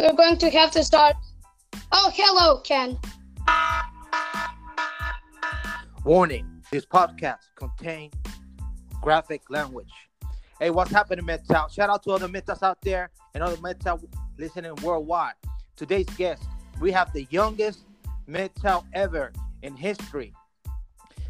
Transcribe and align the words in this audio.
we're 0.00 0.12
going 0.14 0.38
to 0.38 0.50
have 0.50 0.70
to 0.70 0.82
start. 0.82 1.16
Oh, 1.92 2.10
hello, 2.14 2.60
Ken. 2.60 2.98
Warning: 6.04 6.62
This 6.72 6.86
podcast 6.86 7.40
contains 7.56 8.14
graphic 9.02 9.42
language. 9.50 9.92
Hey, 10.58 10.70
what's 10.70 10.90
happening, 10.90 11.24
MGTOW? 11.26 11.70
Shout 11.70 11.90
out 11.90 12.02
to 12.04 12.10
all 12.12 12.18
the 12.18 12.28
MGTOWs 12.28 12.62
out 12.62 12.78
there 12.82 13.10
and 13.34 13.42
all 13.42 13.50
the 13.50 13.56
MGTOW 13.56 14.04
listening 14.38 14.74
worldwide. 14.82 15.34
Today's 15.76 16.08
guest, 16.16 16.44
we 16.80 16.90
have 16.92 17.12
the 17.12 17.26
youngest 17.30 17.80
MGTOW 18.28 18.84
ever 18.94 19.32
in 19.62 19.76
history. 19.76 20.32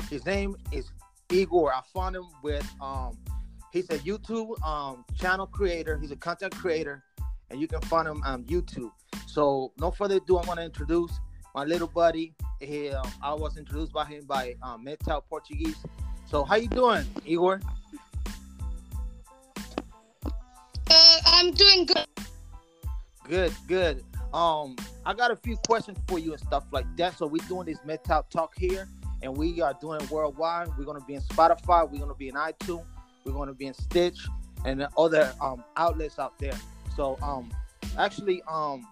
His 0.08 0.24
name 0.26 0.56
is 0.72 0.90
Igor. 1.30 1.72
I 1.72 1.80
found 1.92 2.16
him 2.16 2.26
with 2.42 2.68
um 2.80 3.18
he's 3.72 3.90
a 3.90 3.98
YouTube 3.98 4.60
um 4.64 5.04
channel 5.18 5.46
creator, 5.46 5.98
he's 5.98 6.12
a 6.12 6.16
content 6.16 6.54
creator, 6.56 7.02
and 7.50 7.60
you 7.60 7.66
can 7.66 7.80
find 7.82 8.06
him 8.08 8.22
on 8.24 8.44
YouTube. 8.44 8.90
So 9.26 9.72
no 9.78 9.90
further 9.90 10.16
ado, 10.16 10.38
I 10.38 10.46
want 10.46 10.58
to 10.58 10.64
introduce 10.64 11.12
my 11.54 11.64
little 11.64 11.88
buddy. 11.88 12.34
He, 12.60 12.90
uh, 12.90 13.02
I 13.22 13.34
was 13.34 13.56
introduced 13.56 13.92
by 13.92 14.04
him 14.04 14.24
by 14.24 14.54
um, 14.62 14.84
MGTOW 14.86 15.22
Portuguese. 15.28 15.76
So 16.26 16.44
how 16.44 16.56
you 16.56 16.68
doing, 16.68 17.04
Igor? 17.24 17.60
Uh, 20.90 21.18
I'm 21.26 21.50
doing 21.52 21.86
good. 21.86 22.06
Good, 23.28 23.52
good. 23.66 24.04
Um, 24.32 24.76
I 25.04 25.14
got 25.14 25.30
a 25.30 25.36
few 25.36 25.56
questions 25.66 25.98
for 26.06 26.18
you 26.18 26.32
and 26.32 26.40
stuff 26.40 26.64
like 26.70 26.86
that. 26.96 27.16
So 27.16 27.26
we're 27.26 27.46
doing 27.48 27.66
this 27.66 27.78
MGTOW 27.86 28.28
Talk 28.30 28.52
here, 28.56 28.88
and 29.22 29.36
we 29.36 29.60
are 29.60 29.74
doing 29.80 30.00
it 30.00 30.10
worldwide. 30.10 30.68
We're 30.78 30.84
gonna 30.84 31.00
be 31.00 31.14
in 31.14 31.22
Spotify. 31.22 31.90
We're 31.90 32.00
gonna 32.00 32.14
be 32.14 32.28
in 32.28 32.34
iTunes. 32.34 32.84
We're 33.24 33.32
gonna 33.32 33.54
be 33.54 33.66
in 33.66 33.74
Stitch 33.74 34.18
and 34.64 34.86
other 34.96 35.32
um, 35.40 35.64
outlets 35.76 36.18
out 36.18 36.38
there. 36.38 36.54
So 36.96 37.18
um, 37.22 37.50
actually, 37.98 38.42
um, 38.50 38.86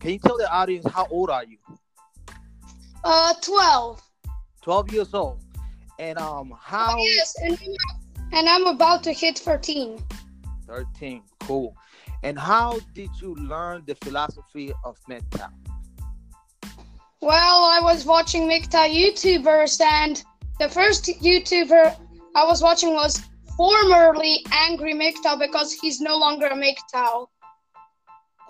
can 0.00 0.10
you 0.10 0.18
tell 0.18 0.36
the 0.36 0.50
audience 0.52 0.86
how 0.90 1.06
old 1.10 1.30
are 1.30 1.44
you? 1.44 1.58
Uh, 3.04 3.34
12. 3.42 4.02
12 4.62 4.92
years 4.92 5.14
old. 5.14 5.40
And 5.98 6.18
um, 6.18 6.54
how? 6.60 6.96
Oh, 6.96 7.04
yes, 7.04 7.34
and, 7.42 7.58
and 8.32 8.48
I'm 8.48 8.66
about 8.66 9.02
to 9.04 9.12
hit 9.12 9.38
13. 9.38 10.02
13. 10.66 11.22
Cool. 11.40 11.76
And 12.22 12.38
how 12.38 12.80
did 12.94 13.10
you 13.20 13.34
learn 13.34 13.84
the 13.86 13.94
philosophy 13.96 14.72
of 14.84 14.96
MGTOW? 15.08 15.50
Well, 17.20 17.64
I 17.64 17.80
was 17.80 18.04
watching 18.04 18.48
MGTOW 18.48 18.94
YouTubers, 18.94 19.80
and 19.80 20.22
the 20.58 20.68
first 20.68 21.04
YouTuber 21.06 21.96
I 22.34 22.44
was 22.44 22.62
watching 22.62 22.94
was 22.94 23.22
formerly 23.56 24.44
Angry 24.52 24.94
MGTOW 24.94 25.38
because 25.38 25.72
he's 25.72 26.00
no 26.00 26.16
longer 26.16 26.46
a 26.46 26.54
MGTOW. 26.54 27.26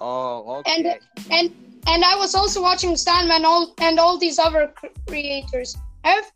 Oh, 0.01 0.59
okay. 0.59 0.75
And 0.75 0.87
and 1.31 1.55
and 1.87 2.05
I 2.05 2.17
was 2.17 2.35
also 2.35 2.63
watching 2.63 2.97
Sandman 2.97 3.45
all 3.45 3.75
and 3.79 3.99
all 3.99 4.19
these 4.19 4.39
other 4.39 4.73
creators. 5.07 5.77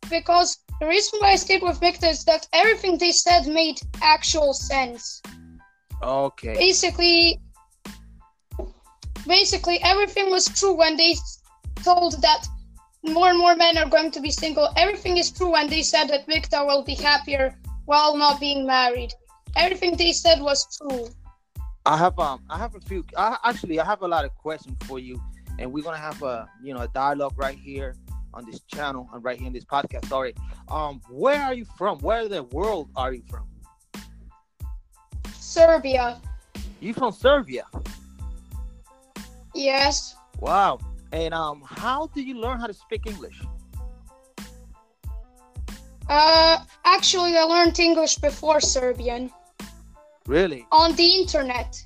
Because 0.09 0.59
the 0.81 0.87
reason 0.87 1.21
why 1.21 1.33
I 1.33 1.37
stayed 1.37 1.63
with 1.63 1.79
Victor 1.81 2.07
is 2.07 2.25
that 2.25 2.49
everything 2.53 2.97
they 2.97 3.13
said 3.13 3.47
made 3.47 3.81
actual 4.01 4.55
sense. 4.55 5.21
Okay. 6.03 6.55
Basically, 6.55 7.41
basically 9.27 9.79
everything 9.83 10.31
was 10.31 10.47
true 10.59 10.73
when 10.73 10.97
they 10.97 11.15
told 11.85 12.23
that 12.23 12.47
more 13.03 13.29
and 13.29 13.39
more 13.39 13.55
men 13.57 13.77
are 13.77 13.89
going 13.89 14.11
to 14.13 14.21
be 14.21 14.31
single. 14.31 14.71
Everything 14.77 15.19
is 15.19 15.31
true 15.31 15.53
when 15.53 15.69
they 15.69 15.83
said 15.83 16.09
that 16.09 16.27
Victor 16.27 16.65
will 16.65 16.83
be 16.83 16.95
happier 16.95 17.55
while 17.85 18.17
not 18.17 18.41
being 18.41 18.67
married. 18.67 19.13
Everything 19.57 19.97
they 19.97 20.13
said 20.13 20.41
was 20.41 20.67
true. 20.79 21.09
I 21.89 21.97
have 21.97 22.19
um 22.19 22.45
I 22.51 22.59
have 22.59 22.75
a 22.75 22.81
few 22.81 23.03
I, 23.17 23.39
actually 23.45 23.81
I 23.81 23.85
have 23.87 24.03
a 24.03 24.07
lot 24.07 24.27
of 24.27 24.35
questions 24.35 24.77
for 24.87 24.99
you 24.99 25.19
and 25.59 25.73
we're 25.73 25.83
gonna 25.83 25.97
have 25.97 26.23
a 26.23 26.47
you 26.63 26.75
know 26.75 26.81
a 26.81 26.89
dialogue 26.89 27.33
right 27.37 27.57
here 27.57 27.95
on 28.35 28.45
this 28.45 28.61
channel 28.61 29.09
and 29.15 29.25
right 29.25 29.39
here 29.39 29.47
in 29.47 29.55
this 29.55 29.65
podcast. 29.65 30.05
Sorry. 30.05 30.35
Um 30.71 31.01
where 31.09 31.41
are 31.41 31.55
you 31.55 31.65
from? 31.79 31.99
Where 32.01 32.21
in 32.21 32.31
the 32.31 32.43
world 32.43 32.91
are 32.95 33.15
you 33.15 33.23
from? 33.31 33.47
Serbia. 35.33 36.21
You 36.81 36.93
from 36.93 37.11
Serbia? 37.11 37.65
Yes. 39.55 40.15
Wow. 40.41 40.81
And 41.13 41.33
um 41.33 41.63
how 41.65 42.09
did 42.09 42.27
you 42.27 42.35
learn 42.35 42.61
how 42.61 42.67
to 42.67 42.75
speak 42.75 43.07
English? 43.07 43.41
Uh 46.07 46.59
actually 46.85 47.35
I 47.35 47.45
learned 47.45 47.79
English 47.79 48.17
before 48.17 48.61
Serbian. 48.61 49.31
Really? 50.29 50.67
On 50.71 50.95
the 50.95 51.07
internet. 51.07 51.83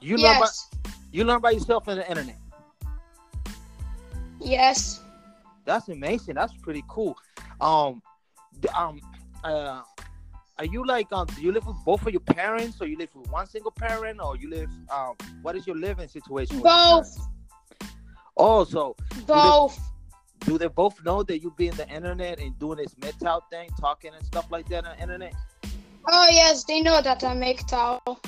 You 0.00 0.16
yes. 0.16 0.22
learn 0.24 0.40
by 0.40 0.90
you 1.12 1.24
learn 1.24 1.40
by 1.40 1.50
yourself 1.52 1.86
on 1.86 1.96
the 1.96 2.08
internet. 2.08 2.36
Yes. 4.40 5.00
That's 5.64 5.88
amazing. 5.88 6.34
That's 6.34 6.52
pretty 6.54 6.82
cool. 6.88 7.16
Um, 7.60 8.02
um, 8.74 9.00
uh, 9.44 9.82
are 10.58 10.64
you 10.64 10.84
like 10.84 11.12
um? 11.12 11.28
Do 11.36 11.40
you 11.40 11.52
live 11.52 11.64
with 11.64 11.76
both 11.84 12.04
of 12.04 12.12
your 12.12 12.20
parents, 12.20 12.80
or 12.80 12.88
you 12.88 12.98
live 12.98 13.14
with 13.14 13.30
one 13.30 13.46
single 13.46 13.70
parent, 13.70 14.20
or 14.20 14.36
you 14.36 14.50
live 14.50 14.68
um? 14.92 15.14
What 15.42 15.54
is 15.54 15.64
your 15.64 15.76
living 15.76 16.08
situation? 16.08 16.60
Both. 16.60 17.16
Oh, 18.36 18.64
so 18.64 18.96
both. 19.24 19.76
Do 19.76 20.46
they, 20.46 20.52
do 20.52 20.58
they, 20.58 20.68
both 20.68 21.04
know 21.04 21.22
that 21.22 21.38
you 21.38 21.54
be 21.56 21.68
in 21.68 21.76
the 21.76 21.88
internet 21.88 22.40
and 22.40 22.58
doing 22.58 22.78
this 22.78 22.92
MGTOW 22.96 23.42
thing, 23.50 23.70
talking 23.80 24.12
and 24.14 24.26
stuff 24.26 24.50
like 24.50 24.68
that 24.70 24.84
on 24.84 24.96
the 24.96 25.02
internet? 25.02 25.34
Oh 26.08 26.28
yes, 26.30 26.64
they 26.64 26.80
know 26.80 27.00
that 27.00 27.22
I 27.22 27.34
make 27.34 27.66
towel. 27.66 28.20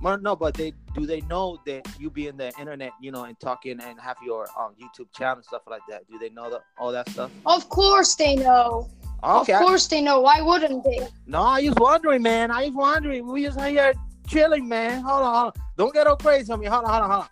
Well, 0.00 0.18
no, 0.18 0.34
but 0.34 0.54
they 0.54 0.72
do 0.94 1.06
they 1.06 1.20
know 1.22 1.58
that 1.66 1.86
you 1.98 2.10
be 2.10 2.26
in 2.26 2.36
the 2.36 2.52
internet, 2.58 2.92
you 3.00 3.12
know, 3.12 3.24
and 3.24 3.38
talking 3.38 3.80
and 3.80 4.00
have 4.00 4.16
your 4.24 4.48
um, 4.58 4.74
YouTube 4.80 5.12
channel 5.16 5.36
and 5.36 5.44
stuff 5.44 5.62
like 5.68 5.82
that? 5.88 6.08
Do 6.08 6.18
they 6.18 6.30
know 6.30 6.50
that 6.50 6.62
all 6.78 6.90
that 6.92 7.08
stuff? 7.10 7.30
Of 7.46 7.68
course 7.68 8.14
they 8.16 8.34
know. 8.34 8.90
Okay. 9.22 9.52
Of 9.52 9.60
course 9.60 9.86
they 9.86 10.02
know. 10.02 10.20
Why 10.20 10.40
wouldn't 10.42 10.82
they? 10.82 11.06
No, 11.26 11.42
I 11.42 11.62
was 11.62 11.74
wondering, 11.76 12.22
man. 12.22 12.50
I 12.50 12.64
was 12.64 12.72
wondering. 12.72 13.26
We 13.26 13.44
just 13.44 13.60
here 13.60 13.94
chilling, 14.26 14.66
man. 14.66 15.02
Hold 15.02 15.22
on, 15.22 15.34
hold 15.34 15.46
on. 15.56 15.62
Don't 15.76 15.94
get 15.94 16.06
all 16.08 16.16
crazy 16.16 16.52
on 16.52 16.58
me. 16.58 16.66
Hold 16.66 16.84
on, 16.84 16.90
hold 16.90 17.02
on, 17.02 17.10
hold 17.10 17.28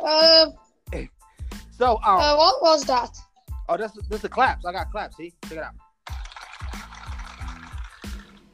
on. 0.00 0.50
Uh. 0.50 0.50
So, 1.78 1.96
um. 2.04 2.18
Uh, 2.18 2.36
what 2.36 2.62
was 2.62 2.84
that? 2.84 3.16
Oh, 3.68 3.76
that's 3.78 3.96
that's 4.10 4.22
the 4.22 4.28
claps. 4.28 4.66
I 4.66 4.72
got 4.72 4.90
claps. 4.90 5.16
See, 5.16 5.32
check 5.48 5.58
it 5.58 5.64
out. 5.64 5.72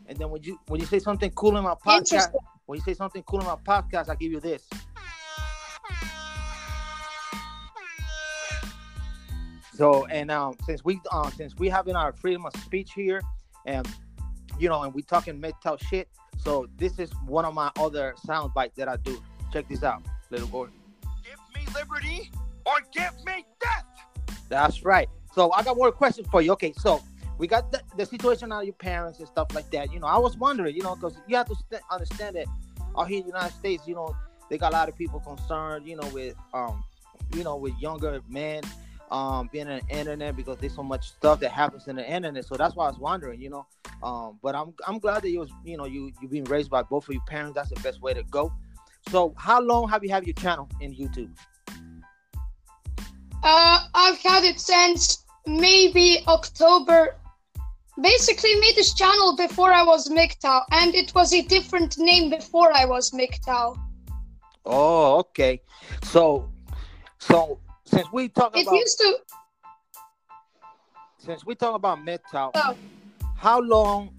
And 0.09 0.17
then 0.17 0.31
when 0.31 0.43
you 0.43 0.59
when 0.69 0.81
you 0.81 0.87
say 0.87 0.99
something 0.99 1.31
cool 1.33 1.57
in 1.57 1.65
my 1.65 1.75
podcast, 1.75 2.33
when 2.67 2.79
you 2.79 2.83
say 2.83 2.95
something 2.95 3.23
cool 3.25 3.41
in 3.41 3.47
my 3.47 3.57
podcast, 3.57 4.09
I 4.09 4.15
give 4.15 4.33
you 4.33 4.41
this. 4.41 4.67
So 9.75 10.07
and 10.07 10.31
um 10.31 10.57
since 10.67 10.83
we 10.85 10.99
um 11.13 11.31
since 11.37 11.57
we 11.57 11.69
having 11.69 11.95
our 11.95 12.13
freedom 12.13 12.47
of 12.47 12.53
speech 12.63 12.93
here, 12.95 13.21
and 13.67 13.87
you 14.59 14.69
know, 14.69 14.83
and 14.83 14.95
we 14.95 15.03
talking 15.03 15.41
MGTOW 15.41 15.81
shit, 15.89 16.09
so 16.39 16.67
this 16.79 16.99
is 16.99 17.11
one 17.27 17.45
of 17.45 17.55
my 17.55 17.71
other 17.79 18.15
sound 18.25 18.55
bites 18.55 18.77
that 18.77 18.89
I 18.89 18.97
do. 18.97 19.23
Check 19.53 19.69
this 19.69 19.83
out, 19.83 20.03
little 20.31 20.49
boy. 20.49 20.69
Give 21.23 21.39
me 21.55 21.71
liberty 21.75 22.31
or 22.65 22.79
give 22.93 23.13
me 23.27 23.45
death. 23.61 23.85
That's 24.49 24.85
right. 24.85 25.09
So 25.35 25.53
I 25.53 25.63
got 25.63 25.77
more 25.77 25.93
questions 25.93 26.27
for 26.31 26.41
you. 26.41 26.53
Okay, 26.53 26.73
so 26.77 27.03
we 27.39 27.47
got 27.47 27.71
the, 27.73 27.81
the 27.97 28.05
situation 28.05 28.53
of 28.53 28.65
your 28.65 28.75
parents 28.75 29.19
and 29.21 29.29
stuff 29.29 29.49
like 29.55 29.71
that. 29.71 29.93
You 29.93 30.01
know, 30.01 30.07
I 30.07 30.19
was 30.19 30.37
wondering, 30.37 30.75
you 30.75 30.83
know, 30.83 30.95
because 30.97 31.17
you 31.27 31.37
have 31.37 31.49
to 31.49 31.55
st- 31.55 31.83
understand 31.91 32.37
that 32.37 32.47
out 32.97 33.09
here 33.09 33.19
in 33.19 33.23
the 33.23 33.29
United 33.29 33.55
States, 33.55 33.87
you 33.87 33.95
know, 33.95 34.15
they 34.51 34.59
got 34.59 34.73
a 34.73 34.77
lot 34.77 34.89
of 34.89 34.97
people 34.97 35.21
concerned, 35.21 35.87
you 35.87 35.97
know, 35.97 36.09
with 36.09 36.35
um, 36.53 36.83
you 37.35 37.45
know, 37.45 37.57
with 37.57 37.79
younger 37.79 38.21
men 38.29 38.63
um 39.11 39.49
being 39.51 39.67
on 39.67 39.81
the 39.89 39.97
internet 39.97 40.37
because 40.37 40.59
there's 40.59 40.75
so 40.75 40.83
much 40.83 41.09
stuff 41.09 41.41
that 41.41 41.51
happens 41.51 41.89
in 41.89 41.97
the 41.97 42.11
internet. 42.11 42.45
So 42.45 42.57
that's 42.57 42.75
why 42.75 42.87
I 42.87 42.89
was 42.89 42.99
wondering, 42.99 43.41
you 43.41 43.51
know. 43.51 43.67
Um, 44.03 44.39
but 44.43 44.55
I'm 44.55 44.75
I'm 44.87 44.99
glad 44.99 45.23
that 45.23 45.31
you 45.31 45.41
was, 45.41 45.51
you 45.65 45.77
know, 45.77 45.87
you 45.87 46.13
you 46.21 46.29
being 46.29 46.45
raised 46.45 46.71
by 46.71 46.83
both 46.83 47.09
of 47.09 47.15
your 47.15 47.25
parents. 47.27 47.55
That's 47.55 47.71
the 47.71 47.81
best 47.81 48.03
way 48.03 48.15
to 48.15 48.23
go. 48.25 48.53
So 49.11 49.35
how 49.39 49.61
long 49.61 49.89
have 49.89 50.05
you 50.05 50.11
had 50.11 50.27
your 50.27 50.35
channel 50.35 50.69
in 50.81 50.95
YouTube? 50.95 51.31
Uh, 53.43 53.87
I've 53.95 54.19
had 54.19 54.45
it 54.45 54.61
since 54.61 55.25
maybe 55.47 56.19
October 56.27 57.17
basically 58.01 58.55
made 58.57 58.77
this 58.77 58.95
channel 58.95 59.37
before 59.37 59.73
I 59.73 59.83
was 59.83 60.09
MGTOW, 60.09 60.65
and 60.73 60.95
it 60.95 61.15
was 61.15 61.33
a 61.33 61.43
different 61.43 61.99
name 61.99 62.31
before 62.31 62.73
I 62.73 62.85
was 62.85 63.11
MGTOW. 63.11 63.79
Oh, 64.67 65.19
okay. 65.19 65.61
So, 66.03 66.51
so 67.19 67.59
since 67.85 68.07
we 68.13 68.29
talk 68.29 68.57
it 68.57 68.63
about 68.63 68.75
used 68.75 68.99
to, 68.99 69.19
since 71.19 71.45
we 71.45 71.55
talk 71.55 71.75
about 71.75 71.99
MGTOW, 71.99 72.51
oh. 72.55 72.77
how 73.37 73.61
long 73.61 74.11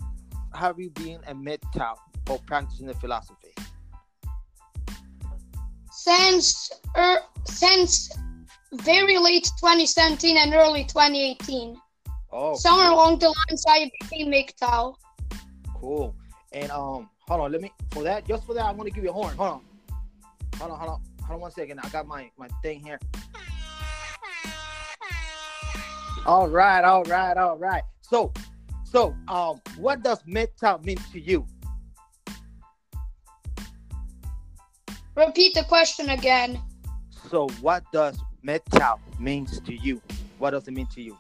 have 0.53 0.79
you 0.79 0.89
been 0.89 1.19
a 1.27 1.33
MGTOW 1.33 1.95
or 2.29 2.39
practicing 2.45 2.87
the 2.87 2.93
philosophy? 2.95 3.53
Since 5.91 6.71
er, 6.97 7.19
since 7.45 8.09
very 8.73 9.17
late 9.17 9.49
2017 9.59 10.37
and 10.37 10.53
early 10.53 10.83
2018. 10.83 11.75
Oh, 12.31 12.55
somewhere 12.55 12.87
cool. 12.87 12.95
along 12.95 13.19
the 13.19 13.27
lines, 13.49 13.63
I 13.67 13.91
became 13.99 14.31
MGTOW. 14.31 14.95
Cool. 15.75 16.15
And 16.51 16.71
um, 16.71 17.09
hold 17.27 17.41
on, 17.41 17.51
let 17.51 17.61
me 17.61 17.71
for 17.91 18.03
that. 18.03 18.27
Just 18.27 18.45
for 18.45 18.53
that, 18.53 18.65
I'm 18.65 18.77
gonna 18.77 18.89
give 18.89 19.03
you 19.03 19.09
a 19.09 19.13
horn. 19.13 19.35
Hold 19.35 19.49
on. 19.49 19.61
Hold 20.57 20.71
on, 20.71 20.79
hold 20.79 20.91
on, 20.91 21.01
hold 21.23 21.35
on 21.35 21.39
one 21.41 21.51
second. 21.51 21.79
I 21.81 21.89
got 21.89 22.07
my 22.07 22.29
my 22.37 22.47
thing 22.61 22.83
here. 22.83 22.99
All 26.25 26.47
right, 26.47 26.83
all 26.83 27.03
right, 27.05 27.37
all 27.37 27.57
right. 27.57 27.83
So, 28.01 28.33
so 28.83 29.15
um, 29.27 29.61
what 29.77 30.03
does 30.03 30.21
MGTOW 30.23 30.83
mean 30.83 30.97
to 31.11 31.19
you? 31.19 31.47
Repeat 35.15 35.53
the 35.53 35.63
question 35.63 36.09
again. 36.09 36.59
So, 37.29 37.47
what 37.61 37.83
does 37.91 38.17
MGTOW 38.45 38.99
means 39.19 39.59
to 39.61 39.73
you? 39.73 40.01
What 40.37 40.51
does 40.51 40.67
it 40.67 40.73
mean 40.73 40.87
to 40.87 41.01
you? 41.01 41.17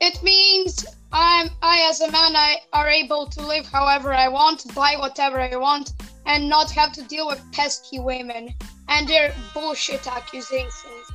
It 0.00 0.22
means 0.22 0.84
I'm 1.12 1.48
I 1.62 1.86
as 1.88 2.00
a 2.00 2.10
man 2.10 2.36
I 2.36 2.58
are 2.72 2.88
able 2.88 3.26
to 3.26 3.46
live 3.46 3.66
however 3.66 4.12
I 4.12 4.28
want, 4.28 4.74
buy 4.74 4.96
whatever 4.98 5.40
I 5.40 5.56
want, 5.56 5.92
and 6.26 6.48
not 6.48 6.70
have 6.72 6.92
to 6.92 7.02
deal 7.02 7.26
with 7.26 7.42
pesky 7.52 7.98
women 7.98 8.54
and 8.88 9.08
their 9.08 9.34
bullshit 9.54 10.06
accusations. 10.06 11.06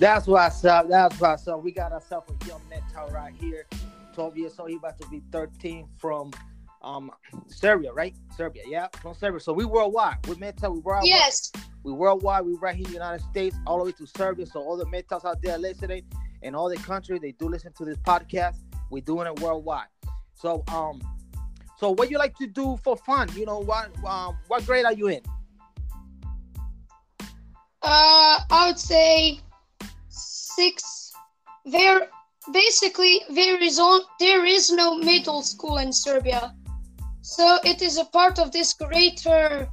That's 0.00 0.26
what's 0.26 0.64
up. 0.64 0.88
That's 0.88 1.20
what's 1.20 1.46
up. 1.46 1.62
We 1.62 1.70
got 1.70 1.92
ourselves 1.92 2.28
a 2.28 2.48
young 2.48 2.60
MGTOW 2.72 3.12
right 3.12 3.34
here. 3.40 3.66
12 4.14 4.36
years 4.36 4.58
old. 4.58 4.70
He 4.70 4.76
about 4.76 4.98
to 5.00 5.08
be 5.08 5.22
13 5.30 5.86
from 5.98 6.32
um 6.84 7.10
Serbia, 7.48 7.92
right? 7.92 8.14
Serbia, 8.36 8.62
yeah, 8.66 8.88
from 9.00 9.14
Serbia. 9.14 9.40
So 9.40 9.52
we 9.52 9.64
worldwide. 9.64 10.18
We 10.28 10.34
MGTOW. 10.36 10.74
We 10.74 10.78
worldwide. 10.80 11.08
Yes. 11.08 11.50
We 11.82 11.92
worldwide. 11.92 12.44
We 12.44 12.54
right 12.54 12.76
here 12.76 12.86
in 12.86 12.92
the 12.92 12.98
United 12.98 13.24
States, 13.24 13.56
all 13.66 13.78
the 13.78 13.84
way 13.84 13.92
to 13.92 14.06
Serbia. 14.06 14.46
So 14.46 14.60
all 14.60 14.76
the 14.76 14.86
MGTOWs 14.86 15.24
out 15.24 15.42
there 15.42 15.58
listening 15.58 16.04
in 16.42 16.54
all 16.54 16.68
the 16.68 16.76
country, 16.76 17.18
they 17.18 17.32
do 17.32 17.48
listen 17.48 17.72
to 17.78 17.84
this 17.84 17.96
podcast. 17.98 18.56
We're 18.90 19.02
doing 19.02 19.26
it 19.26 19.40
worldwide. 19.40 19.86
So 20.34 20.62
um, 20.68 21.00
so 21.76 21.90
what 21.90 22.10
you 22.10 22.18
like 22.18 22.36
to 22.38 22.46
do 22.46 22.78
for 22.84 22.96
fun? 22.96 23.28
You 23.34 23.46
know 23.46 23.58
what? 23.58 23.90
Um, 24.04 24.38
what 24.48 24.64
grade 24.66 24.84
are 24.84 24.92
you 24.92 25.08
in? 25.08 25.20
Uh, 27.82 28.40
I 28.50 28.66
would 28.68 28.78
say 28.78 29.40
six. 30.08 31.12
There, 31.66 32.08
basically, 32.52 33.22
there 33.30 33.62
is 33.62 33.78
on 33.78 34.02
there 34.20 34.44
is 34.44 34.70
no 34.70 34.96
middle 34.96 35.42
school 35.42 35.78
in 35.78 35.92
Serbia, 35.92 36.54
so 37.36 37.58
it 37.64 37.82
is 37.82 37.98
a 37.98 38.04
part 38.04 38.38
of 38.38 38.52
this 38.52 38.74
greater. 38.74 39.68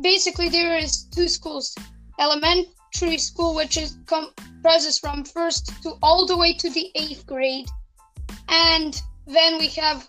Basically, 0.00 0.48
there 0.48 0.76
is 0.76 1.04
two 1.04 1.28
schools: 1.28 1.74
elementary 2.18 3.18
school, 3.18 3.54
which 3.54 3.76
is 3.76 3.98
comprises 4.06 4.98
from 4.98 5.24
first 5.24 5.70
to 5.82 5.94
all 6.02 6.26
the 6.26 6.36
way 6.36 6.52
to 6.54 6.68
the 6.70 6.90
eighth 6.94 7.26
grade, 7.26 7.68
and 8.48 9.00
then 9.26 9.58
we 9.58 9.68
have 9.68 10.08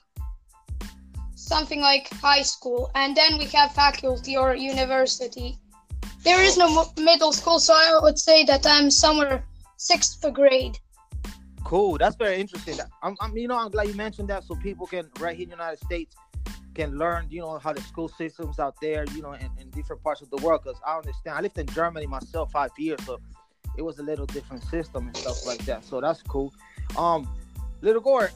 something 1.35 1.81
like 1.81 2.09
high 2.21 2.41
school, 2.41 2.91
and 2.95 3.15
then 3.15 3.37
we 3.37 3.45
have 3.45 3.73
faculty 3.73 4.35
or 4.35 4.55
university. 4.55 5.57
There 6.23 6.41
is 6.41 6.57
no 6.57 6.67
middle 6.97 7.31
school, 7.31 7.59
so 7.59 7.73
I 7.73 7.99
would 8.01 8.19
say 8.19 8.43
that 8.45 8.65
I'm 8.65 8.89
somewhere 8.91 9.45
sixth 9.77 10.25
grade. 10.33 10.77
Cool. 11.67 11.97
That's 11.97 12.15
very 12.15 12.39
interesting. 12.39 12.77
I'm, 13.03 13.17
I'm, 13.19 13.35
you 13.35 13.49
know, 13.49 13.57
I'm 13.57 13.69
glad 13.69 13.89
you 13.89 13.93
mentioned 13.93 14.29
that 14.29 14.45
so 14.45 14.55
people 14.55 14.87
can, 14.87 15.09
right 15.19 15.35
here 15.35 15.43
in 15.43 15.49
the 15.49 15.55
United 15.55 15.83
States, 15.83 16.15
can 16.73 16.97
learn, 16.97 17.27
you 17.29 17.41
know, 17.41 17.57
how 17.57 17.73
the 17.73 17.81
school 17.81 18.07
systems 18.07 18.57
out 18.57 18.75
there, 18.81 19.03
you 19.13 19.21
know, 19.21 19.33
in, 19.33 19.49
in 19.59 19.69
different 19.71 20.01
parts 20.01 20.21
of 20.21 20.29
the 20.29 20.37
world. 20.37 20.61
Because 20.63 20.79
I 20.87 20.95
understand, 20.95 21.37
I 21.37 21.41
lived 21.41 21.57
in 21.57 21.67
Germany 21.67 22.07
myself 22.07 22.53
five 22.53 22.71
years, 22.77 23.03
so 23.05 23.19
it 23.77 23.81
was 23.81 23.99
a 23.99 24.03
little 24.03 24.25
different 24.25 24.63
system 24.63 25.07
and 25.07 25.17
stuff 25.17 25.45
like 25.45 25.59
that. 25.65 25.83
So 25.83 25.99
that's 25.99 26.21
cool. 26.21 26.53
Um, 26.97 27.27
little 27.81 28.01
Igor, 28.01 28.31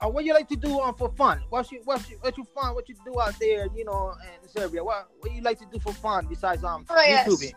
uh, 0.00 0.08
what 0.08 0.24
you 0.24 0.34
like 0.34 0.48
to 0.48 0.56
do 0.56 0.80
um, 0.80 0.96
for 0.96 1.08
fun? 1.10 1.40
What's 1.50 1.70
you, 1.70 1.82
what's 1.84 2.10
you, 2.10 2.16
what 2.20 2.36
you 2.36 2.44
fun? 2.52 2.74
What 2.74 2.88
you 2.88 2.96
do 3.04 3.20
out 3.20 3.38
there, 3.38 3.68
you 3.76 3.84
know, 3.84 4.12
in 4.42 4.48
Serbia? 4.48 4.82
What, 4.82 5.06
what 5.20 5.32
you 5.32 5.40
like 5.42 5.60
to 5.60 5.66
do 5.72 5.78
for 5.78 5.92
fun 5.92 6.26
besides 6.28 6.64
um 6.64 6.84
Oh, 6.90 7.00
yes. 7.06 7.52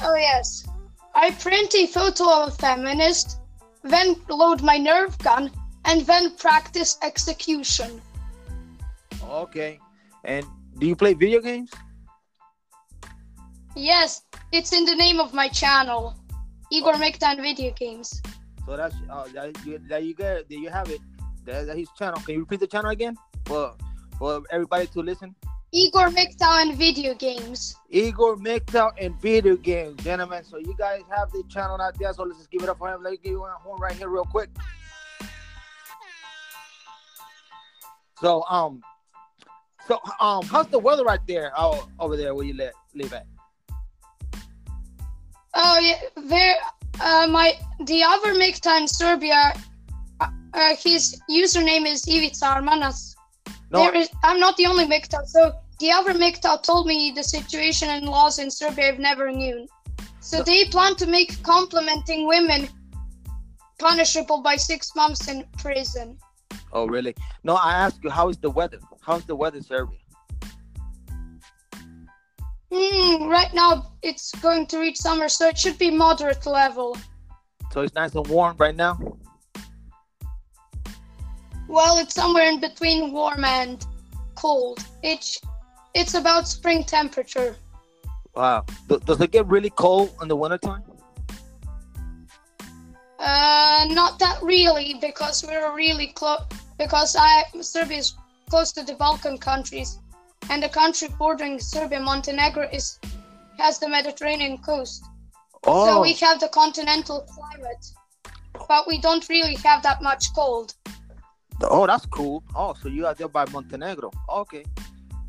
Oh 0.00 0.14
yes, 0.14 0.66
I 1.14 1.32
print 1.32 1.74
a 1.74 1.86
photo 1.86 2.44
of 2.44 2.48
a 2.48 2.50
feminist, 2.52 3.41
then 3.84 4.16
load 4.28 4.62
my 4.62 4.76
nerve 4.78 5.16
gun, 5.18 5.50
and 5.84 6.02
then 6.02 6.36
practice 6.36 6.98
execution. 7.02 8.00
Okay. 9.28 9.78
And 10.24 10.46
do 10.78 10.86
you 10.86 10.96
play 10.96 11.14
video 11.14 11.40
games? 11.40 11.70
Yes, 13.74 14.22
it's 14.52 14.72
in 14.72 14.84
the 14.84 14.94
name 14.94 15.18
of 15.18 15.32
my 15.32 15.48
channel, 15.48 16.14
Igor 16.70 16.94
MGTOW 16.94 17.22
and 17.22 17.40
Video 17.40 17.72
Games. 17.72 18.20
So 18.66 18.76
that's 18.76 18.94
uh, 19.10 19.26
that, 19.34 19.56
you, 19.64 19.80
there 19.88 19.98
you 19.98 20.14
go. 20.14 20.42
There 20.48 20.58
you 20.58 20.68
have 20.68 20.90
it. 20.90 21.00
There, 21.44 21.64
that's 21.64 21.78
his 21.78 21.88
channel. 21.98 22.20
Can 22.20 22.34
you 22.34 22.40
repeat 22.40 22.60
the 22.60 22.66
channel 22.66 22.90
again 22.90 23.16
for 23.46 23.74
for 24.18 24.42
everybody 24.50 24.86
to 24.88 25.00
listen? 25.00 25.34
Igor 25.74 26.10
MGTOW 26.10 26.62
and 26.62 26.76
Video 26.76 27.14
Games. 27.14 27.76
Igor 27.88 28.36
MGTOW 28.36 28.92
and 29.00 29.18
video 29.22 29.56
games, 29.56 30.02
gentlemen. 30.04 30.44
So 30.44 30.58
you 30.58 30.74
guys 30.78 31.00
have 31.16 31.30
the 31.32 31.42
channel 31.48 31.80
out 31.80 31.98
there. 31.98 32.12
So 32.12 32.24
let's 32.24 32.38
just 32.38 32.50
give 32.50 32.62
it 32.62 32.68
up 32.68 32.76
for 32.78 32.92
him. 32.92 33.02
Let 33.02 33.12
me 33.12 33.18
give 33.22 33.32
you 33.32 33.44
a 33.44 33.50
horn 33.52 33.80
right 33.80 33.94
here, 33.94 34.08
real 34.08 34.24
quick. 34.26 34.50
So 38.20 38.44
um, 38.50 38.82
so 39.88 39.98
um, 40.20 40.44
how's 40.44 40.68
the 40.68 40.78
weather 40.78 41.04
right 41.04 41.20
there? 41.26 41.52
Oh, 41.56 41.88
over 41.98 42.18
there 42.18 42.34
where 42.34 42.44
you 42.44 42.54
live, 42.54 42.72
live 42.94 43.12
at? 43.14 43.26
Oh 45.54 45.78
yeah, 45.80 45.98
there. 46.28 46.56
Uh, 47.00 47.26
my 47.30 47.54
the 47.80 48.02
other 48.02 48.34
MGTOW 48.34 48.80
in 48.82 48.88
Serbia. 48.88 49.54
Uh, 50.20 50.28
uh, 50.52 50.76
his 50.76 51.18
username 51.30 51.86
is 51.86 52.06
Ivica 52.06 52.44
Armanas. 52.44 53.16
No, 53.70 53.78
There 53.80 53.94
is. 53.94 54.10
I'm 54.22 54.38
not 54.38 54.56
the 54.58 54.66
only 54.66 54.84
MGTOW. 54.84 55.26
So 55.26 55.52
the 55.82 55.90
other 55.90 56.14
MGTOW 56.14 56.62
told 56.62 56.86
me 56.86 57.10
the 57.10 57.24
situation 57.24 57.88
and 57.90 58.06
laws 58.06 58.38
in 58.38 58.52
Serbia 58.52 58.86
I've 58.86 59.00
never 59.00 59.32
knew. 59.32 59.66
So 60.20 60.40
they 60.40 60.66
plan 60.66 60.94
to 60.94 61.06
make 61.06 61.42
complimenting 61.42 62.28
women 62.28 62.68
punishable 63.80 64.42
by 64.42 64.54
six 64.54 64.94
months 64.94 65.26
in 65.26 65.44
prison. 65.58 66.18
oh 66.72 66.86
really? 66.86 67.16
No, 67.42 67.56
I 67.56 67.72
ask 67.72 67.96
you, 68.04 68.10
how 68.10 68.28
is 68.28 68.38
the 68.38 68.48
weather? 68.48 68.78
How's 69.00 69.24
the 69.24 69.34
weather 69.34 69.56
in 69.56 69.64
Serbia? 69.64 69.98
Hmm, 72.72 73.24
right 73.24 73.52
now 73.52 73.92
it's 74.02 74.30
going 74.36 74.68
to 74.68 74.78
reach 74.78 74.98
summer, 74.98 75.28
so 75.28 75.48
it 75.48 75.58
should 75.58 75.78
be 75.78 75.90
moderate 75.90 76.46
level. 76.46 76.96
So 77.72 77.80
it's 77.80 77.94
nice 77.94 78.14
and 78.14 78.26
warm 78.28 78.56
right 78.56 78.76
now. 78.76 79.00
Well, 81.66 81.98
it's 81.98 82.14
somewhere 82.14 82.48
in 82.48 82.60
between 82.60 83.10
warm 83.10 83.44
and 83.44 83.84
cold. 84.36 84.78
It's 85.02 85.40
it's 85.94 86.14
about 86.14 86.48
spring 86.48 86.84
temperature. 86.84 87.56
Wow. 88.34 88.64
Does 89.04 89.20
it 89.20 89.30
get 89.30 89.46
really 89.46 89.70
cold 89.70 90.14
in 90.22 90.28
the 90.28 90.36
wintertime? 90.36 90.82
Uh, 93.18 93.86
not 93.90 94.18
that 94.18 94.38
really, 94.42 94.96
because 95.00 95.44
we're 95.46 95.74
really 95.74 96.08
close. 96.08 96.40
Because 96.78 97.14
I 97.16 97.44
Serbia 97.60 97.98
is 97.98 98.14
close 98.50 98.72
to 98.72 98.82
the 98.82 98.94
Balkan 98.94 99.38
countries, 99.38 99.98
and 100.50 100.62
the 100.62 100.68
country 100.68 101.08
bordering 101.18 101.60
Serbia, 101.60 102.00
Montenegro, 102.00 102.68
is 102.72 102.98
has 103.58 103.78
the 103.78 103.88
Mediterranean 103.88 104.58
coast. 104.58 105.04
Oh, 105.64 105.86
So 105.86 106.00
we 106.00 106.14
have 106.14 106.40
the 106.40 106.48
continental 106.48 107.20
climate, 107.20 107.86
but 108.66 108.88
we 108.88 109.00
don't 109.00 109.28
really 109.28 109.54
have 109.56 109.82
that 109.84 110.02
much 110.02 110.34
cold. 110.34 110.74
Oh, 111.62 111.86
that's 111.86 112.06
cool. 112.06 112.42
Oh, 112.56 112.74
so 112.74 112.88
you 112.88 113.06
are 113.06 113.14
there 113.14 113.28
by 113.28 113.44
Montenegro. 113.52 114.10
Okay. 114.28 114.64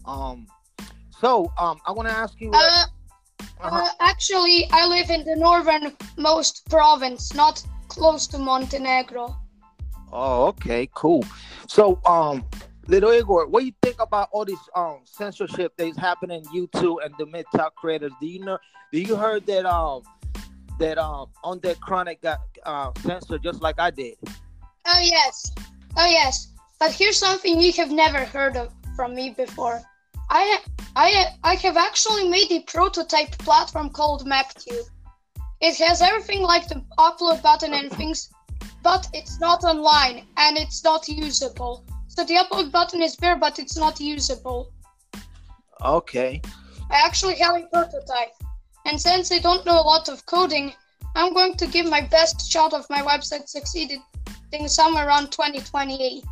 Um, 0.06 0.48
so 1.20 1.52
um, 1.58 1.80
I 1.86 1.92
want 1.92 2.08
to 2.10 2.14
ask 2.14 2.40
you. 2.40 2.52
Uh, 2.54 2.86
uh-huh. 3.62 3.70
uh, 3.70 3.90
actually, 4.00 4.68
I 4.72 4.88
live 4.88 5.10
in 5.10 5.24
the 5.24 5.36
northernmost 5.36 6.70
province, 6.70 7.34
not 7.34 7.64
close 7.88 8.28
to 8.28 8.38
Montenegro. 8.38 9.36
Oh, 10.12 10.48
okay, 10.48 10.90
cool. 10.94 11.26
So 11.68 12.00
um, 12.06 12.46
little 12.88 13.12
Igor, 13.14 13.48
what 13.48 13.62
do 13.62 13.66
you 13.66 13.74
think 13.82 14.00
about 14.00 14.30
all 14.32 14.46
this 14.46 14.60
um 14.76 15.00
censorship 15.06 15.76
that 15.78 15.88
is 15.88 15.98
happening 15.98 16.44
in 16.44 16.68
YouTube 16.68 17.04
and 17.04 17.14
the 17.18 17.26
mid 17.26 17.46
top 17.56 17.76
creators? 17.76 18.12
Do 18.20 18.28
you 18.28 18.40
know? 18.44 18.58
Do 18.92 19.00
you 19.00 19.16
heard 19.16 19.46
that 19.48 19.66
um 19.66 20.04
that 20.80 20.98
um 20.98 21.28
Undead 21.44 21.80
Chronic 21.80 22.22
got 22.22 22.40
uh 22.66 22.92
censored 23.00 23.44
just 23.44 23.62
like 23.62 23.80
I 23.80 23.90
did? 23.92 24.16
Oh 24.86 25.00
yes, 25.02 25.52
oh 25.98 26.06
yes. 26.06 26.50
But 26.80 26.92
here's 26.92 27.18
something 27.18 27.62
you 27.62 27.72
have 27.74 27.92
never 27.92 28.26
heard 28.26 28.58
of 28.58 28.74
from 28.96 29.16
me 29.16 29.32
before. 29.32 29.82
I 30.30 30.60
I 30.96 31.28
I 31.44 31.56
have 31.56 31.78
actually 31.78 32.28
made 32.30 32.52
a 32.52 32.62
prototype 32.62 33.32
platform 33.40 33.90
called 33.90 34.26
MapTube. 34.26 34.90
It 35.62 35.76
has 35.78 36.02
everything 36.02 36.42
like 36.42 36.68
the 36.68 36.84
upload 36.98 37.42
button 37.42 37.74
and 37.74 37.92
things, 37.92 38.30
but 38.84 39.08
it's 39.14 39.40
not 39.40 39.64
online 39.64 40.28
and 40.38 40.58
it's 40.58 40.84
not 40.84 41.08
usable. 41.08 41.86
So 42.08 42.24
the 42.24 42.36
upload 42.36 42.72
button 42.72 43.02
is 43.02 43.16
there, 43.16 43.36
but 43.36 43.60
it's 43.60 43.78
not 43.78 44.00
usable. 44.00 44.72
Okay. 45.82 46.42
I 46.92 46.98
actually 47.06 47.36
have 47.36 47.56
a 47.56 47.66
prototype. 47.68 48.34
And 48.86 49.00
since 49.00 49.32
I 49.32 49.40
don't 49.40 49.66
know 49.66 49.80
a 49.80 49.90
lot 49.94 50.10
of 50.10 50.26
coding, 50.26 50.74
I'm 51.16 51.34
going 51.34 51.56
to 51.56 51.68
give 51.68 51.90
my 51.90 52.02
best 52.02 52.52
shot 52.52 52.74
of 52.74 52.86
my 52.90 53.02
website 53.02 53.48
succeeding 53.48 54.04
somewhere 54.68 55.08
around 55.08 55.32
2028. 55.32 56.24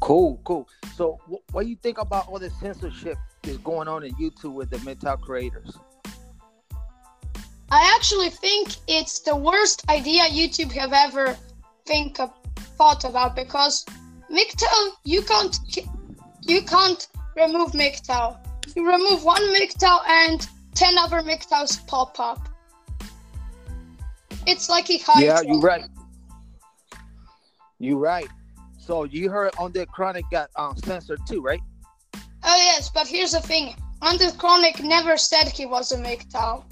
Cool, 0.00 0.40
cool. 0.44 0.68
So, 0.94 1.18
wh- 1.26 1.54
what 1.54 1.64
do 1.64 1.70
you 1.70 1.76
think 1.76 1.98
about 1.98 2.28
all 2.28 2.38
the 2.38 2.50
censorship 2.50 3.18
is 3.44 3.58
going 3.58 3.88
on 3.88 4.04
in 4.04 4.14
YouTube 4.14 4.54
with 4.54 4.70
the 4.70 4.76
MGTOW 4.78 5.20
creators? 5.20 5.76
I 7.70 7.94
actually 7.96 8.30
think 8.30 8.76
it's 8.86 9.20
the 9.20 9.36
worst 9.36 9.88
idea 9.90 10.22
YouTube 10.24 10.72
have 10.72 10.92
ever 10.92 11.36
think 11.86 12.18
of, 12.18 12.32
thought 12.56 13.04
about 13.04 13.36
because 13.36 13.84
MGTOW 14.30 14.92
you 15.04 15.22
can't 15.22 15.58
you 16.46 16.62
can't 16.62 17.08
remove 17.36 17.72
MGTOW. 17.72 18.38
You 18.74 18.86
remove 18.86 19.24
one 19.24 19.42
MGTOW 19.42 20.00
and 20.08 20.48
ten 20.74 20.96
other 20.96 21.18
MGTOWs 21.20 21.86
pop 21.86 22.18
up. 22.20 22.48
It's 24.46 24.70
like 24.70 24.88
a 24.90 24.98
hydra. 24.98 25.24
Yeah, 25.24 25.40
you're 25.42 25.60
right. 25.60 25.84
You're 27.78 27.98
right. 27.98 28.28
So 28.88 29.04
you 29.04 29.28
heard 29.28 29.52
Undead 29.52 29.88
Chronic 29.88 30.24
got 30.30 30.48
um, 30.56 30.74
censored 30.78 31.20
too, 31.28 31.42
right? 31.42 31.60
Oh 32.42 32.56
yes, 32.56 32.88
but 32.88 33.06
here's 33.06 33.32
the 33.32 33.40
thing. 33.40 33.76
Undead 34.00 34.38
Chronic 34.38 34.82
never 34.82 35.18
said 35.18 35.46
he 35.46 35.66
was 35.66 35.92
a 35.92 35.98
MGTOW. 35.98 36.64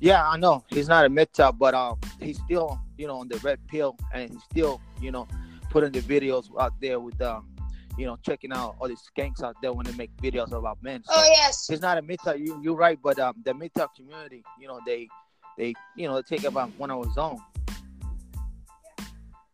Yeah, 0.00 0.28
I 0.28 0.36
know 0.36 0.62
he's 0.68 0.86
not 0.86 1.06
a 1.06 1.08
MGTOW, 1.08 1.56
but 1.56 1.72
um, 1.72 1.98
he's 2.20 2.38
still 2.44 2.78
you 2.98 3.06
know 3.06 3.16
on 3.16 3.28
the 3.28 3.38
red 3.38 3.58
pill, 3.66 3.96
and 4.12 4.30
he's 4.30 4.42
still 4.52 4.82
you 5.00 5.10
know 5.10 5.26
putting 5.70 5.92
the 5.92 6.02
videos 6.02 6.44
out 6.60 6.74
there 6.82 7.00
with 7.00 7.18
um, 7.22 7.48
you 7.96 8.04
know 8.04 8.18
checking 8.22 8.52
out 8.52 8.76
all 8.78 8.86
these 8.88 9.00
skanks 9.16 9.42
out 9.42 9.56
there 9.62 9.72
when 9.72 9.86
they 9.86 9.92
make 9.92 10.14
videos 10.18 10.52
about 10.52 10.76
men. 10.82 11.02
So 11.04 11.14
Oh 11.14 11.26
yes. 11.26 11.68
he's 11.68 11.80
not 11.80 11.96
a 11.96 12.02
MGTOW. 12.02 12.38
You 12.38 12.60
you're 12.62 12.76
right, 12.76 12.98
but 13.02 13.18
um, 13.18 13.36
the 13.42 13.54
MGTOW 13.54 13.88
community, 13.96 14.44
you 14.60 14.68
know, 14.68 14.80
they 14.84 15.08
they 15.56 15.72
you 15.96 16.06
know 16.06 16.16
they 16.16 16.36
take 16.36 16.44
about 16.44 16.70
one 16.76 16.90
of 16.90 17.02
his 17.06 17.16
own. 17.16 17.38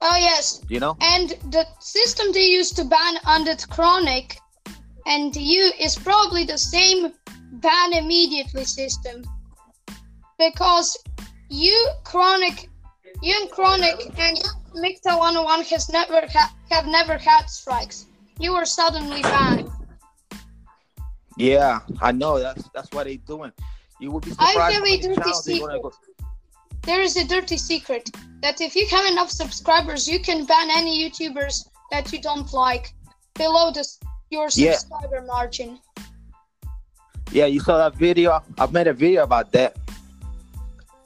Oh 0.03 0.17
yes. 0.17 0.63
You 0.69 0.81
know. 0.81 0.97
And 1.01 1.31
the 1.51 1.67
system 1.79 2.33
they 2.33 2.47
use 2.47 2.71
to 2.73 2.85
ban 2.85 3.17
Undead 3.27 3.69
Chronic 3.69 4.39
and 5.07 5.35
you 5.37 5.73
is 5.79 5.97
probably 5.97 6.45
the 6.45 6.59
same 6.59 7.13
ban 7.53 7.93
immediately 7.93 8.65
system. 8.65 9.25
Because 10.39 10.97
you 11.49 11.91
Chronic 12.05 12.69
you 13.23 13.37
and 13.41 13.51
Chronic 13.51 14.07
and 14.19 14.39
MGTOW 14.75 15.19
101 15.19 15.65
has 15.65 15.91
never 15.91 16.23
ha- 16.33 16.55
have 16.71 16.87
never 16.87 17.19
had 17.19 17.47
strikes. 17.47 18.07
You 18.39 18.55
were 18.55 18.65
suddenly 18.65 19.21
banned. 19.21 19.71
Yeah, 21.37 21.81
I 22.01 22.13
know. 22.13 22.39
That's 22.39 22.69
that's 22.75 22.91
what 22.93 23.05
they're 23.05 23.17
doing. 23.17 23.53
You 23.99 24.11
would 24.13 24.25
be 24.25 24.31
I 24.39 24.53
surprised. 24.53 24.59
have 24.59 24.73
how 24.73 24.79
a 24.79 24.83
many 24.83 24.99
There 26.83 27.01
is 27.03 27.17
a 27.17 27.25
dirty 27.27 27.57
secret 27.57 28.11
that 28.43 28.61
if 28.61 28.75
you 28.75 28.87
have 28.89 29.07
enough 29.07 29.31
subscribers, 29.31 30.09
you 30.09 30.19
can 30.21 30.45
ban 30.47 30.69
any 30.71 31.05
YouTubers 31.09 31.69
that 31.91 32.13
you 32.13 32.21
don't 32.21 32.51
like 32.53 32.95
below 33.35 33.71
the, 33.71 33.87
your 34.31 34.49
Yeah. 34.55 34.73
subscriber 34.77 35.23
margin. 35.27 35.79
Yeah, 37.33 37.47
you 37.47 37.61
saw 37.61 37.79
that 37.79 37.95
video. 37.97 38.43
I've 38.59 38.73
made 38.73 38.87
a 38.89 38.93
video 38.93 39.23
about 39.23 39.53
that. 39.53 39.77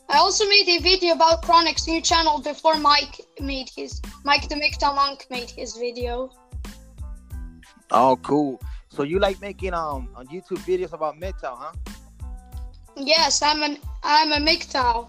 I 0.09 0.19
also 0.19 0.47
made 0.47 0.69
a 0.69 0.78
video 0.78 1.12
about 1.14 1.43
Chronic's 1.43 1.87
new 1.88 2.00
channel 2.00 2.40
before 2.40 2.76
Mike 2.78 3.21
made 3.40 3.69
his 3.75 4.00
Mike 4.25 4.49
the 4.49 4.54
MGTOW 4.54 4.95
Monk 4.95 5.26
made 5.28 5.50
his 5.50 5.76
video. 5.76 6.31
Oh, 7.90 8.16
cool. 8.23 8.61
So 8.90 9.02
you 9.02 9.19
like 9.19 9.40
making 9.40 9.75
um 9.75 10.09
on 10.14 10.26
YouTube 10.28 10.59
videos 10.59 10.93
about 10.93 11.16
MGTOW, 11.19 11.57
huh? 11.59 11.73
Yes, 12.97 13.43
I'm 13.43 13.62
an 13.62 13.78
I'm 14.04 14.31
a 14.33 14.37
MGTOW. 14.37 15.09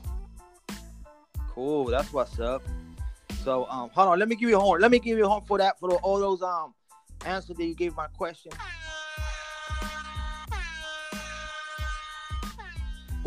Cool. 1.55 1.85
That's 1.85 2.11
what's 2.11 2.37
up. 2.39 2.61
So 3.43 3.65
um, 3.69 3.89
hold 3.93 4.09
on. 4.09 4.19
Let 4.19 4.27
me 4.27 4.35
give 4.35 4.49
you 4.49 4.57
a 4.57 4.59
horn. 4.59 4.81
Let 4.81 4.91
me 4.91 4.99
give 4.99 5.17
you 5.17 5.25
a 5.25 5.29
horn 5.29 5.43
for 5.47 5.57
that 5.57 5.79
for 5.79 5.89
the, 5.89 5.95
all 5.95 6.19
those 6.19 6.41
um 6.41 6.73
answers 7.25 7.55
that 7.55 7.65
you 7.65 7.73
gave 7.73 7.95
my 7.95 8.07
question. 8.07 8.51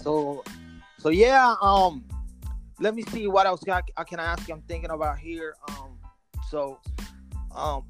So, 0.03 0.45
so 0.99 1.09
yeah. 1.09 1.55
Um, 1.63 2.05
let 2.79 2.95
me 2.95 3.03
see 3.03 3.27
what 3.27 3.47
else 3.47 3.63
I, 3.67 3.83
I 3.97 4.05
can 4.05 4.21
ask 4.21 4.47
you. 4.47 4.55
I'm 4.55 4.63
thinking 4.63 4.91
about 4.91 5.19
here. 5.19 5.55
Um, 5.71 5.99
so, 6.51 6.79
um, 7.55 7.85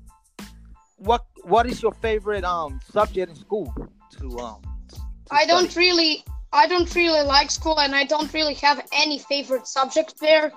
what 0.97 1.27
what 1.43 1.67
is 1.67 1.83
your 1.83 1.93
favorite 1.93 2.45
um 2.45 2.81
subject 2.93 3.31
in 3.31 3.37
school 3.37 3.75
to 4.19 4.39
um? 4.39 4.63
to 4.89 5.01
I 5.31 5.47
don't 5.47 5.75
really 5.75 6.25
I 6.53 6.67
don't 6.67 6.93
really 6.95 7.25
like 7.25 7.51
school 7.51 7.79
and 7.79 7.95
I 7.95 8.05
don't 8.05 8.33
really 8.33 8.55
have 8.55 8.87
any 8.93 9.19
favorite 9.19 9.67
subject 9.67 10.15
there. 10.21 10.53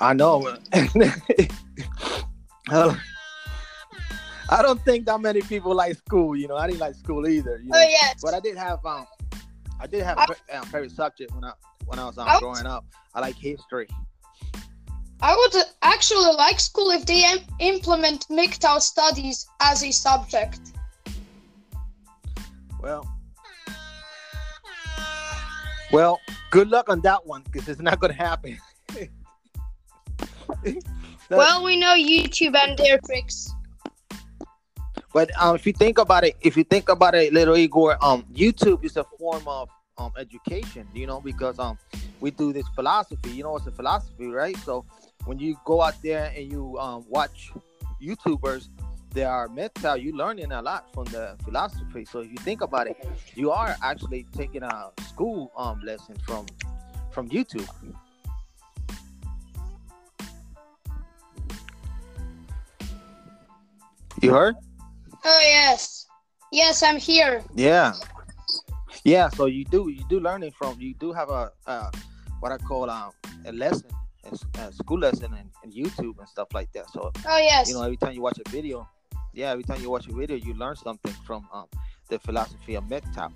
I 0.00 0.12
know. 0.12 0.56
I 4.48 4.62
don't 4.62 4.80
think 4.84 5.06
that 5.06 5.20
many 5.20 5.40
people 5.42 5.74
like 5.74 5.96
school. 5.96 6.36
You 6.36 6.48
know, 6.48 6.56
I 6.56 6.66
didn't 6.66 6.80
like 6.80 6.94
school 6.94 7.26
either. 7.26 7.58
You 7.58 7.70
know? 7.70 7.78
Oh 7.78 7.86
yes. 7.88 8.16
But 8.22 8.34
I 8.34 8.40
did 8.40 8.56
have 8.56 8.84
um, 8.84 9.06
I 9.80 9.86
did 9.86 10.02
have 10.02 10.18
I- 10.18 10.56
um, 10.56 10.64
favorite 10.66 10.90
subject 10.90 11.32
when 11.34 11.44
I 11.44 11.52
when 11.86 11.98
I 11.98 12.06
was 12.06 12.18
um, 12.18 12.28
I 12.28 12.38
growing 12.40 12.66
up. 12.66 12.84
I 13.14 13.20
like 13.20 13.36
history. 13.36 13.88
I 15.20 15.34
would 15.34 15.54
actually 15.82 16.34
like 16.34 16.60
school 16.60 16.90
if 16.90 17.06
they 17.06 17.24
im- 17.30 17.38
implement 17.58 18.26
MGTOW 18.28 18.80
studies 18.80 19.46
as 19.60 19.82
a 19.82 19.90
subject. 19.90 20.60
Well, 22.82 23.08
well, 25.94 26.20
good 26.50 26.68
luck 26.68 26.88
on 26.88 27.00
that 27.02 27.24
one 27.24 27.42
because 27.44 27.68
it's 27.68 27.80
not 27.80 28.00
gonna 28.00 28.14
happen. 28.14 28.58
Well, 31.30 31.64
we 31.64 31.76
know 31.78 31.94
YouTube 31.94 32.54
and 32.54 32.76
their 32.78 32.98
tricks. 33.06 33.50
But 35.12 35.30
um, 35.40 35.56
if 35.56 35.66
you 35.66 35.72
think 35.72 35.98
about 35.98 36.24
it, 36.24 36.36
if 36.42 36.56
you 36.56 36.64
think 36.64 36.90
about 36.90 37.14
it, 37.14 37.32
little 37.32 37.56
Igor, 37.56 37.96
um, 38.04 38.24
YouTube 38.32 38.84
is 38.84 38.96
a 38.96 39.04
form 39.18 39.42
of 39.46 39.70
um 39.96 40.12
education, 40.18 40.86
you 40.92 41.06
know, 41.06 41.20
because 41.20 41.58
um 41.58 41.78
we 42.20 42.30
do 42.30 42.52
this 42.52 42.66
philosophy. 42.74 43.30
You 43.30 43.44
know, 43.44 43.56
it's 43.56 43.66
a 43.66 43.70
philosophy, 43.70 44.26
right? 44.26 44.56
So 44.58 44.84
when 45.24 45.38
you 45.38 45.56
go 45.64 45.80
out 45.80 45.94
there 46.02 46.32
and 46.36 46.50
you 46.50 46.78
um 46.78 47.06
watch 47.08 47.52
YouTubers, 48.02 48.68
they 49.14 49.24
are 49.24 49.48
meta. 49.48 49.96
you're 49.98 50.14
learning 50.14 50.50
a 50.50 50.60
lot 50.60 50.92
from 50.92 51.04
the 51.04 51.36
philosophy. 51.44 52.04
So 52.04 52.18
if 52.20 52.30
you 52.30 52.36
think 52.38 52.60
about 52.60 52.88
it, 52.88 52.96
you 53.34 53.52
are 53.52 53.76
actually 53.80 54.26
taking 54.36 54.64
a 54.64 54.90
school 55.08 55.52
um 55.56 55.80
lesson 55.84 56.16
from 56.26 56.46
from 57.12 57.30
YouTube. 57.30 57.68
You 64.20 64.32
heard? 64.32 64.56
Oh 65.24 65.40
yes, 65.42 66.06
yes, 66.50 66.82
I'm 66.82 66.98
here. 66.98 67.42
Yeah, 67.54 67.94
yeah. 69.04 69.28
So 69.28 69.46
you 69.46 69.64
do 69.64 69.88
you 69.90 70.04
do 70.08 70.18
learning 70.18 70.52
from 70.58 70.80
you 70.80 70.94
do 70.94 71.12
have 71.12 71.30
a 71.30 71.52
uh, 71.66 71.90
what 72.40 72.50
I 72.50 72.58
call 72.58 72.90
um 72.90 73.12
a 73.46 73.52
lesson, 73.52 73.90
a, 74.58 74.72
school 74.72 74.98
lesson 74.98 75.36
in 75.62 75.70
YouTube 75.70 76.18
and 76.18 76.28
stuff 76.28 76.48
like 76.52 76.72
that. 76.72 76.90
So 76.90 77.12
Oh 77.28 77.38
yes. 77.38 77.68
you 77.68 77.74
know 77.74 77.82
every 77.82 77.96
time 77.96 78.12
you 78.12 78.22
watch 78.22 78.38
a 78.44 78.48
video, 78.50 78.88
yeah, 79.34 79.50
every 79.50 79.64
time 79.64 79.80
you 79.80 79.90
watch 79.90 80.06
a 80.08 80.12
video, 80.12 80.36
you 80.36 80.54
learn 80.54 80.76
something 80.76 81.12
from 81.26 81.46
um 81.52 81.66
the 82.08 82.18
philosophy 82.18 82.74
of 82.76 82.84
MGTOW. 82.84 83.32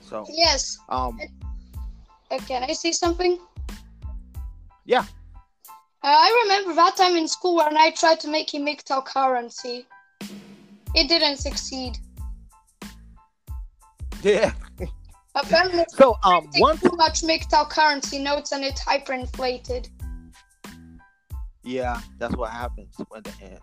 So 0.00 0.24
yes. 0.28 0.78
um 0.88 1.18
Uh, 2.30 2.38
can 2.48 2.62
I 2.64 2.72
say 2.72 2.92
something? 2.92 3.38
Yeah. 4.86 5.04
Uh, 6.02 6.16
I 6.26 6.42
remember 6.44 6.74
that 6.74 6.96
time 6.96 7.16
in 7.16 7.28
school 7.28 7.56
when 7.56 7.76
I 7.76 7.90
tried 7.90 8.20
to 8.20 8.28
make 8.28 8.52
a 8.54 8.58
MGTOW 8.58 9.04
currency. 9.04 9.86
It 10.94 11.08
didn't 11.08 11.38
succeed. 11.38 11.98
yeah. 14.22 14.52
Apparently, 15.34 15.84
So 15.88 16.16
um 16.22 16.48
one 16.58 16.78
too 16.78 16.96
much 16.96 17.22
MGTOW 17.22 17.68
currency 17.68 18.18
notes 18.18 18.52
and 18.52 18.64
it 18.64 18.76
hyperinflated. 18.76 19.90
Yeah, 21.64 22.00
that's 22.18 22.36
what 22.36 22.50
happens 22.50 22.94
when 23.08 23.22
they, 23.22 23.30
uh, 23.46 23.58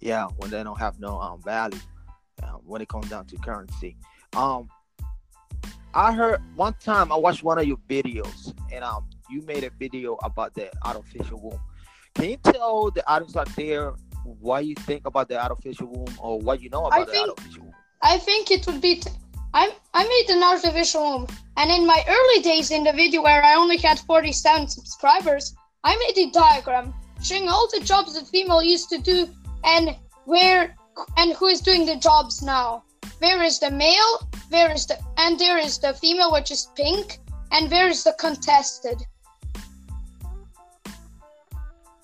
yeah, 0.00 0.26
when 0.38 0.50
they 0.50 0.62
don't 0.62 0.78
have 0.78 0.98
no 0.98 1.20
um 1.20 1.40
value, 1.42 1.78
um, 2.42 2.60
when 2.64 2.80
it 2.82 2.88
comes 2.88 3.08
down 3.08 3.26
to 3.26 3.36
currency. 3.36 3.96
Um, 4.36 4.68
I 5.92 6.12
heard 6.12 6.40
one 6.54 6.74
time 6.80 7.10
I 7.12 7.16
watched 7.16 7.42
one 7.42 7.58
of 7.58 7.66
your 7.66 7.78
videos, 7.88 8.54
and 8.72 8.84
um, 8.84 9.08
you 9.28 9.42
made 9.42 9.64
a 9.64 9.70
video 9.70 10.16
about 10.22 10.54
the 10.54 10.70
artificial 10.84 11.40
womb. 11.40 11.60
Can 12.14 12.30
you 12.30 12.36
tell 12.38 12.90
the 12.90 13.06
audience 13.10 13.36
out 13.36 13.48
there 13.56 13.94
why 14.24 14.60
you 14.60 14.74
think 14.74 15.06
about 15.06 15.28
the 15.28 15.40
artificial 15.42 15.88
womb, 15.88 16.14
or 16.18 16.38
what 16.38 16.60
you 16.62 16.70
know 16.70 16.84
I 16.84 16.98
about 16.98 17.06
the 17.06 17.12
think- 17.12 17.28
artificial 17.30 17.62
womb? 17.64 17.74
I 18.02 18.16
think 18.18 18.50
it 18.50 18.66
would 18.66 18.80
be. 18.80 18.96
T- 19.00 19.10
I 19.52 19.74
I 19.92 20.04
made 20.04 20.34
an 20.36 20.42
artificial 20.42 21.02
womb, 21.02 21.26
and 21.56 21.70
in 21.70 21.86
my 21.86 22.02
early 22.08 22.42
days 22.42 22.70
in 22.70 22.84
the 22.84 22.92
video 22.92 23.20
where 23.20 23.42
I 23.42 23.56
only 23.56 23.76
had 23.76 23.98
47 23.98 24.68
subscribers, 24.68 25.54
I 25.84 25.96
made 25.96 26.28
a 26.28 26.30
diagram 26.30 26.94
showing 27.22 27.48
all 27.48 27.68
the 27.72 27.80
jobs 27.80 28.14
the 28.18 28.24
female 28.24 28.62
used 28.62 28.88
to 28.90 28.98
do 28.98 29.28
and 29.64 29.96
where 30.24 30.74
and 31.16 31.32
who 31.34 31.46
is 31.46 31.60
doing 31.60 31.86
the 31.86 31.96
jobs 31.96 32.42
now. 32.42 32.82
Where 33.18 33.42
is 33.42 33.58
the 33.58 33.70
male? 33.70 34.28
Where 34.48 34.72
is 34.72 34.86
the 34.86 34.98
and 35.18 35.38
there 35.38 35.58
is 35.58 35.78
the 35.78 35.94
female, 35.94 36.32
which 36.32 36.50
is 36.50 36.68
pink, 36.74 37.18
and 37.52 37.70
where 37.70 37.88
is 37.88 38.04
the 38.04 38.14
contested? 38.18 39.02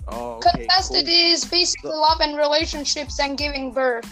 Oh, 0.09 0.35
okay. 0.37 0.51
Contested 0.51 1.07
cool. 1.07 1.15
is 1.15 1.45
basically 1.45 1.91
So- 1.91 2.01
love 2.01 2.21
and 2.21 2.37
relationships 2.37 3.19
and 3.19 3.37
giving 3.37 3.73
birth. 3.73 4.07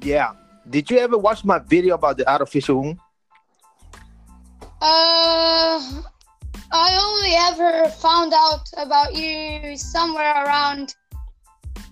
Yeah. 0.00 0.32
Did 0.68 0.90
you 0.90 0.98
ever 0.98 1.18
watch 1.18 1.44
my 1.44 1.58
video 1.58 1.94
about 1.94 2.16
the 2.16 2.28
artificial 2.30 2.80
womb? 2.80 3.00
Uh, 4.80 6.02
I 6.76 6.98
only 7.00 7.34
ever 7.36 7.88
found 7.88 8.32
out 8.34 8.68
about 8.76 9.14
you 9.14 9.76
somewhere 9.76 10.44
around 10.44 10.96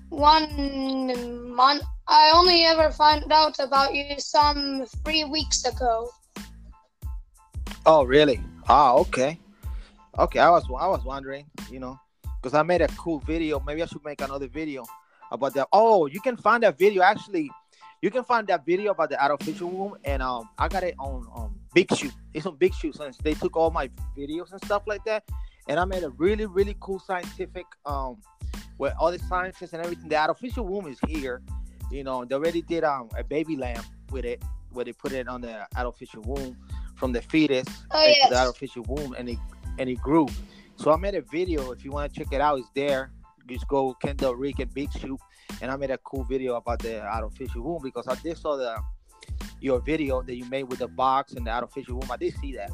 one 0.09 1.55
month. 1.55 1.85
I 2.09 2.33
only 2.35 2.65
ever 2.65 2.91
found 2.91 3.33
out 3.33 3.61
about 3.61 3.95
you 3.95 4.19
some 4.19 4.85
three 5.05 5.23
weeks 5.23 5.65
ago. 5.65 6.11
Oh, 7.87 8.03
really? 8.03 8.41
Ah, 8.69 8.95
okay. 8.95 9.39
Okay, 10.19 10.41
I 10.41 10.51
was 10.51 10.65
I 10.65 10.89
was 10.89 11.05
wondering, 11.05 11.47
you 11.71 11.79
know, 11.79 11.97
because 12.43 12.55
I 12.55 12.65
made 12.65 12.83
a 12.83 12.89
cool 12.99 13.21
video. 13.21 13.61
Maybe 13.61 13.85
I 13.85 13.87
should 13.87 14.05
make 14.05 14.21
another 14.21 14.49
video 14.49 14.85
about 15.31 15.55
that. 15.55 15.69
Oh, 15.73 16.07
you 16.07 16.21
can 16.21 16.37
find 16.37 16.65
that 16.65 16.77
video 16.77 17.05
actually. 17.05 17.49
You 18.03 18.11
can 18.11 18.25
find 18.25 18.49
that 18.49 18.67
video 18.67 18.91
about 18.91 19.11
the 19.11 19.23
artificial 19.23 19.71
womb, 19.71 19.95
and 20.05 20.21
um, 20.21 20.49
I 20.59 20.67
got 20.67 20.83
it 20.83 20.97
on 20.99 21.29
um 21.37 21.62
BitChute. 21.75 22.12
It's 22.35 22.47
on 22.47 22.57
BitChute 22.57 22.97
since 22.97 23.17
they 23.19 23.35
took 23.35 23.57
all 23.57 23.71
my 23.71 23.88
videos 24.17 24.52
and 24.52 24.62
stuff 24.64 24.83
like 24.87 25.05
that, 25.05 25.25
and 25.69 25.79
I 25.81 25.85
made 25.85 26.02
a 26.02 26.11
really 26.11 26.47
really 26.47 26.76
cool 26.81 26.99
scientific 26.99 27.67
um, 27.87 28.19
where 28.76 28.95
all 28.99 29.11
the 29.11 29.19
scientists 29.19 29.73
and 29.73 29.83
everything. 29.83 30.09
The 30.09 30.17
artificial 30.17 30.67
womb 30.67 30.87
is 30.87 30.99
here, 31.07 31.43
you 31.91 32.05
know. 32.05 32.25
They 32.25 32.35
already 32.35 32.62
did 32.62 32.85
um 32.85 33.09
a 33.17 33.25
baby 33.25 33.57
lamb 33.57 33.83
with 34.11 34.25
it, 34.25 34.43
where 34.73 34.85
they 34.85 34.93
put 34.93 35.12
it 35.12 35.29
on 35.29 35.41
the 35.41 35.67
artificial 35.76 36.23
womb 36.23 36.57
from 36.97 37.12
the 37.12 37.23
fetus 37.23 37.67
Oh, 37.91 38.07
into 38.07 38.29
the 38.31 38.38
artificial 38.38 38.85
womb, 38.88 39.14
and 39.19 39.29
it 39.29 39.38
and 39.79 39.88
it 39.88 40.00
grew. 40.00 40.29
So 40.76 40.93
I 40.93 40.97
made 40.97 41.14
a 41.14 41.23
video. 41.23 41.71
If 41.73 41.85
you 41.85 41.91
want 41.91 42.12
to 42.12 42.19
check 42.19 42.33
it 42.33 42.41
out, 42.41 42.59
it's 42.59 42.69
there. 42.75 43.12
Just 43.49 43.67
go 43.69 43.95
Kendall 43.95 44.35
Rick 44.37 44.61
and 44.61 44.71
BitChute, 44.73 45.19
and 45.61 45.71
I 45.71 45.76
made 45.76 45.91
a 45.91 45.99
cool 45.99 46.25
video 46.25 46.55
about 46.57 46.79
the 46.79 47.02
artificial 47.02 47.62
womb 47.62 47.81
because 47.83 48.07
I 48.09 48.14
did 48.17 48.38
saw 48.38 48.57
the 48.57 48.76
your 49.62 49.81
video 49.81 50.23
that 50.23 50.35
you 50.37 50.45
made 50.47 50.64
with 50.64 50.81
the 50.81 50.88
box 50.88 51.33
and 51.35 51.47
the 51.47 51.50
artificial 51.50 51.99
womb. 51.99 52.11
I 52.11 52.16
did 52.16 52.35
see 52.40 52.52
that. 52.57 52.71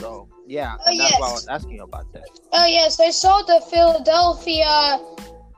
So 0.00 0.28
yeah, 0.46 0.76
Oh, 0.86 0.96
that's 0.98 1.20
why 1.20 1.28
I 1.28 1.32
was 1.32 1.46
asking 1.48 1.72
you 1.76 1.84
about 1.84 2.12
that. 2.12 2.28
Oh 2.52 2.66
yes, 2.66 2.98
I 3.00 3.10
saw 3.10 3.42
the 3.42 3.60
Philadelphia 3.70 4.98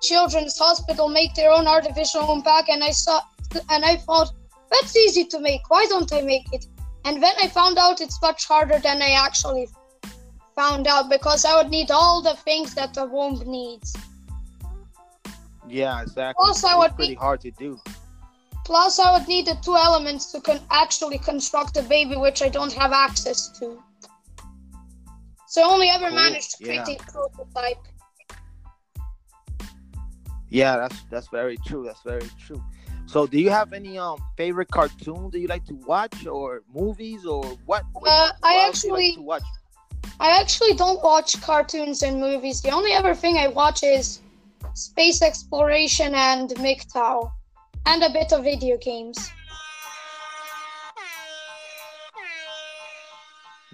Children's 0.02 0.58
Hospital 0.58 1.08
make 1.08 1.34
their 1.34 1.50
own 1.50 1.66
artificial 1.66 2.26
womb 2.28 2.42
pack, 2.42 2.68
and 2.68 2.84
I 2.84 2.90
saw, 2.90 3.20
and 3.70 3.84
I 3.84 3.96
thought 3.96 4.30
that's 4.70 4.94
easy 4.96 5.25
to 5.25 5.40
make. 5.40 5.62
Why 5.70 5.87
don't 5.88 6.12
I 6.12 6.20
make 6.20 6.52
it? 6.52 6.66
And 7.04 7.22
then 7.22 7.32
I 7.42 7.48
found 7.48 7.78
out 7.78 8.00
it's 8.00 8.20
much 8.22 8.46
harder 8.46 8.78
than 8.78 9.00
I 9.02 9.10
actually 9.12 9.66
found 10.54 10.87
out 10.87 11.08
because 11.08 11.44
I 11.44 11.56
would 11.56 11.70
need 11.70 11.90
all 11.90 12.20
the 12.22 12.34
things 12.34 12.75
that 12.75 12.92
the 12.94 13.06
womb 13.06 13.42
needs. 13.46 13.96
Yeah, 15.66 16.02
exactly. 16.02 16.44
Also, 16.46 16.66
I 16.66 16.72
it's 16.72 16.78
would 16.80 16.96
pretty 16.96 17.14
be- 17.14 17.18
hard 17.18 17.40
to 17.40 17.50
do. 17.52 17.80
Plus, 18.68 18.98
I 18.98 19.16
would 19.16 19.26
need 19.26 19.46
the 19.46 19.56
two 19.64 19.76
elements 19.76 20.30
to 20.32 20.42
con- 20.42 20.60
actually 20.70 21.16
construct 21.16 21.78
a 21.78 21.82
baby, 21.82 22.16
which 22.16 22.42
I 22.42 22.50
don't 22.50 22.75
have 22.75 22.92
access 22.92 23.48
to. 23.58 23.82
So 25.46 25.62
I 25.62 25.72
only 25.72 25.88
ever 25.88 26.10
managed 26.10 26.50
to 26.58 26.64
create 26.64 26.87
yeah. 26.87 26.96
a 26.96 27.10
prototype. 27.10 27.82
Yeah, 30.50 30.76
that's 30.76 31.02
that's 31.04 31.28
very 31.28 31.56
true. 31.66 31.82
That's 31.87 32.02
very 32.02 32.28
true. 32.44 32.62
So, 33.06 33.26
do 33.26 33.40
you 33.40 33.48
have 33.48 33.72
any 33.72 33.96
um 33.96 34.18
favorite 34.37 34.70
cartoons 34.70 35.32
that 35.32 35.40
you 35.40 35.48
like 35.48 35.64
to 35.72 35.76
watch, 35.92 36.26
or 36.26 36.62
movies, 36.80 37.25
or 37.25 37.42
what? 37.64 37.84
Uh, 37.96 38.00
what 38.00 38.34
I 38.42 38.66
else 38.66 38.82
do 38.82 38.88
you 38.88 38.92
like 38.92 39.00
actually- 39.00 39.14
to 39.14 39.22
watch. 39.22 39.48
I 40.20 40.40
actually 40.40 40.74
don't 40.74 41.02
watch 41.02 41.40
cartoons 41.40 42.02
and 42.02 42.20
movies. 42.20 42.61
The 42.61 42.72
only 42.72 42.92
other 42.92 43.14
thing 43.14 43.38
I 43.38 43.48
watch 43.48 43.83
is 43.83 44.20
space 44.74 45.22
exploration 45.22 46.14
and 46.14 46.50
MGTOW, 46.50 47.31
and 47.86 48.02
a 48.02 48.10
bit 48.10 48.32
of 48.32 48.44
video 48.44 48.76
games. 48.78 49.30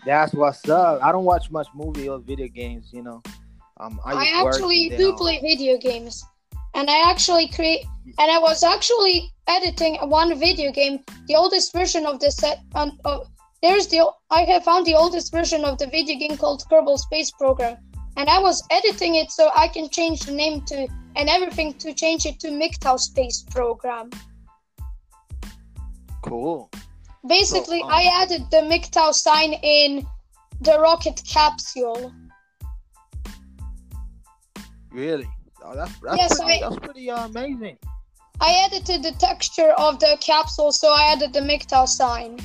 That's 0.04 0.34
what's 0.34 0.68
up. 0.68 1.02
I 1.02 1.12
don't 1.12 1.24
watch 1.24 1.50
much 1.50 1.68
movie 1.74 2.08
or 2.08 2.18
video 2.18 2.48
games. 2.48 2.90
You 2.92 3.02
know, 3.02 3.22
um, 3.80 4.00
I, 4.04 4.12
I, 4.12 4.46
actually 4.46 4.90
do 4.90 5.14
play 5.14 5.40
video 5.40 5.78
games, 5.78 6.24
and 6.74 6.90
I 6.90 7.10
actually 7.10 7.48
create. 7.48 7.86
And 8.18 8.30
I 8.30 8.38
was 8.38 8.62
actually 8.62 9.32
editing 9.48 9.96
one 10.08 10.38
video 10.38 10.70
game, 10.72 11.00
the 11.26 11.36
oldest 11.36 11.72
version 11.72 12.04
of 12.04 12.20
the 12.20 12.30
set. 12.30 12.60
Um, 12.74 12.98
of, 13.06 13.28
there's 13.62 13.86
the 13.86 14.10
I 14.30 14.42
have 14.42 14.64
found 14.64 14.84
the 14.84 14.94
oldest 14.94 15.32
version 15.32 15.64
of 15.64 15.78
the 15.78 15.86
video 15.86 16.18
game 16.18 16.36
called 16.36 16.64
Kerbal 16.70 16.98
Space 16.98 17.30
Program, 17.30 17.78
and 18.18 18.28
I 18.28 18.38
was 18.40 18.62
editing 18.70 19.14
it 19.14 19.30
so 19.30 19.50
I 19.56 19.68
can 19.68 19.88
change 19.88 20.20
the 20.20 20.32
name 20.32 20.62
to 20.66 20.86
and 21.16 21.28
everything 21.28 21.74
to 21.74 21.94
change 21.94 22.26
it 22.26 22.40
to 22.40 22.48
MGTOW 22.48 22.98
Space 22.98 23.42
Program. 23.50 24.10
Cool. 26.22 26.70
Basically, 27.26 27.80
um, 27.82 27.88
I 27.90 28.04
added 28.22 28.42
the 28.50 28.58
MGTOW 28.58 29.12
sign 29.14 29.54
in 29.62 30.06
the 30.60 30.78
rocket 30.80 31.22
capsule. 31.26 32.12
Really? 34.90 35.28
Oh, 35.62 35.74
that's 35.74 35.98
that's 36.00 36.16
Yes, 36.16 36.38
pretty, 36.40 36.62
I- 36.62 36.68
that's 36.68 36.78
pretty 36.80 37.10
uh, 37.10 37.26
amazing. 37.26 37.78
I 38.40 38.52
edited 38.66 39.02
the 39.02 39.12
texture 39.12 39.70
of 39.78 40.00
the 40.00 40.16
capsule, 40.20 40.72
so 40.72 40.88
I 40.92 41.12
added 41.12 41.32
the 41.32 41.40
MGTOW 41.40 41.86
sign. 41.88 42.40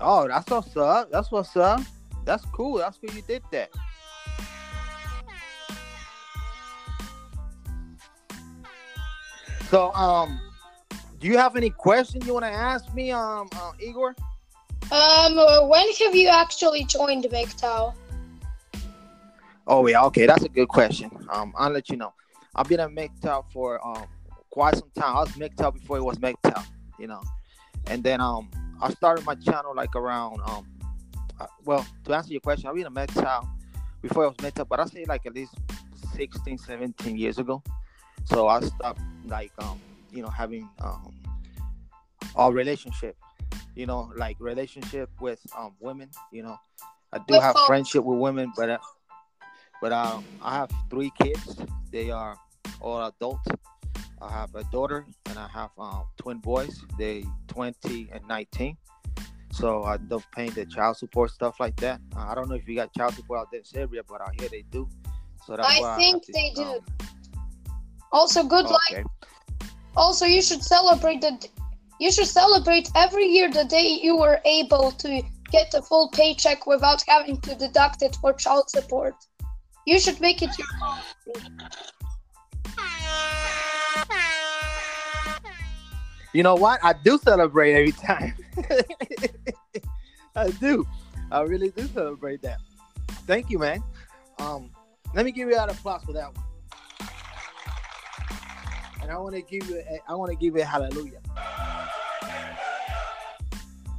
Oh, 0.00 0.26
that's 0.28 0.50
what's 0.50 0.76
up. 0.76 1.10
That's 1.10 1.30
what's 1.30 1.56
up. 1.56 1.80
That's 2.24 2.44
cool. 2.46 2.78
That's 2.78 2.96
cool. 2.98 3.14
You 3.14 3.22
did 3.22 3.42
that. 3.52 3.70
So, 9.72 9.90
um, 9.94 10.38
do 11.18 11.26
you 11.26 11.38
have 11.38 11.56
any 11.56 11.70
questions 11.70 12.26
you 12.26 12.34
want 12.34 12.44
to 12.44 12.50
ask 12.52 12.92
me, 12.92 13.10
um, 13.10 13.48
uh, 13.56 13.72
Igor? 13.80 14.14
Um, 14.92 15.34
when 15.70 15.90
have 15.94 16.14
you 16.14 16.28
actually 16.28 16.84
joined 16.84 17.24
MGTOW? 17.24 17.94
Oh 19.66 19.86
yeah, 19.86 20.04
okay, 20.04 20.26
that's 20.26 20.44
a 20.44 20.50
good 20.50 20.68
question. 20.68 21.10
Um, 21.30 21.54
I'll 21.56 21.70
let 21.70 21.88
you 21.88 21.96
know. 21.96 22.12
I've 22.54 22.68
been 22.68 22.80
at 22.80 22.90
MGTOW 22.90 23.46
for 23.50 23.82
um 23.82 24.04
quite 24.50 24.76
some 24.76 24.90
time. 24.94 25.16
I 25.16 25.20
was 25.20 25.30
MGTOW 25.30 25.72
before 25.72 25.96
it 25.96 26.04
was 26.04 26.18
MGTOW, 26.18 26.66
you 26.98 27.06
know. 27.06 27.22
And 27.86 28.04
then 28.04 28.20
um 28.20 28.50
I 28.82 28.90
started 28.90 29.24
my 29.24 29.36
channel 29.36 29.74
like 29.74 29.96
around 29.96 30.38
um 30.50 30.66
uh, 31.40 31.46
well 31.64 31.86
to 32.04 32.14
answer 32.14 32.30
your 32.30 32.42
question, 32.42 32.68
I've 32.68 32.74
been 32.74 32.84
at 32.84 33.08
MGTOW 33.08 33.48
before 34.02 34.24
it 34.24 34.28
was 34.38 34.52
MGTOW, 34.52 34.68
but 34.68 34.80
I 34.80 34.84
say 34.84 35.06
like 35.06 35.24
at 35.24 35.34
least 35.34 35.54
16, 36.14 36.58
17 36.58 37.16
years 37.16 37.38
ago. 37.38 37.62
So 38.24 38.48
I 38.48 38.60
stopped 38.60 39.00
like 39.24 39.52
um 39.58 39.80
you 40.10 40.22
know 40.22 40.28
having 40.28 40.68
um 40.80 41.14
a 42.36 42.50
relationship, 42.50 43.16
you 43.74 43.86
know, 43.86 44.10
like 44.16 44.36
relationship 44.40 45.10
with 45.20 45.40
um 45.56 45.74
women, 45.80 46.10
you 46.30 46.42
know. 46.42 46.56
I 47.12 47.18
do 47.28 47.34
have 47.34 47.56
friendship 47.66 48.04
with 48.04 48.18
women, 48.18 48.52
but 48.56 48.70
uh, 48.70 48.78
but 49.82 49.92
um, 49.92 50.24
I 50.40 50.54
have 50.54 50.70
three 50.88 51.12
kids. 51.20 51.58
They 51.90 52.10
are 52.10 52.36
all 52.80 53.04
adults. 53.06 53.46
I 54.20 54.30
have 54.30 54.54
a 54.54 54.62
daughter 54.64 55.04
and 55.28 55.38
I 55.38 55.48
have 55.48 55.70
um, 55.76 56.04
twin 56.16 56.38
boys. 56.38 56.80
They 56.96 57.24
20 57.48 58.08
and 58.12 58.26
19. 58.28 58.76
So 59.50 59.82
I 59.82 59.96
don't 59.98 60.24
pay 60.34 60.48
the 60.48 60.64
child 60.64 60.96
support 60.96 61.32
stuff 61.32 61.56
like 61.60 61.76
that. 61.76 62.00
Uh, 62.16 62.26
I 62.30 62.34
don't 62.34 62.48
know 62.48 62.54
if 62.54 62.66
you 62.66 62.76
got 62.76 62.94
child 62.94 63.14
support 63.14 63.40
out 63.40 63.50
there 63.50 63.60
in 63.74 63.80
area, 63.80 64.02
but 64.08 64.20
out 64.20 64.40
here 64.40 64.48
they 64.48 64.62
do. 64.70 64.88
So 65.44 65.56
that's 65.56 65.68
I 65.76 65.80
why 65.80 65.96
think 65.96 66.14
have 66.14 66.22
to, 66.22 66.32
they 66.32 66.50
do. 66.54 66.62
um, 66.62 66.78
Also, 68.12 68.44
good 68.44 68.66
luck. 68.66 69.04
Also, 69.96 70.26
you 70.26 70.42
should 70.42 70.62
celebrate 70.62 71.20
the. 71.20 71.48
You 71.98 72.10
should 72.10 72.26
celebrate 72.26 72.90
every 72.94 73.26
year 73.26 73.50
the 73.50 73.64
day 73.64 73.98
you 74.02 74.16
were 74.16 74.40
able 74.44 74.90
to 74.92 75.22
get 75.50 75.72
a 75.74 75.82
full 75.82 76.08
paycheck 76.08 76.66
without 76.66 77.02
having 77.06 77.40
to 77.42 77.54
deduct 77.54 78.02
it 78.02 78.16
for 78.20 78.32
child 78.32 78.68
support. 78.70 79.14
You 79.86 79.98
should 79.98 80.20
make 80.20 80.42
it 80.42 80.50
your 80.58 80.66
policy. 80.78 81.62
You 86.32 86.42
know 86.42 86.54
what? 86.54 86.80
I 86.82 86.94
do 86.94 87.18
celebrate 87.18 87.74
every 87.74 87.92
time. 87.92 88.34
I 90.36 90.50
do. 90.50 90.86
I 91.30 91.42
really 91.42 91.70
do 91.70 91.86
celebrate 91.88 92.40
that. 92.42 92.58
Thank 93.26 93.50
you, 93.50 93.58
man. 93.58 93.82
Um, 94.38 94.70
let 95.14 95.26
me 95.26 95.32
give 95.32 95.48
you 95.48 95.58
an 95.58 95.68
applause 95.68 96.02
for 96.04 96.14
that 96.14 96.34
one. 96.34 96.44
And 99.02 99.10
I 99.10 99.18
want 99.18 99.34
to 99.34 99.42
give 99.42 99.68
you, 99.68 99.78
a, 99.78 99.98
I 100.08 100.14
want 100.14 100.30
to 100.30 100.36
give 100.36 100.54
you 100.54 100.62
a 100.62 100.64
hallelujah. 100.64 101.20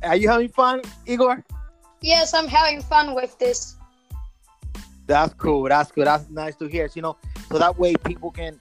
Are 0.01 0.15
you 0.15 0.29
having 0.29 0.49
fun, 0.49 0.81
Igor? 1.05 1.43
Yes, 2.01 2.33
I'm 2.33 2.47
having 2.47 2.81
fun 2.81 3.13
with 3.13 3.37
this. 3.37 3.77
That's 5.05 5.33
cool. 5.33 5.63
That's 5.67 5.91
good. 5.91 6.07
That's 6.07 6.29
nice 6.29 6.55
to 6.57 6.67
hear. 6.67 6.89
You 6.93 7.01
know, 7.01 7.17
so 7.49 7.57
that 7.57 7.77
way 7.77 7.95
people 7.95 8.31
can 8.31 8.59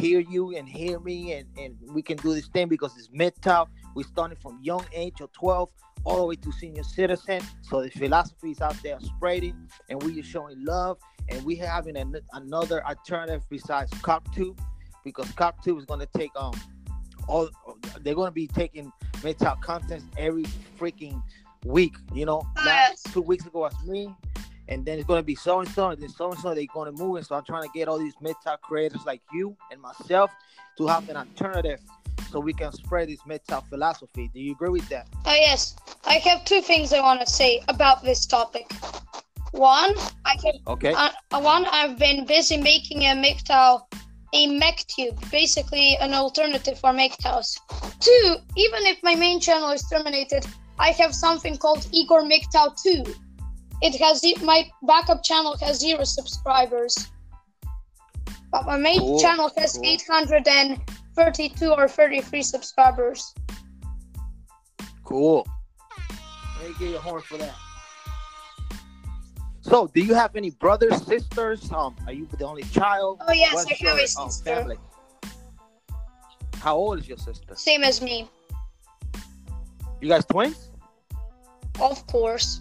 hear 0.00 0.20
you 0.20 0.56
and 0.56 0.68
hear 0.68 0.98
me, 1.00 1.32
and, 1.32 1.46
and 1.58 1.76
we 1.92 2.02
can 2.02 2.16
do 2.16 2.34
this 2.34 2.48
thing 2.48 2.68
because 2.68 2.96
it's 2.96 3.08
MGTOW. 3.08 3.68
We 3.94 4.02
started 4.02 4.38
from 4.38 4.58
young 4.62 4.84
age 4.92 5.20
of 5.20 5.32
12 5.32 5.68
all 6.04 6.18
the 6.18 6.26
way 6.26 6.36
to 6.36 6.52
senior 6.52 6.82
citizen. 6.82 7.40
So 7.62 7.82
the 7.82 7.90
philosophy 7.90 8.50
is 8.50 8.60
out 8.60 8.76
there 8.82 8.98
spreading, 9.00 9.68
and 9.88 10.02
we 10.02 10.20
are 10.20 10.24
showing 10.24 10.64
love, 10.64 10.98
and 11.28 11.44
we 11.44 11.56
having 11.56 11.96
an, 11.96 12.16
another 12.32 12.84
alternative 12.86 13.42
besides 13.48 13.90
CocTube, 13.92 14.58
because 15.04 15.30
Cop 15.32 15.62
Two 15.62 15.78
is 15.78 15.84
going 15.84 16.00
to 16.00 16.08
take 16.16 16.30
um 16.36 16.52
all 17.28 17.48
they're 18.00 18.14
going 18.14 18.28
to 18.28 18.32
be 18.32 18.46
taking 18.46 18.92
MGTOW 19.14 19.60
contents 19.62 20.04
every 20.18 20.44
freaking 20.78 21.22
week. 21.64 21.94
You 22.12 22.26
know, 22.26 22.42
last 22.64 23.12
two 23.12 23.22
weeks 23.22 23.46
ago 23.46 23.60
was 23.60 23.74
me, 23.86 24.14
and 24.68 24.84
then 24.84 24.98
it's 24.98 25.06
going 25.06 25.20
to 25.20 25.26
be 25.26 25.34
so 25.34 25.60
and 25.60 25.68
so, 25.68 25.90
and 25.90 26.00
then 26.00 26.08
so 26.08 26.30
and 26.30 26.38
so 26.40 26.54
they're 26.54 26.66
going 26.72 26.94
to 26.94 27.02
move. 27.02 27.16
And 27.16 27.26
so 27.26 27.36
I'm 27.36 27.44
trying 27.44 27.62
to 27.62 27.70
get 27.74 27.88
all 27.88 27.98
these 27.98 28.14
MGTOW 28.16 28.60
creators 28.60 29.04
like 29.06 29.22
you 29.32 29.56
and 29.70 29.80
myself 29.80 30.30
to 30.78 30.86
have 30.86 31.08
an 31.08 31.16
alternative 31.16 31.80
so 32.30 32.40
we 32.40 32.52
can 32.52 32.72
spread 32.72 33.08
this 33.08 33.20
MGTOW 33.22 33.68
philosophy. 33.68 34.30
Do 34.32 34.40
you 34.40 34.52
agree 34.52 34.70
with 34.70 34.88
that? 34.88 35.08
Oh, 35.24 35.34
yes. 35.34 35.76
I 36.04 36.14
have 36.14 36.44
two 36.44 36.60
things 36.60 36.92
I 36.92 37.00
want 37.00 37.20
to 37.20 37.26
say 37.26 37.62
about 37.68 38.02
this 38.02 38.26
topic. 38.26 38.70
One, 39.52 39.94
I 40.24 40.36
can. 40.36 40.54
Okay. 40.66 40.92
Uh, 40.94 41.10
one, 41.30 41.64
I've 41.66 41.96
been 41.96 42.26
busy 42.26 42.56
making 42.56 43.02
a 43.02 43.14
MGTOW, 43.14 43.82
a 44.34 44.48
MechTube, 44.48 45.30
basically 45.30 45.96
an 46.00 46.12
alternative 46.12 46.78
for 46.78 46.90
MGTOWs. 46.90 47.56
Two, 48.00 48.36
even 48.56 48.84
if 48.84 49.02
my 49.02 49.14
main 49.14 49.40
channel 49.40 49.70
is 49.70 49.88
terminated, 49.88 50.44
I 50.78 50.90
have 50.90 51.14
something 51.14 51.56
called 51.56 51.86
Igor 51.92 52.22
MGTOW 52.24 52.82
2. 52.82 53.14
It 53.82 53.94
has 54.00 54.24
my 54.42 54.68
backup 54.82 55.22
channel 55.22 55.56
has 55.58 55.78
zero 55.78 56.04
subscribers, 56.04 56.96
but 58.50 58.66
my 58.66 58.76
main 58.76 58.98
Cool, 58.98 59.20
channel 59.20 59.50
has 59.56 59.74
cool. 59.74 59.84
832 59.84 61.70
or 61.70 61.88
33 61.88 62.42
subscribers. 62.42 63.34
Cool. 65.04 65.46
Let 66.60 66.70
me 66.70 66.74
get 66.78 66.90
your 66.90 67.00
horn 67.00 67.22
for 67.22 67.36
that. 67.38 67.54
So, 69.64 69.86
do 69.86 70.02
you 70.02 70.12
have 70.12 70.36
any 70.36 70.50
brothers, 70.50 71.02
sisters? 71.06 71.72
Um, 71.72 71.96
are 72.06 72.12
you 72.12 72.28
the 72.38 72.44
only 72.44 72.64
child? 72.64 73.22
Oh 73.26 73.32
yes, 73.32 73.54
What's 73.54 73.66
I 73.66 73.70
have 73.70 73.80
your, 73.80 73.92
a 73.92 74.22
um, 74.22 74.30
sister, 74.30 74.44
family? 74.44 74.76
How 76.56 76.76
old 76.76 76.98
is 76.98 77.08
your 77.08 77.16
sister? 77.16 77.54
same 77.54 77.82
as 77.82 78.02
me, 78.02 78.28
You 80.02 80.08
guys 80.08 80.26
twins? 80.26 80.70
of 81.80 82.06
course. 82.06 82.60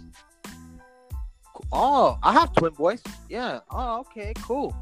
Oh, 1.74 2.18
I 2.24 2.32
have 2.32 2.54
twin 2.54 2.72
boys. 2.74 3.04
Yeah. 3.30 3.60
Oh, 3.70 4.00
okay, 4.02 4.32
cool. 4.42 4.74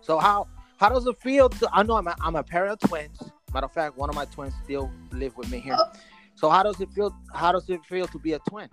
So 0.00 0.18
how 0.18 0.46
how 0.76 0.88
does 0.88 1.08
it 1.08 1.18
feel 1.18 1.48
to? 1.48 1.68
I 1.72 1.82
know 1.82 1.96
I'm 1.96 2.06
a, 2.06 2.14
I'm 2.20 2.36
a 2.36 2.42
pair 2.44 2.66
of 2.66 2.78
twins. 2.78 3.20
Matter 3.52 3.66
of 3.66 3.72
fact, 3.72 3.96
one 3.96 4.08
of 4.08 4.14
my 4.14 4.26
twins 4.26 4.54
still 4.62 4.92
live 5.10 5.36
with 5.36 5.50
me 5.50 5.58
here. 5.58 5.76
Oh. 5.76 5.90
So 6.36 6.50
how 6.50 6.62
does 6.62 6.80
it 6.80 6.92
feel? 6.92 7.12
How 7.34 7.50
does 7.50 7.68
it 7.68 7.84
feel 7.84 8.06
to 8.06 8.18
be 8.20 8.34
a 8.34 8.38
twin? 8.48 8.68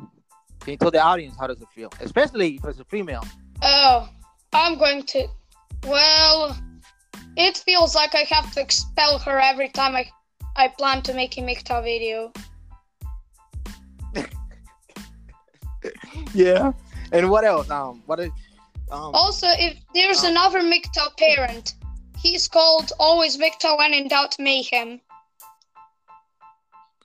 Can 0.65 0.71
you 0.71 0.78
tell 0.78 0.89
the 0.89 0.99
audience 0.99 1.36
how 1.39 1.45
does 1.45 1.62
it 1.62 1.67
feel, 1.75 1.91
especially 2.01 2.56
if 2.56 2.65
it's 2.65 2.80
a 2.80 2.84
female? 2.86 3.23
Oh, 3.62 4.10
I'm 4.51 4.80
going 4.80 5.04
to. 5.04 5.28
Well, 5.86 6.58
it 7.38 7.58
feels 7.60 7.93
like 7.93 8.15
I 8.15 8.25
have 8.32 8.51
to 8.56 8.62
expel 8.62 9.19
her 9.19 9.39
every 9.39 9.69
time 9.69 9.95
I 9.95 10.10
I 10.56 10.69
plan 10.69 11.04
to 11.04 11.13
make 11.13 11.38
a 11.38 11.41
MGTOW 11.41 11.84
video. 11.84 12.32
Yeah. 16.34 16.71
And 17.12 17.30
what 17.30 17.43
else? 17.45 17.69
Um, 17.69 18.01
what 18.08 18.19
is? 18.19 18.32
Um, 18.91 19.13
Also, 19.13 19.47
if 19.49 19.78
there's 19.93 20.23
Oh. 20.23 20.30
another 20.30 20.60
MGTOW 20.62 21.15
parent, 21.17 21.75
he's 22.17 22.47
called 22.47 22.91
Always 22.99 23.38
MGTOW 23.38 23.78
When 23.78 23.93
in 23.93 24.08
Doubt 24.08 24.36
Mayhem. 24.39 24.99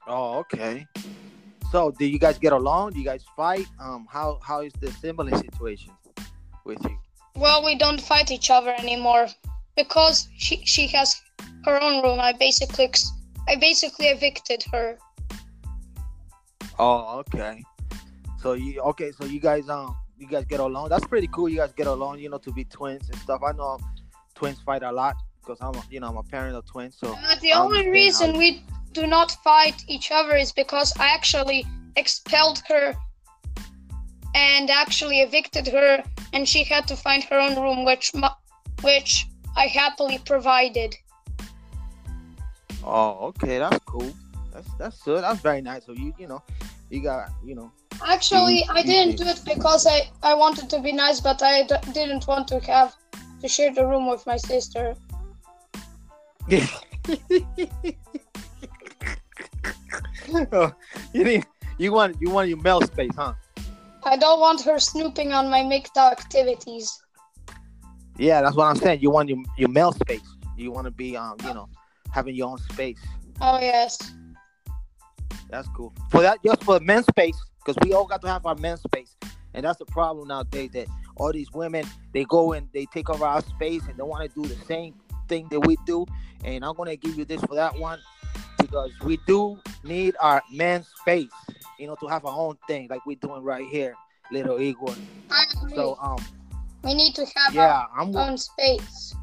oh, 0.06 0.38
okay. 0.38 0.86
So, 1.70 1.92
do 1.92 2.04
you 2.04 2.18
guys 2.18 2.36
get 2.38 2.52
along? 2.52 2.92
Do 2.94 2.98
you 2.98 3.04
guys 3.04 3.24
fight? 3.36 3.66
Um, 3.78 4.06
how 4.10 4.40
how 4.42 4.60
is 4.60 4.72
the 4.80 4.90
sibling 4.90 5.36
situation 5.36 5.92
with 6.64 6.82
you? 6.84 6.98
Well, 7.36 7.64
we 7.64 7.78
don't 7.78 8.00
fight 8.00 8.30
each 8.32 8.50
other 8.50 8.74
anymore 8.76 9.28
because 9.76 10.28
she 10.36 10.62
she 10.64 10.88
has 10.88 11.20
her 11.64 11.80
own 11.80 12.02
room. 12.02 12.18
I 12.18 12.32
basically 12.32 12.90
I 13.48 13.54
basically 13.56 14.06
evicted 14.06 14.64
her. 14.72 14.98
Oh, 16.78 17.18
okay. 17.20 17.62
So 18.42 18.54
you 18.54 18.80
okay? 18.80 19.12
So 19.12 19.24
you 19.24 19.38
guys 19.38 19.68
um 19.68 19.96
you 20.18 20.26
guys 20.26 20.44
get 20.46 20.58
along. 20.58 20.88
That's 20.88 21.06
pretty 21.06 21.28
cool. 21.28 21.48
You 21.48 21.58
guys 21.58 21.72
get 21.72 21.86
along. 21.86 22.18
You 22.18 22.30
know, 22.30 22.38
to 22.38 22.52
be 22.52 22.64
twins 22.64 23.08
and 23.08 23.18
stuff. 23.20 23.42
I 23.46 23.52
know 23.52 23.78
twins 24.34 24.60
fight 24.60 24.82
a 24.82 24.90
lot 24.90 25.14
because 25.40 25.58
I'm 25.60 25.74
a, 25.74 25.82
you 25.88 26.00
know 26.00 26.08
I'm 26.08 26.16
a 26.16 26.22
parent 26.24 26.56
of 26.56 26.66
twins. 26.66 26.96
So 26.98 27.14
Uh, 27.14 27.36
the 27.40 27.52
only 27.52 27.88
reason 27.88 28.36
we 28.36 28.64
do 28.92 29.06
not 29.06 29.32
fight 29.44 29.84
each 29.88 30.10
other 30.10 30.36
is 30.36 30.52
because 30.52 30.92
I 30.98 31.08
actually 31.14 31.66
expelled 31.96 32.62
her 32.68 32.94
and 34.34 34.70
actually 34.70 35.20
evicted 35.20 35.66
her, 35.68 36.02
and 36.32 36.48
she 36.48 36.62
had 36.64 36.86
to 36.88 36.96
find 36.96 37.24
her 37.24 37.38
own 37.38 37.60
room, 37.60 37.84
which 37.84 38.12
which 38.82 39.26
I 39.56 39.66
happily 39.66 40.18
provided. 40.18 40.94
oh 42.84 43.26
okay, 43.28 43.58
that's 43.58 43.78
cool. 43.84 44.12
That's 44.52 44.68
that's 44.78 45.02
good. 45.02 45.22
That's 45.22 45.40
very 45.40 45.62
nice. 45.62 45.84
So 45.86 45.92
you 45.92 46.14
you 46.18 46.28
know 46.28 46.42
you 46.90 47.02
got 47.02 47.30
you 47.44 47.54
know 47.54 47.72
Actually, 48.06 48.64
Mhm, 48.64 48.76
I 48.76 48.82
didn't 48.82 49.16
do 49.18 49.24
it 49.26 49.42
because 49.44 49.86
I 49.86 50.08
I 50.22 50.34
wanted 50.34 50.70
to 50.70 50.80
be 50.80 50.92
nice, 50.92 51.20
but 51.20 51.42
I 51.42 51.64
d- 51.64 51.92
didn't 51.92 52.26
want 52.26 52.48
to 52.48 52.60
have 52.60 52.96
to 53.42 53.48
share 53.48 53.72
the 53.74 53.86
room 53.86 54.08
with 54.08 54.26
my 54.26 54.36
sister. 54.36 54.94
Oh, 60.52 60.72
you 61.12 61.24
need 61.24 61.46
you 61.78 61.92
want 61.92 62.16
you 62.20 62.30
want 62.30 62.48
your 62.48 62.58
male 62.58 62.80
space, 62.82 63.12
huh? 63.16 63.34
I 64.04 64.16
don't 64.16 64.40
want 64.40 64.62
her 64.62 64.78
snooping 64.78 65.32
on 65.32 65.50
my 65.50 65.60
MGTOW 65.60 66.12
activities. 66.12 67.00
Yeah, 68.18 68.42
that's 68.42 68.56
what 68.56 68.66
I'm 68.66 68.76
saying. 68.76 69.00
You 69.00 69.10
want 69.10 69.28
your 69.28 69.38
your 69.56 69.68
male 69.68 69.92
space. 69.92 70.22
You 70.56 70.72
want 70.72 70.86
to 70.86 70.90
be 70.90 71.16
um 71.16 71.36
you 71.44 71.54
know 71.54 71.68
having 72.12 72.34
your 72.34 72.48
own 72.48 72.58
space. 72.58 73.00
Oh 73.40 73.58
yes. 73.60 74.12
That's 75.48 75.68
cool. 75.68 75.92
For 76.10 76.22
that, 76.22 76.38
just 76.44 76.62
for 76.62 76.78
men's 76.78 77.06
space, 77.06 77.36
because 77.58 77.76
we 77.82 77.92
all 77.92 78.06
got 78.06 78.22
to 78.22 78.28
have 78.28 78.46
our 78.46 78.54
men's 78.54 78.82
space, 78.82 79.16
and 79.52 79.64
that's 79.64 79.78
the 79.78 79.84
problem 79.86 80.28
nowadays. 80.28 80.70
That 80.72 80.86
all 81.16 81.32
these 81.32 81.52
women 81.52 81.84
they 82.12 82.24
go 82.24 82.52
and 82.52 82.68
they 82.72 82.86
take 82.86 83.10
over 83.10 83.24
our 83.24 83.42
space 83.42 83.82
and 83.88 83.96
they 83.96 84.02
want 84.02 84.32
to 84.32 84.42
do 84.42 84.48
the 84.48 84.64
same 84.64 84.94
thing 85.28 85.48
that 85.50 85.60
we 85.60 85.76
do. 85.86 86.06
And 86.44 86.64
I'm 86.64 86.74
gonna 86.74 86.96
give 86.96 87.16
you 87.16 87.24
this 87.24 87.40
for 87.42 87.54
that 87.54 87.78
one, 87.78 87.98
because 88.60 88.90
we 89.04 89.18
do 89.26 89.58
need 89.84 90.14
our 90.20 90.42
men's 90.52 90.88
space, 91.00 91.30
you 91.78 91.86
know, 91.86 91.96
to 92.00 92.06
have 92.06 92.24
our 92.24 92.36
own 92.36 92.56
thing 92.66 92.86
like 92.90 93.04
we're 93.06 93.16
doing 93.20 93.42
right 93.42 93.66
here, 93.66 93.94
little 94.30 94.60
Igor. 94.60 94.94
So 95.74 95.96
um, 96.00 96.18
we 96.84 96.94
need 96.94 97.14
to 97.14 97.24
have 97.36 97.54
yeah, 97.54 97.84
I'm. 97.96 98.14
our 98.16 98.22
Uh, 98.22 98.30
own 98.30 98.38
space. 98.38 99.14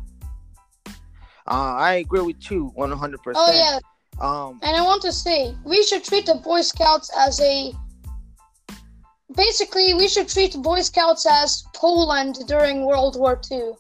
I 1.47 1.93
agree 2.06 2.21
with 2.21 2.52
you 2.52 2.71
100. 2.76 3.23
percent 3.23 3.45
Oh 3.47 3.54
yeah, 3.54 3.80
Um. 4.26 4.60
and 4.63 4.76
I 4.76 4.82
want 4.84 5.02
to 5.04 5.12
say 5.13 5.56
we 5.63 5.84
should 5.84 6.04
treat 6.04 6.26
the 6.26 6.36
Boy 6.36 6.62
Scouts 6.62 7.10
as 7.17 7.39
a. 7.41 7.73
Basically, 9.36 9.93
we 9.93 10.08
should 10.08 10.28
treat 10.30 10.56
Boy 10.62 10.82
Scouts 10.82 11.26
as 11.26 11.63
Poland 11.73 12.36
during 12.47 12.86
World 12.86 13.17
War 13.19 13.39
II. 13.52 13.73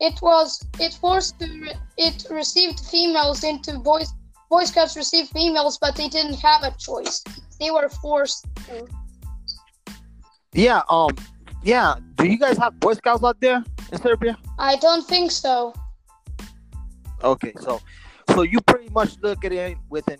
It 0.00 0.18
was 0.22 0.64
it 0.78 0.94
forced 0.94 1.38
to 1.40 1.46
re- 1.46 1.74
it 1.98 2.26
received 2.30 2.80
females 2.80 3.44
into 3.44 3.78
boys. 3.78 4.12
Boy 4.50 4.64
Scouts 4.64 4.96
received 4.96 5.30
females, 5.30 5.78
but 5.78 5.94
they 5.94 6.08
didn't 6.08 6.40
have 6.40 6.64
a 6.64 6.72
choice. 6.76 7.22
They 7.60 7.70
were 7.70 7.88
forced 7.88 8.46
to. 8.66 8.86
Yeah. 10.52 10.82
Um. 10.90 11.16
Yeah. 11.62 11.94
Do 12.16 12.26
you 12.26 12.36
guys 12.36 12.58
have 12.58 12.78
Boy 12.80 12.94
Scouts 12.94 13.22
out 13.22 13.40
there 13.40 13.62
in 13.92 14.00
Serbia? 14.00 14.36
I 14.58 14.76
don't 14.76 15.06
think 15.06 15.30
so. 15.30 15.72
Okay, 17.22 17.52
so 17.60 17.80
so 18.34 18.42
you 18.42 18.60
pretty 18.62 18.88
much 18.90 19.16
look 19.22 19.44
at 19.44 19.52
it 19.52 19.76
within 19.88 20.18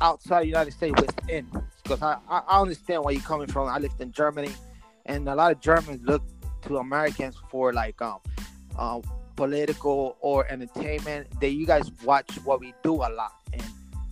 outside 0.00 0.42
the 0.42 0.46
United 0.46 0.72
States 0.72 1.00
within 1.00 1.46
because 1.82 2.00
I, 2.02 2.16
I 2.28 2.60
understand 2.60 3.04
where 3.04 3.12
you're 3.12 3.22
coming 3.22 3.48
from. 3.48 3.68
I 3.68 3.78
lived 3.78 4.00
in 4.00 4.12
Germany, 4.12 4.52
and 5.06 5.28
a 5.28 5.34
lot 5.34 5.52
of 5.52 5.60
Germans 5.60 6.00
look 6.04 6.22
to 6.62 6.78
Americans 6.78 7.36
for 7.50 7.72
like 7.74 8.00
um 8.00 8.20
um 8.78 9.02
political 9.36 10.16
or 10.20 10.46
entertainment. 10.48 11.28
That 11.40 11.50
you 11.50 11.66
guys 11.66 11.90
watch 12.04 12.30
what 12.44 12.60
we 12.60 12.74
do 12.82 12.94
a 12.94 13.10
lot, 13.10 13.32
and 13.52 13.62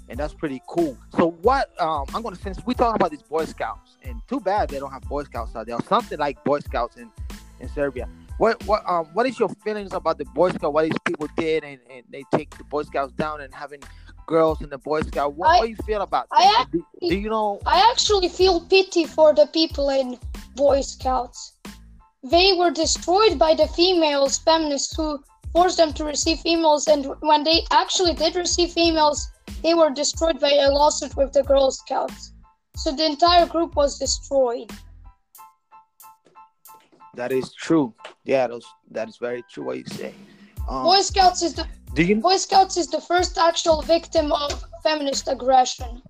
and 0.09 0.19
that's 0.19 0.35
pretty 0.35 0.63
cool. 0.69 0.97
So 1.17 1.33
what 1.43 1.71
um 1.81 2.07
I'm 2.15 2.23
gonna 2.23 2.37
since 2.37 2.59
we 2.67 2.75
talking 2.75 2.97
about 2.97 3.11
these 3.11 3.23
Boy 3.23 3.45
Scouts, 3.45 3.97
and 4.05 4.21
too 4.29 4.41
bad 4.41 4.69
they 4.71 4.79
don't 4.79 4.93
have 4.93 5.03
Boy 5.03 5.25
Scouts 5.25 5.55
out 5.57 5.67
there, 5.67 5.77
or 5.77 5.83
something 5.85 6.19
like 6.19 6.43
Boy 6.45 6.61
Scouts 6.61 6.97
in 6.97 7.11
in 7.61 7.69
Serbia. 7.69 8.09
What 8.39 8.65
what 8.67 8.83
um 8.89 9.07
what 9.13 9.27
is 9.27 9.39
your 9.39 9.49
feelings 9.65 9.93
about 9.93 10.19
the 10.19 10.25
Boy 10.27 10.51
Scout? 10.51 10.73
What 10.73 10.85
these 10.85 10.99
people 11.05 11.29
did 11.37 11.65
and, 11.65 11.79
and 11.91 12.03
they 12.11 12.25
take 12.35 12.57
the 12.59 12.65
Boy 12.65 12.83
Scouts 12.83 13.13
down 13.13 13.41
and 13.41 13.55
having 13.55 13.81
girls 14.27 14.63
in 14.63 14.71
the 14.71 14.79
Boy 14.79 15.03
Scout. 15.03 15.35
What, 15.35 15.49
I- 15.49 15.59
what 15.59 15.65
do 15.65 15.71
you 15.71 15.77
feel 15.85 16.03
about 16.03 16.27
I 16.33 16.45
that? 16.45 16.67
Do, 16.73 16.85
do 17.01 17.17
you 17.17 17.29
know? 17.29 17.61
I 17.67 17.89
actually 17.93 18.29
feel 18.29 18.61
pity 18.61 19.05
for 19.05 19.35
the 19.35 19.47
people 19.47 19.91
in 19.91 20.19
Boy 20.57 20.81
Scouts. 20.81 21.55
They 22.23 22.53
were 22.53 22.71
destroyed 22.71 23.39
by 23.39 23.55
the 23.55 23.67
females, 23.69 24.39
feminists 24.39 24.95
who 24.97 25.23
forced 25.53 25.77
them 25.77 25.93
to 25.95 26.05
receive 26.05 26.39
females, 26.39 26.87
and 26.87 27.07
when 27.21 27.45
they 27.45 27.63
actually 27.71 28.15
did 28.15 28.37
receive 28.37 28.71
females, 28.71 29.29
they 29.63 29.75
were 29.75 29.91
destroyed 29.91 30.41
by 30.41 30.53
a 30.53 30.71
lawsuit 30.71 31.17
with 31.17 31.33
the 31.33 31.43
Girl 31.43 31.71
Scouts. 31.71 32.33
So 32.77 32.93
the 32.93 33.05
entire 33.05 33.47
group 33.47 33.75
was 33.77 33.99
destroyed. 33.99 34.71
That 37.15 37.33
is 37.33 37.53
true. 37.53 37.95
Yeah, 38.25 38.47
those, 38.47 38.67
that 38.91 39.09
is 39.09 39.19
very 39.19 39.45
true 39.51 39.65
what 39.65 39.79
you 39.79 39.85
say. 39.87 40.15
Um, 40.69 40.85
Boy 40.85 41.01
Scouts 41.01 41.43
is 41.43 41.55
the 41.55 41.67
you 41.97 42.17
Boy 42.17 42.37
Scouts 42.37 42.77
is 42.77 42.87
the 42.87 43.01
first 43.01 43.37
actual 43.37 43.83
victim 43.83 44.33
of 44.33 44.65
feminist 44.83 45.29
aggression. 45.29 46.01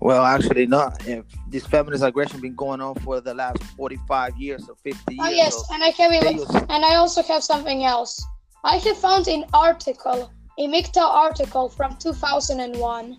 Well, 0.00 0.24
actually, 0.24 0.66
not. 0.66 1.06
If 1.08 1.24
this 1.48 1.66
feminist 1.66 2.04
aggression 2.04 2.40
been 2.40 2.54
going 2.54 2.80
on 2.80 2.94
for 2.96 3.20
the 3.20 3.34
last 3.34 3.62
forty-five 3.76 4.36
years 4.36 4.68
or 4.68 4.76
fifty 4.76 5.16
years. 5.16 5.26
Oh 5.26 5.30
yes, 5.30 5.54
so 5.54 5.74
and 5.74 5.82
I 5.82 5.88
have 5.88 6.10
they 6.22 6.58
a, 6.58 6.66
and 6.72 6.84
I 6.84 6.94
also 6.96 7.22
have 7.22 7.42
something 7.42 7.84
else. 7.84 8.24
I 8.64 8.76
have 8.76 8.96
found 8.96 9.28
an 9.28 9.44
article, 9.52 10.30
a 10.58 10.66
MGTOW 10.66 10.98
article 10.98 11.68
from 11.68 11.96
2001. 11.96 13.18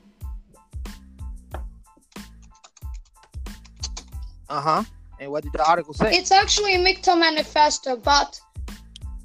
uh-huh. 4.49 4.83
And 5.19 5.31
what 5.31 5.43
did 5.43 5.53
the 5.53 5.65
article 5.65 5.93
say? 5.93 6.15
It's 6.15 6.31
actually 6.31 6.75
a 6.75 6.79
MGTOW 6.79 7.19
manifesto, 7.19 7.97
but 7.97 8.39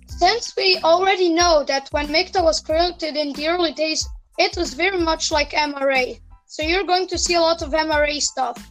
since 0.06 0.54
we 0.56 0.78
already 0.84 1.28
know 1.28 1.64
that 1.64 1.88
when 1.90 2.06
MGTOW 2.08 2.44
was 2.44 2.60
created 2.60 3.16
in 3.16 3.32
the 3.32 3.48
early 3.48 3.72
days, 3.72 4.08
it 4.38 4.56
was 4.56 4.74
very 4.74 4.98
much 4.98 5.30
like 5.30 5.50
MRA. 5.50 6.20
So 6.54 6.62
you're 6.62 6.84
going 6.84 7.08
to 7.08 7.18
see 7.18 7.34
a 7.34 7.40
lot 7.40 7.62
of 7.62 7.70
MRA 7.72 8.20
stuff. 8.20 8.70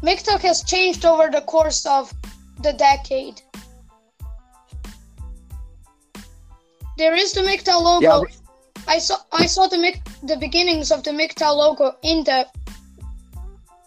MGTOW 0.00 0.38
has 0.42 0.62
changed 0.62 1.04
over 1.04 1.28
the 1.28 1.40
course 1.40 1.84
of 1.84 2.14
the 2.62 2.72
decade. 2.72 3.42
There 6.96 7.16
is 7.16 7.32
the 7.32 7.40
MGTOW 7.40 7.82
logo. 7.82 8.26
Yeah, 8.28 8.36
I 8.86 8.98
saw 8.98 9.16
I 9.32 9.46
saw 9.46 9.66
the 9.66 9.78
Mic- 9.78 10.04
the 10.22 10.36
beginnings 10.36 10.92
of 10.92 11.02
the 11.02 11.10
MGTOW 11.10 11.56
logo 11.56 11.96
in 12.02 12.22
the 12.22 12.46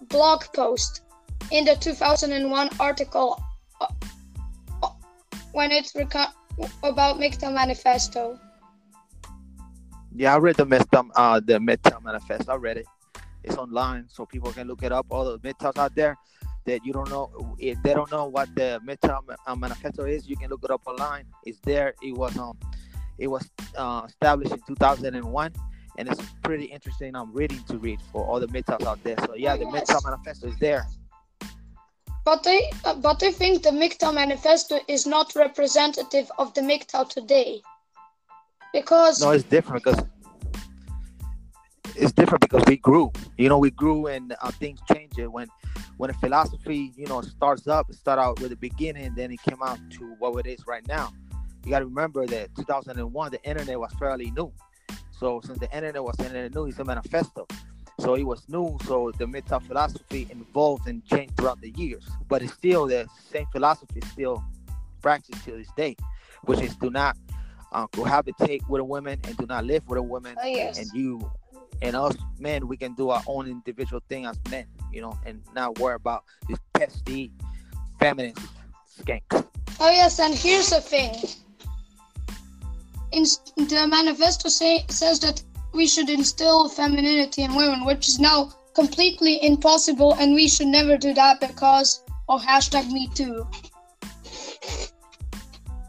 blog 0.10 0.44
post 0.54 1.00
in 1.50 1.64
the 1.64 1.76
2001 1.76 2.70
article 2.78 3.42
uh, 3.80 3.88
uh, 4.84 4.90
when 5.54 5.72
it's 5.72 5.94
reco- 5.94 6.34
about 6.84 7.22
MGTOW 7.22 7.54
manifesto. 7.54 8.38
Yeah, 10.15 10.36
I 10.36 10.38
read 10.38 10.56
the 10.56 10.65
MGTOW, 10.65 11.10
uh, 11.15 11.39
the 11.39 11.54
MGTOW 11.54 12.04
Manifest. 12.04 12.49
I 12.49 12.56
read 12.56 12.78
it. 12.78 12.86
It's 13.43 13.58
online, 13.58 14.06
so 14.08 14.26
people 14.26 14.52
can 14.52 14.67
look 14.67 14.84
it 14.84 14.91
up. 14.91 15.08
All 15.10 15.26
the 15.26 15.39
MGTOWs 15.39 15.78
out 15.78 15.95
there 15.95 16.17
that 16.65 16.86
you 16.86 16.93
don't 16.93 17.10
know, 17.10 17.56
if 17.60 17.82
they 17.84 17.93
don't 17.93 18.12
know 18.12 18.26
what 18.26 18.54
the 18.56 18.80
MGTOW 18.88 19.36
uh, 19.47 19.56
Manifesto 19.56 20.06
is, 20.06 20.30
you 20.30 20.38
can 20.38 20.49
look 20.49 20.63
it 20.63 20.71
up 20.71 20.82
online. 20.86 21.26
It's 21.45 21.60
there. 21.63 21.93
It 22.02 22.15
was 22.15 22.38
um, 22.38 22.58
it 23.17 23.28
was 23.28 23.49
uh, 23.76 24.04
established 24.08 24.52
in 24.54 24.60
2001, 24.67 25.54
and 25.97 26.08
it's 26.08 26.21
pretty 26.43 26.65
interesting. 26.65 27.15
I'm 27.15 27.34
reading 27.34 27.63
to 27.69 27.78
read 27.78 27.99
for 28.12 28.23
all 28.26 28.39
the 28.39 28.47
MGTOWs 28.47 28.86
out 28.86 29.04
there. 29.04 29.15
So 29.26 29.36
yeah, 29.36 29.58
the 29.58 29.65
Yes. 29.73 29.89
MGTOW 29.89 30.04
Manifesto 30.06 30.47
is 30.47 30.58
there. 30.60 30.86
But 32.23 32.45
I 32.45 32.71
uh, 32.86 32.95
but 32.95 33.21
I 33.23 33.32
think 33.32 33.63
the 33.63 33.71
MGTOW 33.71 34.13
manifesto 34.13 34.80
is 34.88 35.06
not 35.06 35.36
representative 35.36 36.32
of 36.38 36.54
the 36.54 36.62
MGTOW 36.62 37.10
today. 37.10 37.62
Because 38.74 39.22
No, 39.22 39.32
it's 39.32 39.44
different 39.44 39.84
because 39.84 40.04
it's 41.96 42.12
different 42.12 42.42
because 42.42 42.64
we 42.68 42.78
grew. 42.78 43.12
You 43.38 43.50
know, 43.50 43.60
we 43.60 43.72
grew 43.72 44.08
and 44.08 44.36
uh, 44.42 44.52
things 44.52 44.80
change. 44.92 45.18
It 45.18 45.32
when 45.32 45.48
when 45.98 46.10
a 46.10 46.14
philosophy, 46.14 46.92
you 46.98 47.08
know, 47.08 47.22
starts 47.22 47.68
up, 47.68 47.90
it 47.90 47.96
start 47.96 48.20
out 48.20 48.40
with 48.42 48.50
the 48.50 48.56
beginning, 48.56 49.14
then 49.16 49.32
it 49.32 49.42
came 49.44 49.62
out 49.64 49.80
to 49.92 50.16
what 50.18 50.46
it 50.46 50.50
is 50.50 50.66
right 50.68 50.86
now. 50.88 51.12
You 51.64 51.70
got 51.70 51.80
to 51.80 51.86
remember 51.86 52.26
that 52.28 52.54
2001, 52.56 53.32
the 53.32 53.44
internet 53.44 53.80
was 53.80 53.94
fairly 53.94 54.32
new. 54.32 54.52
So 55.12 55.40
since 55.46 55.60
the 55.60 55.74
internet 55.74 56.04
was 56.04 56.20
internet 56.20 56.54
new, 56.54 56.66
it's 56.66 56.80
a 56.80 56.84
manifesto. 56.84 57.48
So 58.00 58.16
it 58.16 58.24
was 58.24 58.44
new. 58.50 58.78
So 58.86 59.12
the 59.18 59.26
MGTOW 59.26 59.62
philosophy 59.68 60.28
evolved 60.30 60.88
and 60.88 61.06
changed 61.06 61.38
throughout 61.38 61.62
the 61.62 61.70
years. 61.72 62.06
But 62.28 62.42
it's 62.42 62.54
still 62.54 62.88
the 62.88 63.08
same 63.32 63.46
philosophy, 63.52 64.02
still 64.12 64.44
practiced 65.02 65.46
to 65.46 65.52
this 65.52 65.70
day, 65.78 65.96
which 66.44 66.60
is 66.60 66.76
do 66.76 66.90
not 66.90 67.16
uh, 67.74 67.88
cohabitate 67.88 68.68
with 68.70 68.82
a 68.82 68.84
woman 68.84 69.20
and 69.26 69.38
do 69.38 69.46
not 69.46 69.66
live 69.66 69.88
with 69.88 69.98
a 70.00 70.04
woman. 70.04 70.36
Oh, 70.42 70.48
yes. 70.48 70.78
And 70.78 70.90
you 70.94 71.32
and 71.82 71.96
us 71.96 72.16
men, 72.40 72.68
we 72.68 72.78
can 72.78 72.94
do 72.94 73.10
our 73.10 73.24
own 73.28 73.48
individual 73.48 74.02
thing 74.08 74.26
as 74.26 74.40
men, 74.50 74.66
you 74.92 75.02
know, 75.02 75.18
and 75.26 75.42
not 75.54 75.80
worry 75.80 75.96
about 75.96 76.24
this 76.48 76.60
pesky 76.74 77.32
feminist 78.00 78.40
skanks. 79.00 79.46
Oh 79.80 79.90
yes, 79.90 80.20
and 80.20 80.34
here's 80.34 80.70
the 80.70 80.82
thing. 80.82 81.16
In 83.12 83.24
the 83.58 83.88
manifesto 83.88 84.50
say, 84.50 84.86
says 84.90 85.20
that 85.20 85.44
we 85.74 85.88
should 85.88 86.10
instill 86.10 86.70
femininity 86.70 87.44
in 87.44 87.56
women, 87.56 87.86
which 87.86 88.08
is 88.08 88.20
now 88.20 88.54
completely 88.74 89.44
impossible, 89.44 90.16
and 90.16 90.34
we 90.34 90.48
should 90.48 90.68
never 90.68 90.98
do 90.98 91.14
that 91.14 91.40
because 91.40 92.04
of 92.30 92.42
hashtag 92.42 92.90
Me 92.92 93.10
Too. 93.14 93.48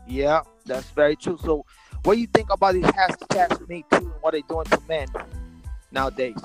Yeah, 0.06 0.42
that's 0.66 0.90
very 0.90 1.16
true. 1.16 1.38
So, 1.42 1.64
what 2.04 2.14
do 2.14 2.20
you 2.20 2.26
think 2.26 2.50
about 2.50 2.74
these 2.74 2.84
hashtags 2.84 3.66
Me 3.68 3.84
Too 3.90 3.96
and 3.96 4.12
what 4.20 4.32
they're 4.32 4.42
doing 4.48 4.66
to 4.66 4.80
men 4.88 5.08
nowadays? 5.90 6.36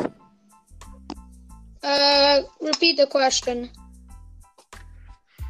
Uh, 1.83 2.41
repeat 2.61 2.97
the 2.97 3.07
question. 3.07 3.69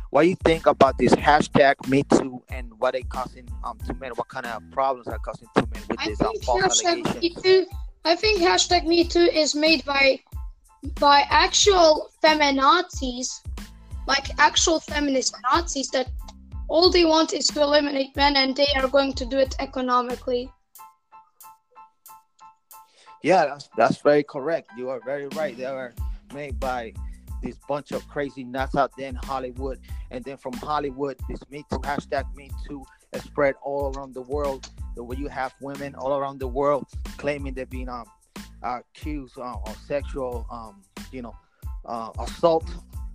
What 0.10 0.24
do 0.24 0.30
you 0.30 0.36
think 0.44 0.66
about 0.66 0.98
this 0.98 1.14
hashtag 1.14 1.88
Me 1.88 2.04
Too 2.04 2.42
and 2.50 2.72
what 2.80 2.94
they 2.94 3.04
causing 3.04 3.48
um 3.64 3.78
to 3.86 3.94
men? 3.96 4.12
What 4.16 4.28
kind 4.28 4.48
of 4.48 4.64
problems 4.72 5.08
are 5.08 5.20
causing 5.20 5.48
to 5.56 5.62
men 5.62 5.84
with 5.88 6.00
I 6.00 6.08
this 6.08 6.22
um, 6.22 6.32
think 6.32 6.44
false 6.44 6.82
hashtag 6.82 7.22
Me? 7.22 7.30
Too. 7.30 7.68
I 8.06 8.16
think 8.16 8.42
hashtag 8.42 8.86
Me 8.86 9.04
Too 9.04 9.20
is 9.20 9.54
made 9.54 9.86
by 9.86 10.20
by 11.00 11.26
actual 11.30 12.10
feminazis, 12.24 13.42
like 14.08 14.30
actual 14.40 14.80
feminist 14.80 15.36
Nazis 15.44 15.90
that 15.90 16.08
all 16.70 16.90
they 16.90 17.06
want 17.06 17.34
is 17.34 17.48
to 17.48 17.62
eliminate 17.62 18.16
men, 18.16 18.36
and 18.36 18.56
they 18.56 18.68
are 18.76 18.88
going 18.88 19.14
to 19.14 19.26
do 19.26 19.38
it 19.38 19.56
economically. 19.60 20.52
Yeah, 23.24 23.46
that's 23.46 23.70
that's 23.76 23.98
very 23.98 24.24
correct. 24.24 24.70
You 24.78 24.90
are 24.90 25.02
very 25.04 25.28
right. 25.30 25.58
They 25.58 25.66
were 25.66 25.94
made 26.34 26.60
by 26.60 26.94
this 27.42 27.58
bunch 27.68 27.92
of 27.92 28.08
crazy 28.08 28.44
nuts 28.44 28.76
out 28.76 28.92
there 28.98 29.10
in 29.10 29.16
Hollywood, 29.16 29.80
and 30.12 30.24
then 30.24 30.38
from 30.38 30.54
Hollywood, 30.54 31.20
this 31.28 31.40
Me 31.50 31.66
Too 31.70 31.80
hashtag 31.80 32.24
Me 32.36 32.50
Too 32.68 32.84
spread 33.18 33.56
all 33.62 33.94
around 33.96 34.14
the 34.14 34.22
world. 34.22 34.70
The 34.96 35.04
way 35.04 35.18
you 35.18 35.28
have 35.28 35.54
women 35.62 35.96
all 35.96 36.18
around 36.18 36.40
the 36.40 36.48
world 36.48 36.88
claiming 37.18 37.54
they're 37.54 37.66
being 37.66 37.90
um 37.90 38.06
accused 38.62 39.38
uh, 39.38 39.56
of 39.66 39.78
sexual 39.88 40.46
um 40.52 40.82
you 41.12 41.22
know 41.22 41.34
uh, 41.86 42.12
assault, 42.20 42.66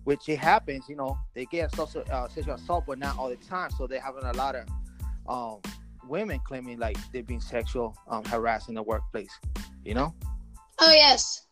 which 0.05 0.29
it 0.29 0.39
happens. 0.39 0.85
You 0.89 0.97
know 0.97 1.19
they 1.35 1.47
get 1.47 1.75
social, 1.75 2.05
uh, 2.11 2.29
sexual 2.29 2.55
assault, 2.55 2.85
but 2.87 2.99
not 2.99 3.19
all 3.19 3.29
the 3.29 3.37
time. 3.37 3.71
So 3.71 3.87
they're 3.87 4.01
having 4.01 4.25
a 4.25 4.33
lot 4.33 4.55
of 4.55 4.69
um 5.27 5.61
women 6.07 6.39
claiming 6.45 6.79
like 6.79 6.97
they're 7.13 7.23
being 7.23 7.41
sexual 7.41 7.97
um, 8.09 8.25
harassed 8.25 8.69
in 8.69 8.75
the 8.75 8.83
workplace. 8.83 9.33
You 9.85 9.95
know. 9.95 10.15
Oh 10.79 10.93
yes. 10.93 11.47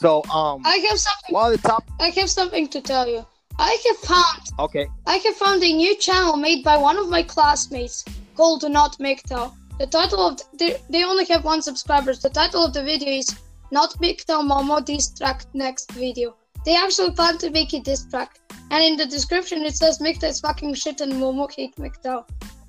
So 0.00 0.24
um, 0.32 0.62
I 0.64 0.76
have 0.88 0.98
something. 0.98 1.34
while 1.34 1.50
the 1.50 1.58
top, 1.58 1.84
I 2.00 2.08
have 2.08 2.30
something 2.30 2.68
to 2.68 2.80
tell 2.80 3.06
you. 3.06 3.26
I 3.58 3.76
have 3.86 3.96
found. 3.98 4.42
okay, 4.58 4.86
I 5.06 5.16
have 5.16 5.36
found 5.36 5.62
a 5.62 5.72
new 5.72 5.94
channel 5.96 6.38
made 6.38 6.64
by 6.64 6.78
one 6.78 6.96
of 6.96 7.10
my 7.10 7.22
classmates 7.22 8.06
called 8.34 8.64
Not 8.70 8.96
MGTOW. 8.98 9.52
The 9.78 9.86
title 9.86 10.20
of 10.26 10.38
the, 10.38 10.44
they, 10.56 10.76
they 10.88 11.04
only 11.04 11.26
have 11.26 11.44
one 11.44 11.60
subscriber. 11.60 12.14
The 12.14 12.30
title 12.30 12.64
of 12.64 12.72
the 12.72 12.82
video 12.82 13.10
is 13.10 13.28
Not 13.72 13.94
MGTOW 14.00 14.48
Momo 14.48 14.84
Diss 14.84 15.12
Track 15.14 15.44
Next 15.54 15.92
Video. 15.92 16.34
They 16.64 16.76
actually 16.76 17.12
plan 17.12 17.38
to 17.38 17.50
make 17.50 17.72
a 17.72 17.80
diss 17.80 18.04
track, 18.04 18.38
and 18.70 18.82
in 18.82 18.96
the 18.96 19.06
description 19.06 19.64
it 19.64 19.76
says 19.76 19.98
MGTOW 19.98 20.28
is 20.28 20.40
fucking 20.40 20.74
shit 20.74 21.00
and 21.00 21.12
Momo 21.12 21.50
hate 21.52 21.76
MGTOW. 21.76 22.24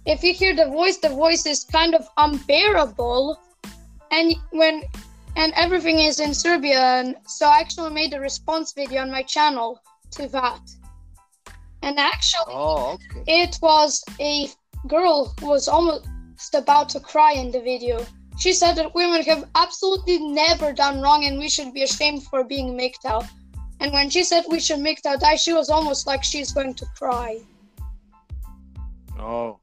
If 0.06 0.24
you 0.24 0.34
hear 0.34 0.56
the 0.56 0.68
voice, 0.68 0.98
the 0.98 1.10
voice 1.10 1.46
is 1.46 1.64
kind 1.64 1.96
of 1.96 2.08
unbearable, 2.18 3.40
and 4.12 4.36
when 4.52 4.84
and 5.36 5.54
everything 5.56 6.00
is 6.00 6.20
in 6.20 6.34
Serbian. 6.34 7.16
So 7.26 7.48
I 7.48 7.60
actually 7.60 7.92
made 7.92 8.14
a 8.14 8.20
response 8.20 8.74
video 8.74 9.02
on 9.02 9.12
my 9.12 9.24
channel 9.24 9.80
to 10.12 10.28
that. 10.28 10.62
And 11.82 11.98
actually, 11.98 12.46
oh 12.48 12.98
okay, 13.18 13.42
it 13.44 13.58
was 13.62 14.04
a 14.20 14.50
girl 14.88 15.34
who 15.40 15.48
was 15.48 15.68
almost 15.68 16.06
about 16.54 16.90
to 16.90 17.00
cry 17.00 17.34
in 17.34 17.52
the 17.52 17.62
video. 17.62 18.06
She 18.42 18.54
said 18.54 18.74
that 18.78 18.96
women 18.96 19.22
have 19.22 19.48
absolutely 19.54 20.18
never 20.18 20.74
done 20.74 21.00
wrong 21.00 21.26
and 21.26 21.38
we 21.38 21.48
should 21.48 21.76
be 21.76 21.84
ashamed 21.84 22.24
for 22.24 22.44
being 22.44 22.76
MGTOW. 22.76 23.30
And 23.80 23.94
when 23.94 24.10
she 24.10 24.24
said 24.24 24.46
we 24.50 24.60
should 24.60 24.80
MGTOW 24.80 25.20
die, 25.20 25.36
she 25.36 25.54
was 25.54 25.70
almost 25.70 26.08
like 26.08 26.24
she's 26.24 26.52
going 26.52 26.74
to 26.74 26.86
cry. 26.98 27.40
oh, 29.20 29.60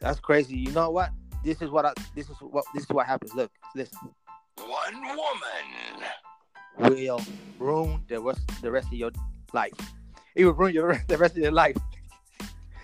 that's 0.00 0.20
crazy. 0.20 0.54
You 0.54 0.72
know 0.72 0.90
what? 0.90 1.12
This 1.42 1.62
is 1.62 1.70
what 1.70 1.86
I, 1.86 1.94
this 2.14 2.28
is 2.28 2.36
what 2.40 2.66
this 2.74 2.82
is 2.82 2.90
what 2.90 3.06
happens. 3.06 3.32
Look, 3.32 3.50
listen, 3.74 4.10
One 4.58 5.00
woman. 5.00 5.96
will 6.76 7.22
ruin 7.58 8.02
the 8.06 8.20
rest 8.20 8.42
the 8.60 8.70
rest 8.70 8.88
of 8.88 8.92
your 8.92 9.12
life. 9.54 9.72
it 10.34 10.44
will 10.44 10.52
ruin 10.52 10.74
your 10.74 11.02
the 11.08 11.16
rest 11.16 11.36
of 11.36 11.42
your 11.42 11.52
life. 11.52 11.78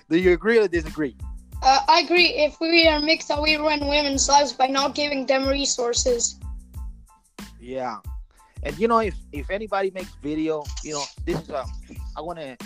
Do 0.09 0.17
you 0.17 0.33
agree 0.33 0.59
or 0.59 0.67
disagree? 0.67 1.15
Uh, 1.62 1.81
I 1.88 2.01
agree. 2.01 2.29
If 2.29 2.59
we 2.61 2.88
are 2.88 3.01
mixed 3.01 3.31
we 3.40 3.57
ruin 3.57 3.87
women's 3.87 4.29
lives 4.29 4.53
by 4.53 4.66
not 4.66 4.94
giving 4.94 5.27
them 5.27 5.46
resources. 5.46 6.38
Yeah, 7.61 7.99
and 8.62 8.79
you 8.79 8.88
know 8.88 8.99
if 8.99 9.14
if 9.33 9.51
anybody 9.51 9.90
makes 9.90 10.14
video, 10.23 10.64
you 10.83 10.94
know 10.94 11.05
this 11.27 11.40
is 11.42 11.51
um 11.51 11.70
I 12.16 12.23
wanna 12.23 12.57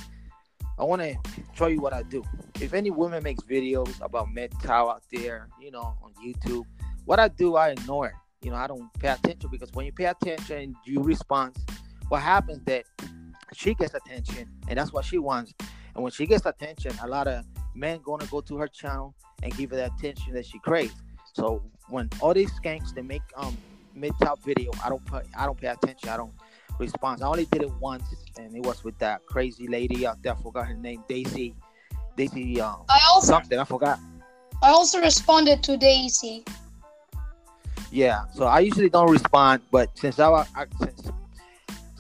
I 0.78 0.84
wanna 0.84 1.14
show 1.54 1.66
you 1.66 1.80
what 1.80 1.92
I 1.92 2.02
do. 2.02 2.22
If 2.60 2.72
any 2.72 2.90
woman 2.90 3.22
makes 3.22 3.42
videos 3.42 4.00
about 4.00 4.28
MGTOW 4.28 4.90
out 4.94 5.02
there, 5.10 5.48
you 5.60 5.72
know 5.72 5.96
on 6.02 6.12
YouTube, 6.24 6.64
what 7.04 7.18
I 7.18 7.28
do 7.28 7.56
I 7.56 7.70
ignore. 7.70 8.06
it. 8.06 8.12
You 8.42 8.50
know 8.52 8.56
I 8.56 8.66
don't 8.68 8.92
pay 9.00 9.08
attention 9.08 9.50
because 9.50 9.72
when 9.72 9.86
you 9.86 9.92
pay 9.92 10.04
attention 10.04 10.58
and 10.58 10.76
you 10.84 11.02
respond, 11.02 11.56
what 12.08 12.22
happens 12.22 12.62
that 12.66 12.84
she 13.54 13.74
gets 13.74 13.94
attention 13.94 14.48
and 14.68 14.78
that's 14.78 14.92
what 14.92 15.04
she 15.04 15.18
wants. 15.18 15.52
And 15.94 16.02
when 16.02 16.12
she 16.12 16.26
gets 16.26 16.44
attention, 16.46 16.92
a 17.02 17.08
lot 17.08 17.26
of 17.26 17.44
men 17.74 18.00
gonna 18.02 18.26
go 18.26 18.40
to 18.40 18.56
her 18.58 18.68
channel 18.68 19.14
and 19.42 19.54
give 19.56 19.70
her 19.70 19.76
the 19.76 19.86
attention 19.86 20.34
that 20.34 20.46
she 20.46 20.58
craves. 20.58 20.94
So 21.32 21.62
when 21.88 22.08
all 22.20 22.34
these 22.34 22.52
skanks 22.52 22.94
they 22.94 23.02
make 23.02 23.22
um 23.36 23.56
mid 23.94 24.12
top 24.22 24.42
video, 24.42 24.70
I 24.84 24.88
don't 24.88 25.04
pay 25.04 25.22
I 25.36 25.46
don't 25.46 25.60
pay 25.60 25.68
attention. 25.68 26.08
I 26.08 26.16
don't 26.16 26.32
respond. 26.78 27.22
I 27.22 27.26
only 27.26 27.46
did 27.46 27.62
it 27.62 27.72
once, 27.80 28.04
and 28.38 28.54
it 28.54 28.64
was 28.64 28.84
with 28.84 28.98
that 28.98 29.24
crazy 29.26 29.66
lady 29.68 30.06
out 30.06 30.22
there. 30.22 30.32
I 30.32 30.36
forgot 30.36 30.66
her 30.68 30.74
name, 30.74 31.04
Daisy. 31.08 31.54
Daisy 32.16 32.60
um 32.60 32.84
I 32.88 33.00
also 33.12 33.32
something. 33.32 33.58
I 33.58 33.64
forgot. 33.64 33.98
I 34.62 34.70
also 34.70 35.00
responded 35.00 35.62
to 35.64 35.76
Daisy. 35.76 36.44
Yeah. 37.90 38.24
So 38.34 38.44
I 38.44 38.60
usually 38.60 38.88
don't 38.88 39.10
respond, 39.10 39.62
but 39.70 39.96
since 39.98 40.18
I, 40.18 40.30
I 40.30 40.66
since 40.80 41.10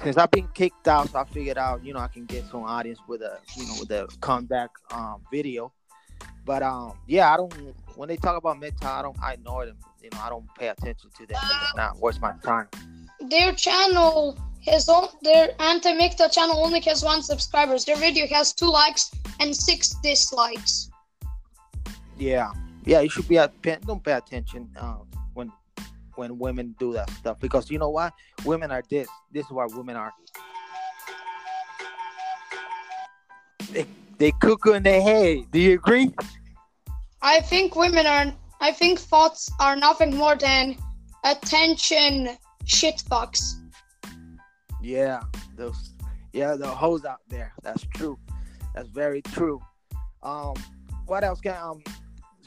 since 0.04 0.16
I've 0.18 0.30
been 0.30 0.48
kicked 0.48 0.86
out, 0.86 1.10
so 1.10 1.18
I 1.18 1.24
figured 1.24 1.58
out, 1.58 1.84
you 1.84 1.94
know, 1.94 2.00
I 2.00 2.08
can 2.08 2.26
get 2.26 2.44
some 2.46 2.62
audience 2.62 2.98
with 3.08 3.22
a, 3.22 3.38
you 3.56 3.66
know, 3.66 3.74
with 3.80 3.90
a 3.90 4.06
comeback 4.20 4.70
um, 4.90 5.22
video. 5.30 5.72
But 6.44 6.62
um, 6.62 6.92
yeah, 7.06 7.32
I 7.32 7.36
don't. 7.38 7.52
When 7.96 8.08
they 8.08 8.16
talk 8.16 8.36
about 8.36 8.60
MGTOW, 8.60 8.84
I 8.84 9.02
don't. 9.02 9.16
I 9.22 9.32
ignore 9.32 9.66
them. 9.66 9.78
You 10.02 10.10
know, 10.12 10.18
I 10.20 10.28
don't 10.28 10.46
pay 10.56 10.68
attention 10.68 11.10
to 11.16 11.26
them. 11.26 11.38
It's 11.42 11.76
not 11.76 11.98
worth 11.98 12.20
my 12.20 12.32
time. 12.42 12.68
Their 13.20 13.54
channel 13.54 14.38
has 14.66 14.88
on 14.88 15.08
their 15.22 15.54
anti-MGTOW 15.58 16.30
channel 16.32 16.62
only 16.62 16.80
has 16.80 17.02
one 17.02 17.22
subscribers. 17.22 17.86
Their 17.86 17.96
video 17.96 18.26
has 18.26 18.52
two 18.52 18.70
likes 18.70 19.10
and 19.40 19.56
six 19.56 19.94
dislikes. 20.02 20.90
Yeah, 22.18 22.52
yeah. 22.84 23.00
You 23.00 23.08
should 23.08 23.26
be 23.26 23.38
at. 23.38 23.54
Don't 23.62 24.04
pay 24.04 24.12
attention 24.12 24.68
um, 24.78 25.06
when 26.16 26.38
women 26.38 26.74
do 26.78 26.92
that 26.92 27.10
stuff 27.10 27.38
because 27.40 27.70
you 27.70 27.78
know 27.78 27.90
why? 27.90 28.10
Women 28.44 28.70
are 28.70 28.82
this. 28.88 29.08
This 29.32 29.46
is 29.46 29.52
why 29.52 29.66
women 29.66 29.96
are. 29.96 30.12
They 33.70 33.86
they 34.18 34.32
cuckoo 34.32 34.72
in 34.72 34.82
their 34.82 35.02
head. 35.02 35.44
Do 35.50 35.58
you 35.58 35.74
agree? 35.74 36.14
I 37.22 37.40
think 37.40 37.76
women 37.76 38.06
are. 38.06 38.32
I 38.60 38.72
think 38.72 38.98
thoughts 38.98 39.50
are 39.60 39.76
nothing 39.76 40.16
more 40.16 40.36
than 40.36 40.76
attention 41.24 42.36
shitbox. 42.64 43.54
Yeah, 44.82 45.20
those 45.56 45.94
yeah, 46.32 46.56
the 46.56 46.68
hoes 46.68 47.04
out 47.04 47.20
there. 47.28 47.52
That's 47.62 47.86
true. 47.94 48.18
That's 48.74 48.88
very 48.88 49.22
true. 49.22 49.60
Um, 50.22 50.54
what 51.06 51.22
else 51.24 51.40
can 51.40 51.56
um 51.56 51.82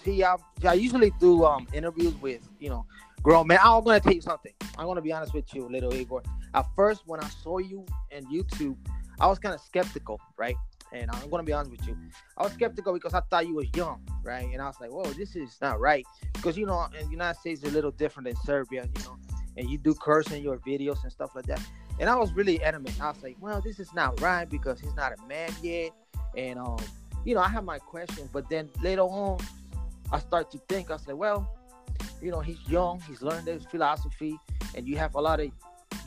see 0.03 0.23
I, 0.23 0.35
I 0.65 0.73
usually 0.73 1.11
do 1.19 1.45
um 1.45 1.67
interviews 1.73 2.13
with, 2.21 2.41
you 2.59 2.69
know, 2.69 2.85
grown 3.27 3.45
man. 3.45 3.59
I'm 3.61 3.83
gonna 3.83 3.99
tell 3.99 4.13
you 4.13 4.21
something. 4.21 4.53
I'm 4.77 4.85
gonna 4.85 5.01
be 5.01 5.11
honest 5.11 5.33
with 5.33 5.53
you, 5.53 5.67
little 5.67 5.93
Igor. 5.93 6.23
At 6.53 6.65
first 6.77 7.01
when 7.07 7.19
I 7.19 7.27
saw 7.27 7.57
you 7.57 7.85
in 8.09 8.25
YouTube, 8.27 8.77
I 9.19 9.27
was 9.27 9.37
kind 9.37 9.53
of 9.53 9.59
skeptical, 9.59 10.17
right? 10.37 10.55
And 10.93 11.11
I'm 11.11 11.29
gonna 11.29 11.43
be 11.43 11.51
honest 11.51 11.71
with 11.71 11.85
you. 11.85 11.97
I 12.37 12.43
was 12.43 12.53
skeptical 12.53 12.93
because 12.93 13.13
I 13.13 13.19
thought 13.29 13.45
you 13.45 13.55
was 13.55 13.67
young, 13.75 14.01
right? 14.23 14.47
And 14.53 14.61
I 14.61 14.67
was 14.67 14.77
like, 14.79 14.91
whoa, 14.91 15.11
this 15.11 15.35
is 15.35 15.57
not 15.61 15.77
right. 15.81 16.05
Because 16.35 16.57
you 16.57 16.65
know, 16.65 16.87
in 16.97 17.05
the 17.05 17.11
United 17.11 17.37
States 17.37 17.63
is 17.63 17.69
a 17.69 17.73
little 17.73 17.91
different 17.91 18.29
than 18.29 18.37
Serbia, 18.45 18.87
you 18.95 19.03
know, 19.03 19.17
and 19.57 19.69
you 19.69 19.77
do 19.77 19.93
curse 19.93 20.31
in 20.31 20.41
your 20.41 20.59
videos 20.59 21.03
and 21.03 21.11
stuff 21.11 21.35
like 21.35 21.47
that. 21.47 21.59
And 21.99 22.09
I 22.09 22.15
was 22.15 22.31
really 22.31 22.63
adamant. 22.63 22.95
I 23.01 23.09
was 23.09 23.21
like, 23.21 23.35
well, 23.41 23.59
this 23.59 23.77
is 23.77 23.93
not 23.93 24.21
right 24.21 24.45
because 24.45 24.79
he's 24.79 24.95
not 24.95 25.11
a 25.11 25.27
man 25.27 25.49
yet. 25.61 25.91
And 26.37 26.57
um, 26.59 26.79
you 27.25 27.35
know, 27.35 27.41
I 27.41 27.49
have 27.49 27.65
my 27.65 27.77
questions, 27.77 28.29
but 28.31 28.49
then 28.49 28.69
later 28.81 29.01
on, 29.01 29.39
I 30.13 30.19
start 30.19 30.49
to 30.51 30.59
think, 30.69 30.89
I 30.89 30.93
was 30.93 31.05
like, 31.05 31.17
well, 31.17 31.56
you 32.21 32.31
know, 32.31 32.39
he's 32.39 32.59
young, 32.67 33.01
he's 33.07 33.21
learned 33.21 33.47
his 33.47 33.65
philosophy, 33.65 34.37
and 34.75 34.87
you 34.87 34.97
have 34.97 35.15
a 35.15 35.21
lot 35.21 35.39
of 35.39 35.51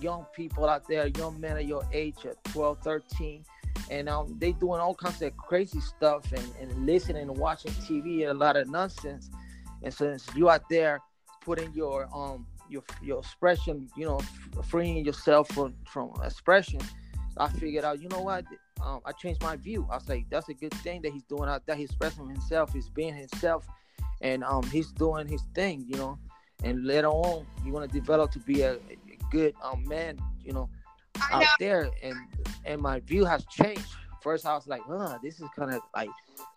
young 0.00 0.26
people 0.34 0.66
out 0.66 0.86
there, 0.88 1.06
young 1.08 1.40
men 1.40 1.56
of 1.56 1.62
your 1.62 1.86
age 1.92 2.24
at 2.24 2.42
12, 2.44 2.78
13, 2.82 3.44
and 3.90 4.08
um, 4.08 4.36
they 4.38 4.52
doing 4.52 4.80
all 4.80 4.94
kinds 4.94 5.20
of 5.22 5.36
crazy 5.36 5.80
stuff 5.80 6.30
and, 6.32 6.48
and 6.60 6.86
listening 6.86 7.28
and 7.28 7.36
watching 7.36 7.72
TV 7.72 8.22
and 8.22 8.30
a 8.30 8.34
lot 8.34 8.56
of 8.56 8.68
nonsense. 8.68 9.30
And 9.82 9.92
since 9.92 10.26
you 10.34 10.50
out 10.50 10.68
there 10.68 11.00
putting 11.40 11.72
your 11.72 12.08
um 12.14 12.46
your 12.68 12.82
your 13.02 13.18
expression, 13.18 13.88
you 13.96 14.04
know, 14.04 14.20
freeing 14.64 15.04
yourself 15.04 15.48
from 15.48 15.74
from 15.86 16.12
expression, 16.22 16.80
I 17.36 17.48
figured 17.48 17.84
out, 17.84 18.00
you 18.00 18.08
know 18.08 18.20
what? 18.20 18.44
Um, 18.82 19.00
I 19.04 19.12
changed 19.12 19.42
my 19.42 19.56
view. 19.56 19.86
I 19.90 19.96
was 19.96 20.08
like, 20.08 20.26
that's 20.30 20.48
a 20.48 20.54
good 20.54 20.72
thing 20.74 21.02
that 21.02 21.12
he's 21.12 21.24
doing 21.24 21.48
out 21.48 21.66
there. 21.66 21.76
He's 21.76 21.90
expressing 21.90 22.28
himself. 22.28 22.72
He's 22.72 22.88
being 22.88 23.14
himself, 23.14 23.66
and 24.20 24.44
um, 24.44 24.62
he's 24.64 24.92
doing 24.92 25.26
his 25.26 25.42
thing, 25.54 25.84
you 25.88 25.96
know. 25.96 26.18
And 26.62 26.84
later 26.86 27.08
on, 27.08 27.46
you 27.64 27.72
want 27.72 27.90
to 27.90 27.98
develop 27.98 28.30
to 28.32 28.38
be 28.38 28.62
a, 28.62 28.74
a 28.74 28.78
good 29.30 29.54
um 29.62 29.86
man, 29.86 30.18
you 30.44 30.52
know, 30.52 30.68
out 31.30 31.42
know. 31.42 31.48
there. 31.58 31.90
And 32.02 32.16
and 32.64 32.80
my 32.80 33.00
view 33.00 33.24
has 33.24 33.44
changed. 33.46 33.86
First, 34.20 34.44
I 34.44 34.54
was 34.54 34.66
like, 34.66 34.82
huh, 34.86 35.18
this 35.22 35.40
is 35.40 35.48
kind 35.56 35.72
of 35.72 35.80
like 35.96 36.10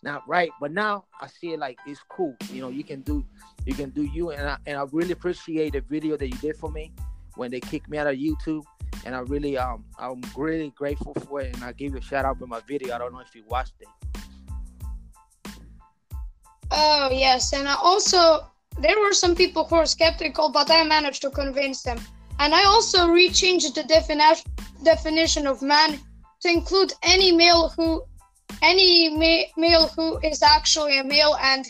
not 0.03 0.27
right. 0.27 0.51
But 0.59 0.71
now 0.73 1.05
I 1.21 1.27
see 1.27 1.53
it 1.53 1.59
like 1.59 1.77
it's 1.87 2.01
cool. 2.09 2.35
You 2.51 2.61
know, 2.61 2.69
you 2.69 2.83
can 2.83 3.01
do 3.01 3.25
you 3.65 3.73
can 3.73 3.91
do 3.91 4.03
you, 4.03 4.31
and 4.31 4.47
I 4.47 4.57
and 4.65 4.77
I 4.77 4.85
really 4.91 5.13
appreciate 5.13 5.73
the 5.73 5.81
video 5.81 6.17
that 6.17 6.27
you 6.27 6.37
did 6.37 6.57
for 6.57 6.69
me 6.69 6.91
when 7.35 7.51
they 7.51 7.61
kicked 7.61 7.89
me 7.89 7.97
out 7.97 8.07
of 8.07 8.15
YouTube. 8.15 8.63
And 9.05 9.15
I 9.15 9.19
really 9.19 9.57
um 9.57 9.85
I'm 9.97 10.21
really 10.35 10.71
grateful 10.71 11.13
for 11.13 11.41
it, 11.41 11.55
and 11.55 11.63
I 11.63 11.71
gave 11.71 11.93
you 11.93 11.99
a 11.99 12.01
shout 12.01 12.25
out 12.25 12.41
in 12.41 12.49
my 12.49 12.61
video. 12.67 12.93
I 12.93 12.97
don't 12.97 13.13
know 13.13 13.19
if 13.19 13.33
you 13.33 13.43
watched 13.47 13.75
it. 13.79 13.87
Oh 16.73 17.09
yes, 17.11 17.53
and 17.53 17.67
I 17.67 17.75
also 17.75 18.47
there 18.79 18.99
were 18.99 19.13
some 19.13 19.35
people 19.35 19.65
who 19.65 19.75
were 19.75 19.85
skeptical, 19.85 20.49
but 20.49 20.71
I 20.71 20.83
managed 20.83 21.21
to 21.21 21.29
convince 21.29 21.83
them. 21.83 21.99
And 22.39 22.55
I 22.55 22.63
also 22.65 23.07
rechanged 23.07 23.75
the 23.75 23.83
definition 23.83 24.51
definition 24.83 25.47
of 25.47 25.61
man 25.61 25.99
to 26.41 26.49
include 26.49 26.93
any 27.03 27.31
male 27.31 27.69
who 27.69 28.03
any 28.61 29.09
ma- 29.15 29.49
male 29.55 29.87
who 29.95 30.17
is 30.19 30.41
actually 30.41 30.99
a 30.99 31.03
male 31.03 31.37
and 31.41 31.65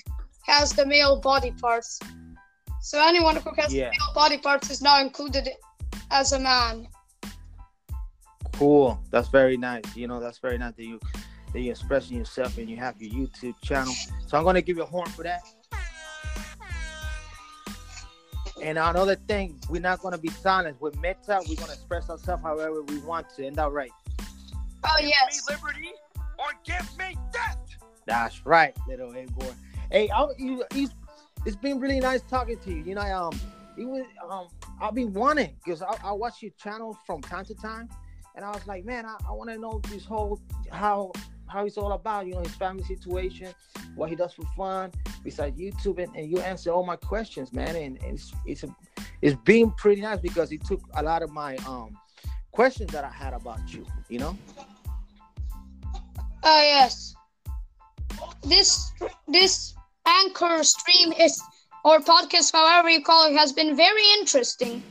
has 0.47 0.71
the 0.73 0.85
male 0.85 1.19
body 1.19 1.51
parts. 1.51 1.99
So 2.81 3.05
anyone 3.05 3.35
who 3.37 3.51
has 3.57 3.73
Yeah. 3.73 3.89
male 3.91 4.13
body 4.15 4.37
parts 4.37 4.69
is 4.69 4.81
now 4.81 4.99
included 5.01 5.49
as 6.11 6.31
a 6.31 6.39
man. 6.39 6.87
Cool. 8.53 8.99
That's 9.09 9.29
very 9.29 9.57
nice. 9.57 9.83
You 9.95 10.07
know, 10.07 10.19
that's 10.19 10.37
very 10.37 10.57
nice 10.57 10.75
that 10.75 10.83
you 10.83 10.99
that 11.53 11.61
you're 11.61 11.71
expressing 11.71 12.17
yourself 12.17 12.57
and 12.57 12.69
you 12.69 12.77
have 12.77 13.01
your 13.01 13.11
YouTube 13.11 13.55
channel. 13.61 13.93
So 14.27 14.37
I'm 14.37 14.43
gonna 14.43 14.61
give 14.61 14.77
you 14.77 14.83
a 14.83 14.87
horn 14.87 15.07
for 15.09 15.23
that. 15.23 15.41
And 18.61 18.77
another 18.77 19.15
thing, 19.15 19.59
we're 19.69 19.81
not 19.81 19.99
gonna 19.99 20.17
be 20.17 20.29
silent. 20.29 20.81
With 20.81 20.95
MGTOW, 20.95 21.47
we're 21.47 21.55
gonna 21.55 21.73
express 21.73 22.09
ourselves 22.09 22.43
however 22.43 22.81
we 22.81 22.97
want 22.99 23.29
to. 23.35 23.43
Isn't 23.43 23.55
that 23.55 23.71
right? 23.71 23.91
Oh 24.85 24.95
Give 24.99 25.09
yes. 25.09 25.47
me 25.49 25.55
liberty 25.55 25.91
or 26.39 26.45
give 26.63 26.97
me 26.97 27.17
death. 27.31 27.57
That's 28.05 28.45
right, 28.45 28.75
little 28.87 29.15
A 29.15 29.25
boy. 29.25 29.53
Hey, 29.91 30.09
I, 30.09 30.27
you, 30.37 30.63
he's, 30.73 30.89
it's 31.45 31.55
been 31.55 31.79
really 31.79 31.99
nice 31.99 32.21
talking 32.21 32.57
to 32.59 32.69
you. 32.71 32.83
You 32.83 32.95
know, 32.95 33.01
um, 33.01 33.39
it 33.77 33.85
was, 33.85 34.05
um, 34.29 34.47
I've 34.81 34.95
been 34.95 35.13
wanting 35.13 35.55
because 35.63 35.81
I, 35.81 35.95
I 36.03 36.11
watch 36.11 36.41
your 36.41 36.51
channel 36.57 36.97
from 37.05 37.21
time 37.21 37.45
to 37.45 37.55
time, 37.55 37.89
and 38.35 38.43
I 38.43 38.51
was 38.51 38.65
like, 38.67 38.85
man, 38.85 39.05
I, 39.05 39.17
I 39.27 39.31
want 39.31 39.49
to 39.51 39.57
know 39.57 39.81
this 39.89 40.05
whole 40.05 40.39
how 40.71 41.11
how 41.53 41.65
it's 41.65 41.77
all 41.77 41.91
about. 41.93 42.25
You 42.25 42.33
know, 42.33 42.41
his 42.41 42.55
family 42.55 42.83
situation, 42.83 43.53
what 43.95 44.09
he 44.09 44.15
does 44.15 44.33
for 44.33 44.43
fun 44.57 44.91
besides 45.23 45.57
YouTube, 45.57 46.03
and, 46.03 46.13
and 46.15 46.29
you 46.29 46.39
answer 46.39 46.71
all 46.71 46.85
my 46.85 46.95
questions, 46.95 47.53
man. 47.53 47.75
And, 47.75 48.01
and 48.03 48.15
it's 48.15 48.33
it's 48.45 48.63
a, 48.63 48.75
it's 49.21 49.37
been 49.43 49.71
pretty 49.71 50.01
nice 50.01 50.19
because 50.19 50.49
he 50.49 50.57
took 50.57 50.81
a 50.95 51.03
lot 51.03 51.21
of 51.21 51.31
my 51.31 51.55
um 51.67 51.97
questions 52.51 52.91
that 52.91 53.03
I 53.03 53.11
had 53.11 53.33
about 53.33 53.73
you. 53.73 53.85
You 54.09 54.19
know. 54.19 54.37
Oh 56.43 56.61
yes. 56.61 57.15
This 58.43 58.91
this 59.27 59.75
anchor 60.05 60.63
stream 60.63 61.13
is 61.13 61.41
or 61.85 61.99
podcast, 61.99 62.51
however 62.53 62.89
you 62.89 63.03
call 63.03 63.29
it, 63.29 63.37
has 63.37 63.51
been 63.53 63.75
very 63.75 64.05
interesting. 64.19 64.81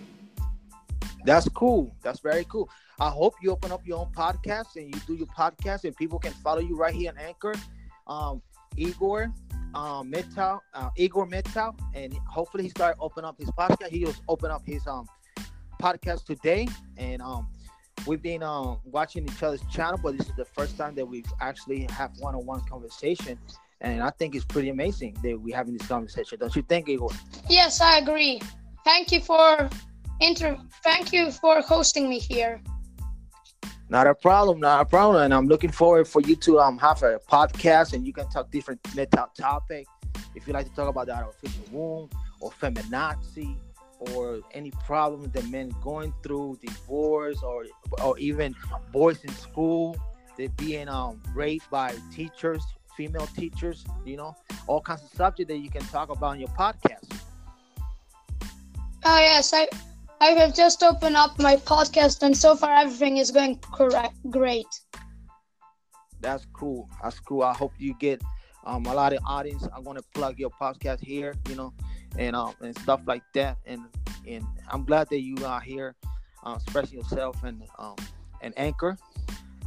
That's 1.24 1.49
cool. 1.49 1.95
That's 2.03 2.20
very 2.20 2.45
cool. 2.49 2.68
I 3.03 3.11
hope 3.11 3.34
you 3.42 3.50
open 3.50 3.72
up 3.72 3.84
your 3.84 3.98
own 3.98 4.12
podcast 4.16 4.76
and 4.76 4.94
you 4.94 5.00
do 5.09 5.14
your 5.14 5.26
podcast 5.26 5.82
and 5.82 5.96
people 5.96 6.20
can 6.20 6.32
follow 6.32 6.61
you 6.61 6.76
right 6.76 6.94
here 6.94 7.11
on 7.11 7.18
Anchor. 7.18 7.55
Um, 8.07 8.40
Igor 8.76 9.32
um, 9.74 10.12
MGTOW, 10.12 10.61
uh, 10.74 10.90
Igor 10.96 11.26
MGTOW, 11.26 11.74
and 11.94 12.14
hopefully 12.28 12.64
he 12.64 12.68
start 12.68 12.96
open 13.00 13.24
up 13.24 13.38
his 13.38 13.50
podcast. 13.50 13.88
He 13.88 14.05
will 14.05 14.14
open 14.28 14.50
up 14.50 14.62
his 14.64 14.86
um 14.86 15.07
podcast 15.80 16.26
today, 16.26 16.68
and 16.96 17.20
um, 17.22 17.48
we've 18.07 18.22
been 18.22 18.42
um 18.42 18.78
watching 18.84 19.24
each 19.24 19.42
other's 19.42 19.62
channel, 19.70 19.98
but 20.03 20.16
this 20.16 20.28
is 20.28 20.36
the 20.36 20.44
first 20.44 20.76
time 20.76 20.94
that 20.94 21.07
we've 21.07 21.26
actually 21.40 21.86
have 21.90 22.12
one-on-one 22.18 22.62
conversation, 22.68 23.38
and 23.80 24.03
I 24.03 24.11
think 24.11 24.34
it's 24.34 24.44
pretty 24.44 24.68
amazing 24.68 25.16
that 25.22 25.40
we're 25.40 25.57
having 25.57 25.76
this 25.76 25.88
conversation. 25.88 26.38
Don't 26.38 26.55
you 26.55 26.62
think, 26.62 26.88
Igor? 26.88 27.11
Yes, 27.48 27.80
I 27.80 27.98
agree. 27.98 28.40
Thank 28.84 29.11
you 29.12 29.20
for 29.20 29.68
inter. 30.20 30.57
Thank 30.84 31.12
you 31.12 31.30
for 31.30 31.61
hosting 31.62 32.09
me 32.09 32.18
here. 32.18 32.61
Not 33.93 34.07
a 34.07 34.14
problem, 34.14 34.59
not 34.59 34.80
a 34.80 34.84
problem. 34.86 35.22
And 35.22 35.34
I'm 35.34 35.47
looking 35.47 35.70
forward 35.70 36.09
for 36.09 36.22
you 36.22 36.34
to 36.36 36.59
um 36.59 36.78
have 36.78 37.03
a 37.03 37.20
podcast 37.30 37.93
and 37.93 38.07
you 38.07 38.14
can 38.14 38.26
talk 38.30 38.51
different 38.51 38.82
MGTOW 38.84 39.34
topic. 39.34 39.86
If 40.34 40.47
you 40.47 40.55
like 40.55 40.66
to 40.66 40.74
talk 40.74 40.88
about 40.88 41.09
the 41.09 41.14
artificial 41.14 41.64
womb 41.70 42.09
or 42.40 42.51
feminazi 42.53 43.55
or 43.99 44.40
any 44.53 44.70
problem 44.86 45.30
that 45.32 45.47
men 45.51 45.74
going 45.82 46.14
through, 46.22 46.59
divorce 46.62 47.43
or 47.43 47.66
or 48.03 48.18
even 48.18 48.55
boys 48.93 49.22
in 49.24 49.32
school, 49.34 49.95
they 50.38 50.47
being 50.47 50.88
um 50.88 51.20
raped 51.34 51.68
by 51.68 51.95
teachers, 52.11 52.64
female 52.97 53.26
teachers, 53.36 53.84
you 54.07 54.16
know, 54.16 54.34
all 54.68 54.80
kinds 54.80 55.03
of 55.03 55.11
subject 55.11 55.51
that 55.51 55.59
you 55.59 55.68
can 55.68 55.82
talk 55.88 56.09
about 56.09 56.36
in 56.36 56.40
your 56.40 56.55
podcast. 56.57 57.12
Oh 59.05 59.18
yes, 59.18 59.53
I 59.53 59.68
I 60.23 60.35
have 60.39 60.55
just 60.55 60.85
opened 60.85 61.16
up 61.16 61.37
my 61.41 61.57
podcast, 61.57 62.23
and 62.23 62.37
so 62.37 62.55
far 62.55 62.70
everything 62.77 63.16
is 63.16 63.33
going 63.33 63.59
correct, 63.59 64.14
great. 64.31 64.68
That's 66.20 66.47
cool. 66.53 66.89
That's 67.03 67.18
cool. 67.18 67.43
I 67.43 67.53
hope 67.53 67.73
you 67.77 67.93
get 67.99 68.23
um, 68.64 68.87
a 68.87 68.95
lot 68.95 69.12
of 69.12 69.18
audience. 69.27 69.66
I'm 69.75 69.83
gonna 69.83 70.03
plug 70.14 70.39
your 70.39 70.51
podcast 70.51 71.01
here, 71.01 71.35
you 71.49 71.57
know, 71.57 71.73
and 72.16 72.37
um 72.37 72.55
and 72.61 72.79
stuff 72.79 73.01
like 73.05 73.25
that. 73.35 73.59
And 73.66 73.83
and 74.25 74.47
I'm 74.70 74.85
glad 74.85 75.09
that 75.11 75.23
you 75.23 75.45
are 75.45 75.61
here, 75.61 75.97
uh, 76.45 76.55
expressing 76.55 76.99
yourself 76.99 77.43
and 77.43 77.64
um 77.81 77.97
and 78.43 78.55
anchor. 78.57 78.97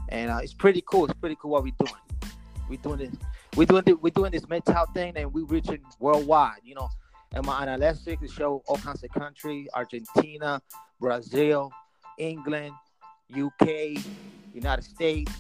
And 0.07 0.31
uh, 0.31 0.39
it's 0.41 0.53
pretty 0.53 0.85
cool. 0.89 1.03
It's 1.03 1.19
pretty 1.19 1.35
cool 1.35 1.51
what 1.51 1.63
we're 1.63 1.75
doing. 1.85 2.01
We're 2.69 2.77
doing 2.77 2.99
this. 2.99 3.13
We're 3.57 3.65
doing 3.65 3.83
this, 3.83 3.95
we're 4.01 4.09
doing 4.11 4.31
this 4.31 4.45
MGTOW 4.45 4.93
thing, 4.93 5.17
and 5.17 5.33
we're 5.33 5.43
reaching 5.43 5.81
worldwide. 5.99 6.61
You 6.63 6.75
know, 6.75 6.87
and 7.35 7.45
my 7.45 7.65
analytics 7.65 8.31
show 8.31 8.63
all 8.67 8.77
kinds 8.77 9.03
of 9.03 9.11
countries: 9.11 9.67
Argentina, 9.75 10.61
Brazil, 10.99 11.71
England, 12.17 12.73
UK, 13.31 13.97
United 14.53 14.83
States, 14.83 15.31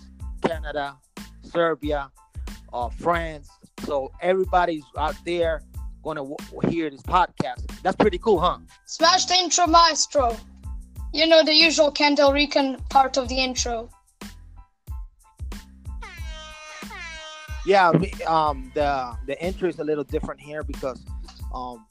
Canada, 0.45 0.97
Serbia, 1.41 2.11
uh, 2.73 2.89
France. 2.89 3.49
So 3.85 4.11
everybody's 4.21 4.83
out 4.97 5.15
there 5.25 5.61
going 6.03 6.17
to 6.17 6.23
w- 6.23 6.69
hear 6.69 6.89
this 6.89 7.01
podcast. 7.01 7.65
That's 7.81 7.95
pretty 7.95 8.17
cool, 8.17 8.39
huh? 8.39 8.59
Smash 8.85 9.25
the 9.25 9.35
intro, 9.35 9.65
maestro. 9.65 10.37
You 11.13 11.27
know 11.27 11.43
the 11.43 11.53
usual 11.53 11.91
Kendelrican 11.91 12.87
part 12.89 13.17
of 13.17 13.29
the 13.29 13.35
intro. 13.35 13.89
Yeah, 17.65 17.91
um, 18.27 18.71
the 18.75 19.17
the 19.25 19.43
intro 19.43 19.69
is 19.69 19.79
a 19.79 19.83
little 19.83 20.03
different 20.03 20.39
here 20.39 20.61
because, 20.61 21.03
um, 21.55 21.85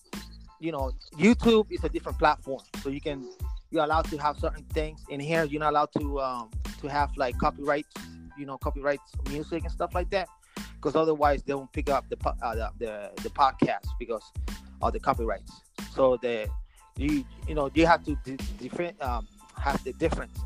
you 0.61 0.73
know, 0.73 0.93
YouTube 1.19 1.67
is 1.71 1.83
a 1.85 1.89
different 1.89 2.19
platform, 2.19 2.63
so 2.83 2.89
you 2.91 3.01
can 3.01 3.29
you're 3.71 3.85
allowed 3.85 4.09
to 4.11 4.17
have 4.19 4.39
certain 4.39 4.65
things 4.73 5.01
in 5.09 5.19
here. 5.19 5.45
You're 5.45 5.61
not 5.61 5.71
allowed 5.71 5.93
to 5.99 6.21
um 6.21 6.51
to 6.81 6.89
have 6.89 7.11
like 7.17 7.37
copyrights, 7.39 7.95
you 8.39 8.47
know, 8.47 8.59
copyrights 8.59 9.13
music 9.31 9.63
and 9.65 9.73
stuff 9.73 9.95
like 9.95 10.11
that, 10.11 10.29
because 10.77 10.95
otherwise 10.95 11.43
they 11.43 11.55
won't 11.55 11.73
pick 11.73 11.91
up 11.91 12.05
the 12.09 12.17
uh, 12.29 12.55
the, 12.55 12.71
the 12.79 13.23
the 13.23 13.31
podcast 13.31 13.87
because 13.99 14.23
of 14.83 14.93
the 14.93 15.01
copyrights. 15.01 15.53
So 15.93 16.17
the 16.19 16.49
you 16.97 17.25
you 17.49 17.55
know 17.55 17.71
you 17.75 17.87
have 17.87 18.05
to 18.05 18.17
di- 18.25 18.37
different 18.59 19.01
um 19.03 19.27
have 19.59 19.83
the 19.85 19.93
difference 19.95 20.39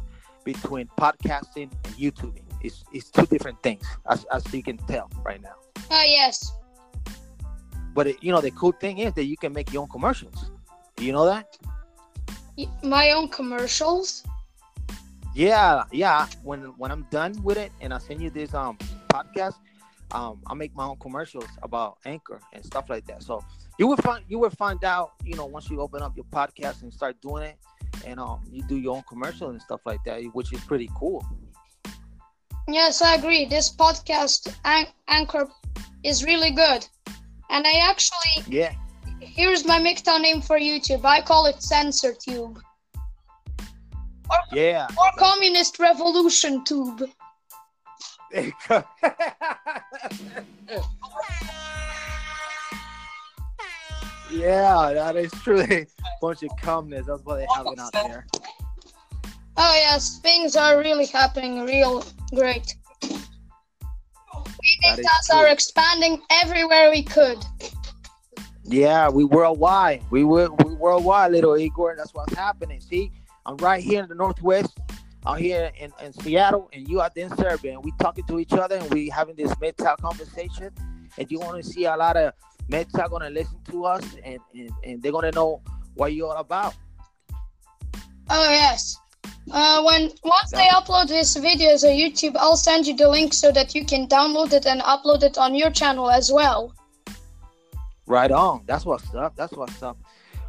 between 0.44 0.88
podcasting 0.98 1.70
and 1.84 1.94
YouTubing. 1.96 2.44
It's 2.62 2.84
it's 2.92 3.10
two 3.10 3.26
different 3.26 3.62
things, 3.62 3.84
as 4.10 4.24
as 4.32 4.42
you 4.54 4.62
can 4.62 4.78
tell 4.78 5.10
right 5.24 5.42
now. 5.42 5.56
Ah 5.90 6.04
yes. 6.04 6.52
But 7.94 8.06
it, 8.08 8.22
you 8.22 8.32
know 8.32 8.40
the 8.40 8.50
cool 8.52 8.72
thing 8.72 8.98
is 8.98 9.12
that 9.14 9.24
you 9.24 9.36
can 9.36 9.52
make 9.52 9.72
your 9.72 9.82
own 9.82 9.88
commercials. 9.88 10.50
Do 10.96 11.04
you 11.04 11.12
know 11.12 11.26
that? 11.26 11.56
My 12.82 13.12
own 13.12 13.28
commercials. 13.28 14.24
Yeah, 15.34 15.84
yeah. 15.92 16.26
When 16.42 16.60
when 16.78 16.90
I'm 16.90 17.06
done 17.10 17.40
with 17.42 17.56
it 17.58 17.70
and 17.80 17.94
I 17.94 17.98
send 17.98 18.20
you 18.20 18.30
this 18.30 18.54
um 18.54 18.76
podcast, 19.08 19.54
um 20.10 20.40
I 20.46 20.54
make 20.54 20.74
my 20.74 20.84
own 20.84 20.96
commercials 20.98 21.48
about 21.62 21.98
Anchor 22.04 22.40
and 22.52 22.64
stuff 22.64 22.90
like 22.90 23.06
that. 23.06 23.22
So 23.22 23.44
you 23.78 23.86
will 23.86 23.96
find 23.98 24.24
you 24.28 24.38
will 24.38 24.50
find 24.50 24.82
out, 24.84 25.12
you 25.24 25.36
know, 25.36 25.46
once 25.46 25.70
you 25.70 25.80
open 25.80 26.02
up 26.02 26.16
your 26.16 26.24
podcast 26.26 26.82
and 26.82 26.92
start 26.92 27.20
doing 27.20 27.44
it, 27.44 27.56
and 28.04 28.18
um 28.18 28.40
you 28.50 28.62
do 28.62 28.76
your 28.76 28.96
own 28.96 29.04
commercial 29.08 29.50
and 29.50 29.62
stuff 29.62 29.80
like 29.86 30.02
that, 30.04 30.22
which 30.32 30.52
is 30.52 30.60
pretty 30.64 30.90
cool. 30.96 31.24
Yes, 32.66 33.00
I 33.00 33.14
agree. 33.14 33.46
This 33.46 33.74
podcast 33.74 34.52
an- 34.64 34.88
anchor 35.06 35.48
is 36.02 36.24
really 36.24 36.50
good. 36.50 36.86
And 37.50 37.66
I 37.66 37.72
actually 37.90 38.44
Yeah. 38.46 38.72
here's 39.20 39.64
my 39.66 39.78
MGTOW 39.78 40.20
name 40.20 40.40
for 40.42 40.58
YouTube. 40.58 41.04
I 41.04 41.20
call 41.20 41.46
it 41.46 41.62
Censor 41.62 42.14
Tube 42.14 42.60
Yeah. 44.52 44.86
or 44.98 45.10
Communist 45.18 45.78
Revolution 45.78 46.64
Tube. 46.64 47.08
There 48.30 48.44
you 48.44 48.52
go. 48.68 48.84
yeah, 54.30 54.90
that 54.92 55.16
is 55.16 55.30
truly 55.42 55.82
a 55.82 55.86
bunch 56.20 56.42
of 56.42 56.50
communists. 56.60 57.08
That's 57.08 57.22
what 57.24 57.36
they 57.36 57.46
have 57.54 57.66
out 57.66 57.92
there. 57.92 58.26
Oh 59.56 59.74
yes, 59.74 60.18
things 60.18 60.54
are 60.56 60.78
really 60.78 61.06
happening 61.06 61.64
real 61.64 62.04
great. 62.34 62.76
That 64.82 65.28
are 65.32 65.48
expanding 65.48 66.20
everywhere 66.30 66.90
we 66.90 67.02
could. 67.02 67.38
Yeah, 68.64 69.08
we 69.08 69.24
worldwide. 69.24 70.02
We 70.10 70.24
were 70.24 70.50
we 70.64 70.74
worldwide, 70.74 71.32
little 71.32 71.56
Igor. 71.56 71.94
That's 71.96 72.12
what's 72.12 72.34
happening. 72.34 72.80
See, 72.80 73.10
I'm 73.46 73.56
right 73.58 73.82
here 73.82 74.02
in 74.02 74.08
the 74.08 74.14
Northwest. 74.14 74.78
I'm 75.24 75.38
here 75.38 75.70
in, 75.78 75.90
in 76.02 76.12
Seattle, 76.12 76.68
and 76.72 76.88
you 76.88 77.00
out 77.00 77.14
there 77.14 77.26
in 77.26 77.36
Serbia, 77.36 77.72
and 77.72 77.84
we 77.84 77.92
talking 77.98 78.24
to 78.26 78.38
each 78.38 78.52
other, 78.52 78.76
and 78.76 78.92
we 78.92 79.08
having 79.08 79.36
this 79.36 79.52
MGTOW 79.54 79.98
conversation. 79.98 80.70
And 81.16 81.30
you 81.30 81.40
want 81.40 81.62
to 81.62 81.68
see 81.68 81.86
a 81.86 81.96
lot 81.96 82.16
of 82.16 82.32
MGTOW 82.70 83.10
gonna 83.10 83.30
listen 83.30 83.58
to 83.70 83.84
us, 83.84 84.04
and, 84.24 84.38
and, 84.54 84.70
and 84.84 85.02
they're 85.02 85.12
gonna 85.12 85.32
know 85.32 85.62
what 85.94 86.12
you're 86.12 86.28
all 86.28 86.36
about. 86.36 86.74
Oh 88.30 88.50
yes. 88.50 88.98
Uh, 89.50 89.82
when 89.82 90.10
once 90.24 90.50
they 90.52 90.66
upload 90.68 91.08
this 91.08 91.36
video 91.36 91.76
to 91.76 91.86
YouTube, 91.86 92.36
I'll 92.36 92.56
send 92.56 92.86
you 92.86 92.94
the 92.94 93.08
link 93.08 93.32
so 93.32 93.50
that 93.52 93.74
you 93.74 93.84
can 93.84 94.06
download 94.06 94.52
it 94.52 94.66
and 94.66 94.80
upload 94.82 95.22
it 95.22 95.38
on 95.38 95.54
your 95.54 95.70
channel 95.70 96.10
as 96.10 96.30
well. 96.30 96.74
Right 98.06 98.30
on. 98.30 98.62
That's 98.66 98.84
what's 98.84 99.14
up. 99.14 99.36
That's 99.36 99.52
what's 99.52 99.82
up. 99.82 99.98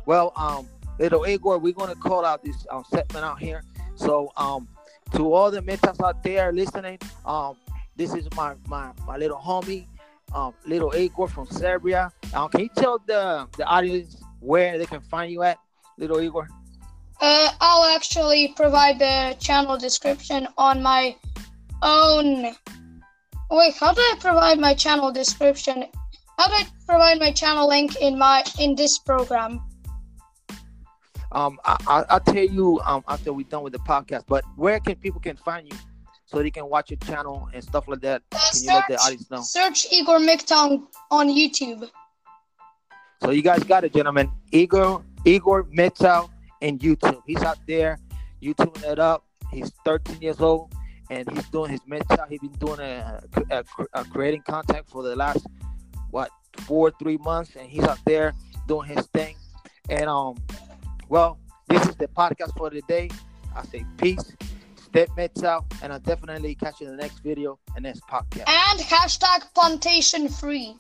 Well, 0.05 0.33
um, 0.35 0.67
little 0.97 1.25
Igor, 1.25 1.59
we're 1.59 1.73
gonna 1.73 1.95
call 1.95 2.25
out 2.25 2.43
this 2.43 2.65
um, 2.69 2.83
segment 2.91 3.25
out 3.25 3.39
here. 3.39 3.63
So, 3.95 4.31
um, 4.37 4.67
to 5.13 5.33
all 5.33 5.51
the 5.51 5.61
MGTOWs 5.61 6.03
out 6.03 6.23
there 6.23 6.51
listening, 6.51 6.99
um, 7.25 7.55
this 7.95 8.13
is 8.13 8.27
my 8.35 8.55
my 8.67 8.91
my 9.05 9.17
little 9.17 9.37
homie, 9.37 9.87
um, 10.33 10.53
little 10.65 10.95
Igor 10.95 11.27
from 11.27 11.47
Serbia. 11.47 12.11
Um, 12.33 12.49
can 12.49 12.61
you 12.61 12.69
tell 12.75 12.99
the 13.05 13.47
the 13.57 13.65
audience 13.65 14.21
where 14.39 14.77
they 14.77 14.85
can 14.85 15.01
find 15.01 15.31
you 15.31 15.43
at, 15.43 15.57
little 15.97 16.21
Igor? 16.21 16.47
Uh, 17.21 17.49
I'll 17.59 17.95
actually 17.95 18.53
provide 18.55 18.99
the 18.99 19.35
channel 19.39 19.77
description 19.77 20.47
on 20.57 20.81
my 20.81 21.15
own. 21.81 22.55
Wait, 23.51 23.73
how 23.79 23.93
do 23.93 24.01
I 24.01 24.15
provide 24.19 24.59
my 24.59 24.73
channel 24.73 25.11
description? 25.11 25.85
How 26.37 26.47
do 26.47 26.53
I 26.53 26.67
provide 26.87 27.19
my 27.19 27.31
channel 27.31 27.67
link 27.67 27.95
in 28.01 28.17
my 28.17 28.43
in 28.59 28.75
this 28.75 28.99
program? 28.99 29.61
Um, 31.31 31.59
I, 31.65 31.77
I, 31.87 32.05
I'll 32.09 32.19
tell 32.21 32.35
you 32.43 32.79
um 32.85 33.03
after 33.07 33.33
we're 33.33 33.45
done 33.47 33.63
with 33.63 33.73
the 33.73 33.79
podcast. 33.79 34.23
But 34.27 34.43
where 34.55 34.79
can 34.79 34.95
people 34.95 35.19
can 35.19 35.35
find 35.35 35.67
you 35.71 35.77
so 36.25 36.41
they 36.41 36.51
can 36.51 36.69
watch 36.69 36.89
your 36.91 36.99
channel 36.99 37.49
and 37.53 37.61
stuff 37.63 37.87
like 37.87 38.01
that? 38.01 38.21
Uh, 38.31 38.39
Can 38.53 38.63
you 38.63 38.67
let 38.69 38.87
the 38.87 38.97
search, 38.97 39.05
audience 39.07 39.31
know? 39.31 39.41
search 39.41 39.87
Igor 39.91 40.19
MGTOW 40.19 40.87
on 41.11 41.27
YouTube. 41.27 41.89
So 43.21 43.31
you 43.31 43.41
guys 43.41 43.63
got 43.63 43.83
it, 43.83 43.93
gentlemen. 43.93 44.31
Igor 44.51 45.03
Igor 45.25 45.65
MGTOW 45.65 46.29
and 46.61 46.79
YouTube. 46.79 47.21
He's 47.25 47.41
out 47.43 47.59
there, 47.67 47.97
YouTubing 48.41 48.83
it 48.83 48.99
up. 48.99 49.25
He's 49.51 49.71
13 49.85 50.21
years 50.21 50.39
old 50.39 50.73
and 51.09 51.29
he's 51.31 51.47
doing 51.49 51.71
his 51.71 51.81
MGTOW. 51.81 52.29
He's 52.29 52.39
been 52.39 52.51
doing 52.53 52.79
a, 52.79 53.21
a, 53.51 53.63
a 53.93 54.05
creating 54.05 54.43
content 54.43 54.87
for 54.87 55.03
the 55.03 55.15
last 55.15 55.45
what 56.11 56.29
four 56.61 56.91
three 56.91 57.17
months, 57.17 57.55
and 57.55 57.67
he's 57.67 57.83
out 57.83 57.99
there 58.05 58.33
doing 58.67 58.87
his 58.87 59.05
thing. 59.07 59.35
And 59.89 60.05
um, 60.05 60.35
well, 61.07 61.39
this 61.67 61.85
is 61.87 61.95
the 61.95 62.07
podcast 62.07 62.55
for 62.57 62.69
today. 62.69 63.09
I 63.55 63.63
say 63.65 63.85
peace, 63.97 64.33
step 64.75 65.09
MGTOW, 65.17 65.65
and 65.81 65.93
I'll 65.93 65.99
definitely 65.99 66.55
catch 66.55 66.81
you 66.81 66.87
in 66.87 66.95
the 66.95 67.01
next 67.01 67.19
video 67.19 67.59
and 67.75 67.83
next 67.83 68.01
podcast. 68.01 68.47
And 68.47 68.79
hashtag 68.79 69.53
plantation 69.53 70.29
free. 70.29 70.75